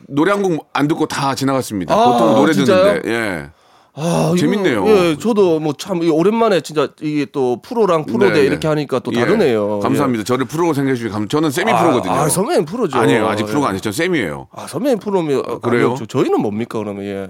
노래 0.08 0.32
한 0.32 0.42
곡 0.42 0.68
안 0.74 0.88
듣고 0.88 1.08
다 1.08 1.34
지나갔습니다. 1.36 1.94
아, 1.96 2.12
보통 2.12 2.36
노래 2.36 2.54
진짜요? 2.54 3.02
듣는데. 3.02 3.10
예. 3.12 3.50
아, 3.98 4.28
이거, 4.30 4.38
재밌네요. 4.38 4.86
예, 4.88 5.18
저도 5.18 5.60
뭐 5.60 5.74
참 5.78 6.02
오랜만에 6.12 6.60
진짜 6.62 6.90
이게 7.02 7.26
또 7.32 7.62
프로랑 7.62 8.06
프로대 8.06 8.34
네, 8.34 8.40
네. 8.42 8.46
이렇게 8.48 8.68
하니까 8.68 9.00
또 9.00 9.12
예. 9.14 9.20
다르네요. 9.20 9.80
감사합니다. 9.80 10.24
저를 10.26 10.46
프로로 10.46 10.74
생각해 10.74 10.96
주시고 10.96 11.14
감- 11.14 11.28
저는 11.30 11.50
세미 11.52 11.72
아, 11.72 11.82
프로거든요. 11.82 12.14
아, 12.14 12.28
선배님 12.30 12.66
프로죠. 12.66 12.98
아니에요. 12.98 13.28
아직 13.28 13.46
프로가 13.46 13.68
예. 13.68 13.70
아니죠. 13.72 13.92
쌤이에요. 13.92 14.48
아, 14.52 14.68
선배님 14.68 15.00
프로면 15.00 15.44
아, 15.48 15.60
그래요? 15.60 15.86
아니요, 15.92 15.96
저, 15.98 16.06
저희는 16.06 16.42
뭡니까 16.42 16.78
그러면 16.80 17.06
예. 17.06 17.28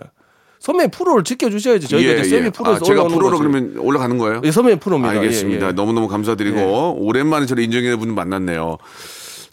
선배님 0.59 0.89
프로를 0.89 1.23
지켜주셔야지 1.23 1.87
저희가 1.87 2.13
이제 2.13 2.23
세미 2.23 2.49
프로에서 2.49 2.77
아, 2.83 2.83
제가 2.87 3.03
프로로 3.03 3.37
거지. 3.37 3.43
그러면 3.43 3.75
올라가는 3.77 4.17
거예요? 4.17 4.41
예, 4.43 4.49
선배님 4.51 4.79
프로입니다. 4.79 5.11
알겠습니다. 5.19 5.65
예, 5.65 5.69
예. 5.69 5.73
너무너무 5.73 6.07
감사드리고 6.07 6.97
오랜만에 6.99 7.45
저를 7.45 7.63
인정해 7.63 7.95
분 7.95 8.15
만났네요. 8.15 8.77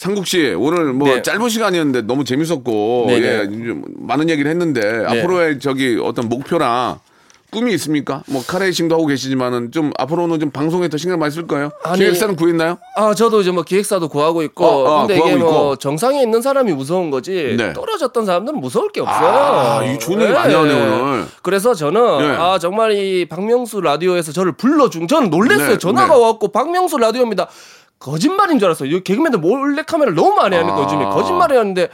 상국 0.03 0.27
씨 0.27 0.53
오늘 0.59 0.93
뭐 0.93 1.07
네. 1.09 1.23
짧은 1.23 1.49
시간이었는데 1.49 2.03
너무 2.03 2.25
재밌었고 2.25 3.05
네, 3.07 3.15
예, 3.15 3.21
네. 3.21 3.45
좀 3.45 3.85
많은 3.99 4.29
얘기를 4.29 4.51
했는데 4.51 5.05
앞으로의 5.07 5.61
저기 5.61 5.97
어떤 6.03 6.29
목표랑 6.29 6.99
꿈이 7.53 7.73
있습니까? 7.75 8.25
뭐 8.27 8.43
카레이싱도 8.45 8.95
하고 8.97 9.07
계시지만은 9.07 9.71
좀 9.71 9.93
앞으로는 9.99 10.41
좀 10.41 10.51
방송에 10.51 10.89
더 10.89 10.97
신경 10.97 11.21
많이 11.21 11.31
쓸 11.31 11.47
거예요. 11.47 11.71
아니, 11.85 11.99
기획사는 11.99 12.35
구했나요? 12.35 12.79
아, 12.97 13.15
저도 13.15 13.43
이제 13.43 13.51
뭐 13.51 13.63
기획사도 13.63 14.09
구하고 14.09 14.43
있고. 14.43 14.65
어, 14.65 14.89
어, 14.89 15.07
근데 15.07 15.15
이게 15.15 15.23
구하고 15.23 15.39
뭐 15.39 15.73
있고. 15.73 15.77
정상에 15.77 16.23
있는 16.23 16.41
사람이 16.41 16.73
무서운 16.73 17.11
거지. 17.11 17.55
네. 17.59 17.75
떨어졌던 17.75 18.25
사람들은 18.25 18.59
무서울 18.59 18.91
게 18.91 19.03
없어요. 19.03 19.29
아, 19.29 19.85
이 19.85 19.99
좋은 19.99 20.23
얘기 20.23 20.33
많이 20.33 20.55
하네, 20.55 20.73
오늘. 20.73 21.27
그래서 21.43 21.75
저는 21.75 22.19
네. 22.19 22.37
아 22.39 22.59
정말 22.59 22.93
이 22.93 23.27
박명수 23.27 23.83
라디오에서 23.83 24.33
저를 24.33 24.53
불러준 24.53 25.07
저는 25.07 25.29
놀랬어요. 25.29 25.73
네, 25.73 25.79
전화가 25.79 26.15
네. 26.15 26.21
왔고 26.21 26.49
박명수 26.49 26.97
라디오입니다. 26.97 27.49
거짓말인 28.03 28.59
줄 28.59 28.67
알았어요. 28.67 29.01
개그맨들 29.01 29.39
몰래 29.39 29.83
카메라를 29.83 30.17
너무 30.17 30.35
많이 30.35 30.57
하니까 30.57 30.77
아. 30.77 30.83
요즘에 30.83 31.05
거짓말을 31.05 31.57
하는데 31.57 31.89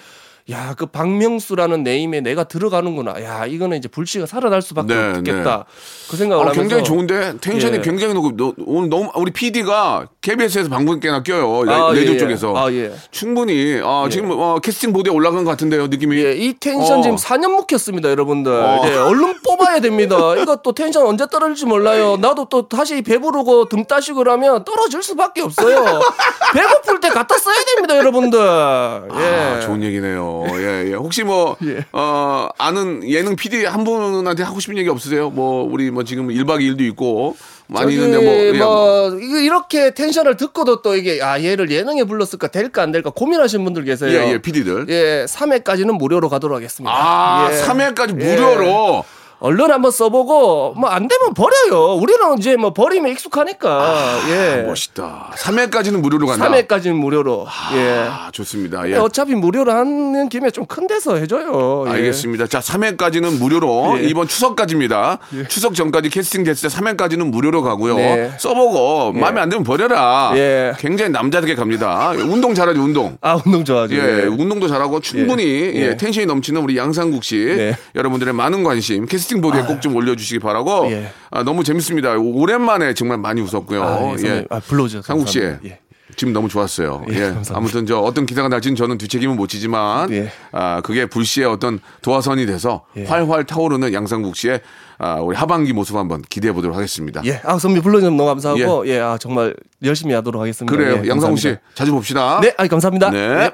야, 0.51 0.74
그 0.78 0.86
박명수라는 0.86 1.82
name에 1.82 2.22
내가 2.22 2.44
들어가는구나. 2.44 3.22
야, 3.22 3.44
이거는 3.44 3.76
이제 3.76 3.86
불씨가 3.86 4.24
살아날 4.24 4.62
수밖에 4.62 4.94
네, 4.94 5.12
없겠다. 5.18 5.66
그 6.11 6.16
생각을 6.16 6.40
어, 6.42 6.49
하면서 6.49 6.59
굉장히 6.62 6.84
좋은데 6.84 7.34
텐션이 7.38 7.76
예. 7.76 7.80
굉장히 7.82 8.14
높고 8.14 8.34
너- 8.34 8.55
오늘 8.64 8.88
너무 8.88 9.11
우리 9.14 9.30
PD가 9.30 10.07
KBS에서 10.22 10.70
방송계나 10.70 11.22
껴요 11.22 11.64
라- 11.64 11.74
아, 11.74 11.88
라디오 11.88 12.12
예, 12.12 12.14
예. 12.14 12.18
쪽에서 12.18 12.57
아, 12.57 12.72
예. 12.72 12.90
충분히 13.11 13.78
아, 13.84 14.09
지금 14.11 14.30
어, 14.30 14.59
캐스팅 14.59 14.94
보드에 14.94 15.12
올라간 15.12 15.44
것 15.44 15.51
같은데요 15.51 15.88
느낌이 15.88 16.16
예, 16.24 16.32
이 16.32 16.55
텐션 16.59 17.01
어. 17.01 17.03
지금 17.03 17.16
4년 17.16 17.51
묵혔습니다, 17.51 18.09
여러분들. 18.09 18.51
어. 18.51 18.82
예, 18.86 18.94
얼른 18.96 19.42
뽑아야 19.44 19.80
됩니다. 19.80 20.16
이거 20.36 20.57
또 20.62 20.72
텐션 20.72 21.07
언제 21.07 21.26
떨어질지 21.26 21.66
몰라요. 21.66 22.16
나도 22.16 22.46
또 22.49 22.68
다시 22.68 23.03
배부르고 23.03 23.68
등 23.68 23.84
따시고 23.84 24.16
그러면 24.20 24.64
떨어질 24.64 25.03
수밖에 25.03 25.42
없어요. 25.42 25.84
배고플 26.55 27.01
때 27.01 27.11
갖다 27.11 27.36
써야 27.36 27.57
됩니다, 27.74 27.99
여러분들. 27.99 28.38
예. 28.40 29.24
아, 29.59 29.61
좋은 29.61 29.82
얘기네요. 29.82 30.38
예, 30.59 30.91
예. 30.91 30.95
혹시 30.95 31.24
뭐, 31.24 31.57
예. 31.64 31.84
어, 31.93 32.49
아는 32.59 33.09
예능 33.09 33.36
PD 33.36 33.64
한 33.64 33.84
분한테 33.84 34.43
하고 34.43 34.61
싶은 34.61 34.76
얘기 34.76 34.89
없으세요? 34.89 35.30
뭐, 35.30 35.64
우리 35.64 35.91
뭐 35.91 36.05
지금 36.05 36.28
1박 36.28 36.61
2일도 36.61 36.80
있고, 36.91 37.36
많이 37.68 37.95
있는데 37.95 38.16
뭐, 38.16 38.34
예, 38.34 38.53
뭐 38.53 39.11
이거 39.20 39.39
이렇게 39.39 39.93
텐션을 39.93 40.36
듣고도 40.36 40.80
또 40.80 40.97
이게 40.97 41.22
아 41.22 41.43
얘를 41.43 41.70
예능에 41.70 42.05
불렀을까 42.05 42.49
될까 42.49 42.82
안 42.82 42.93
될까 42.93 43.11
고민하시는 43.11 43.62
분들 43.62 43.84
계세요. 43.84 44.11
예, 44.11 44.32
예, 44.32 44.39
PD들. 44.39 44.86
예, 44.89 45.26
3회까지는 45.28 45.99
무료로 45.99 46.30
가도록 46.30 46.57
하겠습니다. 46.57 46.91
아, 46.91 47.49
예. 47.53 47.62
3회까지 47.62 48.20
예. 48.20 48.24
무료로. 48.36 49.05
얼른 49.41 49.70
한번 49.70 49.91
써보고 49.93 50.74
뭐 50.76 50.89
안 50.91 51.07
되면 51.07 51.32
버려요. 51.34 51.95
우리는 51.95 52.39
이제 52.39 52.57
뭐 52.57 52.72
버리면 52.72 53.12
익숙하니까. 53.12 54.18
예. 54.30 54.62
멋있다. 54.62 55.30
3회까지는 55.36 56.01
무료로 56.01 56.26
간다. 56.26 56.49
3회까지는 56.51 56.95
무료로. 56.95 57.47
예. 57.74 58.07
아, 58.11 58.30
좋습니다. 58.32 58.89
예. 58.91 58.97
어차피 58.97 59.34
무료로 59.34 59.70
하는 59.70 60.28
김에 60.28 60.51
좀 60.51 60.66
큰 60.68 60.86
데서 60.86 61.16
해줘요. 61.16 61.84
예. 61.86 61.91
알겠습니다. 61.93 62.47
자, 62.47 62.59
3회까지는 62.61 63.39
무료로 63.39 63.99
예. 64.01 64.05
이번 64.05 64.26
추석까지입니다. 64.28 65.18
추석 65.49 65.74
전까지 65.74 66.09
캐스팅 66.11 66.43
됐을 66.45 66.68
때 66.68 66.76
3회까지는 66.76 67.30
무료로 67.30 67.62
가고요. 67.62 67.97
네. 67.97 68.32
써보고 68.39 69.12
마음에 69.12 69.41
안 69.41 69.49
들면 69.51 69.62
버려라. 69.64 70.32
예. 70.34 70.72
굉장히 70.78 71.11
남자답게 71.12 71.55
갑니다. 71.55 72.11
운동 72.11 72.55
잘하죠, 72.55 72.80
운동. 72.82 73.16
아 73.20 73.39
운동 73.47 73.64
좋아하죠. 73.64 73.95
예, 73.95 74.24
운동도 74.24 74.68
잘하고 74.68 75.01
충분히 75.01 75.45
예. 75.45 75.72
예, 75.74 75.86
예. 75.91 75.97
텐션이 75.97 76.26
넘치는 76.26 76.61
우리 76.62 76.76
양상국 76.76 77.22
씨 77.24 77.36
네. 77.36 77.74
여러분들의 77.95 78.34
많은 78.34 78.64
관심 78.64 79.07
캐스팅 79.07 79.28
보드에 79.41 79.62
꼭 79.62 79.81
좀 79.81 79.95
올려주시기 79.95 80.41
바라고 80.41 80.91
예. 80.91 81.12
아, 81.31 81.43
너무 81.45 81.62
재밌습니다. 81.62 82.14
오랜만에 82.18 82.95
정말 82.95 83.18
많이 83.18 83.41
웃었고요. 83.41 83.83
아, 83.83 84.14
예, 84.18 84.24
예. 84.29 84.45
아, 84.51 84.59
불러주셔서 84.61 85.07
상국 85.07 85.29
씨. 85.29 85.41
예. 85.41 85.79
지금 86.16 86.33
너무 86.33 86.49
좋았어요. 86.49 87.05
예, 87.11 87.14
예. 87.14 87.20
감사합니다. 87.20 87.57
아무튼 87.57 87.87
저 87.87 87.99
어떤 88.01 88.26
기사가 88.26 88.49
날지는 88.49 88.74
저는 88.74 88.99
뒤책임은 88.99 89.37
못 89.37 89.47
지지만 89.49 90.11
예. 90.11 90.33
아, 90.51 90.81
그게 90.81 91.07
불씨의 91.07 91.47
어떤 91.47 91.79
도화선이 92.03 92.45
돼서 92.47 92.87
예. 92.97 93.05
활활 93.05 93.45
타오르는 93.45 93.93
양상국 93.93 94.35
씨의 94.35 94.61
아, 94.99 95.20
우리 95.20 95.37
하반기 95.37 95.72
모습 95.72 95.95
한번 95.97 96.22
기대해 96.22 96.53
보도록 96.53 96.76
하겠습니다. 96.76 97.22
예, 97.24 97.41
아 97.45 97.57
선배 97.59 97.81
불러주셔서 97.81 98.11
너무 98.16 98.26
감사하고 98.26 98.89
예, 98.89 98.99
아 98.99 99.16
정말 99.20 99.55
열심히 99.85 100.12
하도록 100.14 100.41
하겠습니다. 100.43 100.74
그래요. 100.76 101.03
예, 101.05 101.09
양상국 101.09 101.39
씨. 101.39 101.55
자주 101.74 101.93
봅시다. 101.93 102.41
네, 102.43 102.53
아 102.57 102.66
감사합니다. 102.66 103.11
네. 103.11 103.51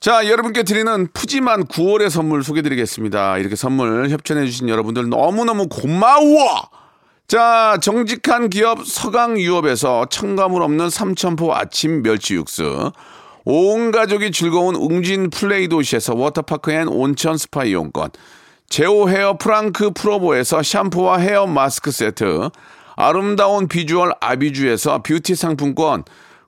자, 0.00 0.26
여러분께 0.26 0.62
드리는 0.62 1.08
푸짐한 1.12 1.66
9월의 1.66 2.08
선물 2.08 2.42
소개드리겠습니다. 2.42 3.36
이렇게 3.36 3.54
선물 3.54 4.08
협찬해주신 4.08 4.70
여러분들 4.70 5.10
너무너무 5.10 5.68
고마워! 5.68 6.70
자, 7.28 7.76
정직한 7.82 8.48
기업 8.48 8.86
서강유업에서 8.86 10.06
첨가물 10.06 10.62
없는 10.62 10.88
삼천포 10.88 11.54
아침 11.54 12.02
멸치 12.02 12.34
육수. 12.34 12.92
온 13.44 13.90
가족이 13.90 14.30
즐거운 14.30 14.74
웅진 14.74 15.28
플레이 15.28 15.68
도시에서 15.68 16.14
워터파크 16.14 16.72
and 16.72 16.88
온천 16.88 17.36
스파 17.36 17.64
이용권. 17.64 18.08
제오 18.70 19.10
헤어 19.10 19.36
프랑크 19.36 19.90
프로보에서 19.90 20.62
샴푸와 20.62 21.18
헤어 21.18 21.46
마스크 21.46 21.90
세트. 21.90 22.48
아름다운 22.96 23.68
비주얼 23.68 24.12
아비주에서 24.18 25.02
뷰티 25.02 25.34
상품권. 25.34 26.04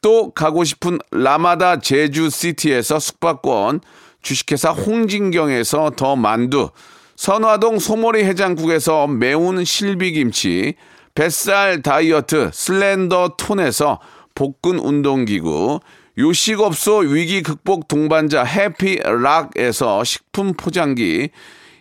또 0.00 0.30
가고 0.30 0.64
싶은 0.64 0.98
라마다 1.10 1.80
제주시티에서 1.80 2.98
숙박권, 2.98 3.80
주식회사 4.22 4.70
홍진경에서 4.70 5.90
더 5.96 6.16
만두, 6.16 6.70
선화동 7.16 7.78
소머리 7.78 8.24
해장국에서 8.24 9.06
매운 9.06 9.64
실비김치, 9.64 10.74
뱃살 11.14 11.82
다이어트 11.82 12.50
슬렌더 12.52 13.34
톤에서 13.36 14.00
복근 14.34 14.78
운동기구, 14.78 15.80
요식업소 16.16 16.98
위기 16.98 17.42
극복 17.42 17.88
동반자 17.88 18.44
해피락에서 18.44 20.04
식품 20.04 20.54
포장기, 20.54 21.30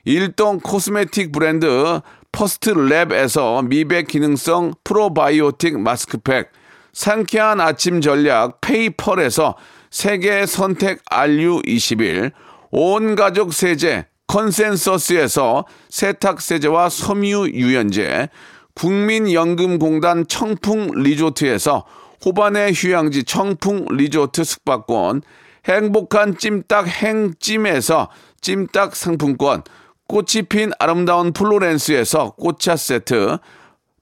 일동 0.06 0.60
코스메틱 0.60 1.32
브랜드 1.32 2.02
퍼스트랩에서 2.32 3.66
미백 3.68 4.08
기능성 4.08 4.74
프로바이오틱 4.84 5.80
마스크팩, 5.80 6.52
상쾌한 6.94 7.62
아침 7.62 8.02
전략 8.02 8.62
페이펄에서 8.62 9.56
세계 9.90 10.46
선택 10.46 11.04
RU21, 11.06 12.32
온 12.72 13.16
가족 13.16 13.54
세제 13.54 14.06
컨센서스에서 14.28 15.66
세탁 15.90 16.40
세제와 16.40 16.90
섬유 16.90 17.50
유연제, 17.54 18.30
국민연금공단 18.76 20.28
청풍 20.28 20.92
리조트에서 20.94 21.86
호반의 22.24 22.74
휴양지 22.74 23.24
청풍 23.24 23.88
리조트 23.90 24.44
숙박권, 24.44 25.24
행복한 25.66 26.38
찜닭 26.38 26.88
행찜에서 26.88 28.10
찜닭 28.42 28.96
상품권, 28.96 29.64
꽃이 30.08 30.44
핀 30.48 30.72
아름다운 30.80 31.34
플로렌스에서 31.34 32.32
꽃차 32.38 32.76
세트, 32.76 33.38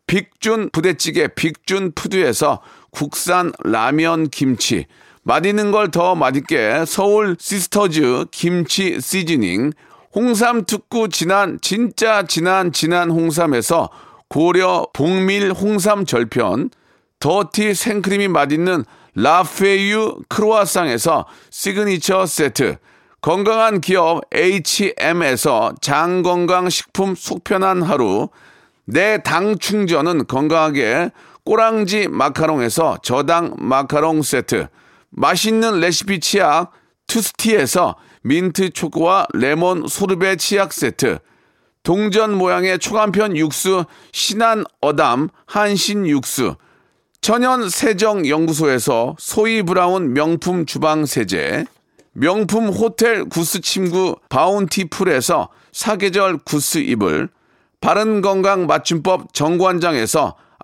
빅준 0.08 0.70
부대찌개 0.72 1.28
빅준 1.28 1.94
푸드에서 1.94 2.62
국산 2.98 3.52
라면 3.64 4.28
김치, 4.30 4.88
맛있는 5.22 5.72
걸 5.72 5.92
더 5.92 6.16
맛있게 6.16 6.84
서울 6.88 7.38
시스터즈 7.40 8.26
김치 8.32 9.00
시즈닝, 9.00 9.72
홍삼 10.16 10.66
특구 10.66 11.10
진한 11.10 11.60
진짜 11.62 12.24
진한 12.24 12.72
진한 12.72 13.12
홍삼에서 13.12 13.92
고려 14.30 14.88
봉밀 14.94 15.52
홍삼 15.52 16.06
절편, 16.06 16.72
더티 17.20 17.76
생크림이 17.76 18.30
맛있는 18.30 18.84
라페유 19.14 20.22
크로아상에서 20.28 21.28
시그니처 21.52 22.26
세트, 22.26 22.78
건강한 23.22 23.80
기업 23.80 24.24
H&M에서 24.34 25.74
장건강식품 25.82 27.14
속편한 27.14 27.84
하루, 27.84 28.30
내 28.86 29.20
당 29.22 29.60
충전은 29.60 30.26
건강하게 30.26 31.12
꼬랑지 31.48 32.10
마카롱에서 32.10 32.98
저당 33.04 33.56
마카롱 33.58 34.22
세트, 34.22 34.68
맛있는 35.12 35.80
레시피 35.80 36.20
치약 36.20 36.74
투스티에서 37.08 37.96
민트 38.24 38.72
초코와 38.72 39.28
레몬 39.34 39.88
소르베 39.88 40.36
치약 40.36 40.74
세트, 40.74 41.20
동전 41.84 42.38
모양의 42.38 42.80
초간편 42.80 43.38
육수 43.38 43.86
신한 44.12 44.66
어담 44.82 45.30
한신 45.46 46.06
육수, 46.06 46.58
천연 47.22 47.70
세정 47.70 48.28
연구소에서 48.28 49.16
소이 49.18 49.64
브라운 49.64 50.12
명품 50.12 50.66
주방 50.66 51.06
세제, 51.06 51.66
명품 52.12 52.68
호텔 52.68 53.24
구스 53.24 53.62
침구 53.62 54.18
바운티풀에서 54.28 55.48
사계절 55.72 56.40
구스 56.40 56.80
이불, 56.80 57.30
바른 57.80 58.20
건강 58.20 58.68
맞춤법 58.68 59.34
정관장에서 59.34 60.36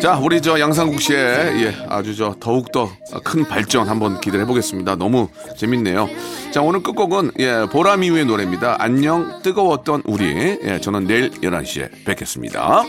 자, 0.00 0.16
우리 0.18 0.40
저 0.40 0.58
양상국 0.58 0.98
씨의 1.00 1.18
예, 1.62 1.74
아주 1.88 2.16
저 2.16 2.34
더욱더 2.40 2.90
큰 3.22 3.44
발전 3.44 3.86
한번 3.86 4.18
기대해 4.18 4.46
보겠습니다. 4.46 4.96
너무 4.96 5.28
재밌네요. 5.58 6.08
자, 6.52 6.62
오늘 6.62 6.82
끝곡은 6.82 7.32
예, 7.38 7.66
보람이유의 7.70 8.24
노래입니다. 8.24 8.76
안녕 8.78 9.42
뜨거웠던 9.42 10.04
우리. 10.06 10.58
예, 10.62 10.80
저는 10.80 11.06
내일 11.06 11.30
11시에 11.30 12.04
뵙겠습니다. 12.06 12.82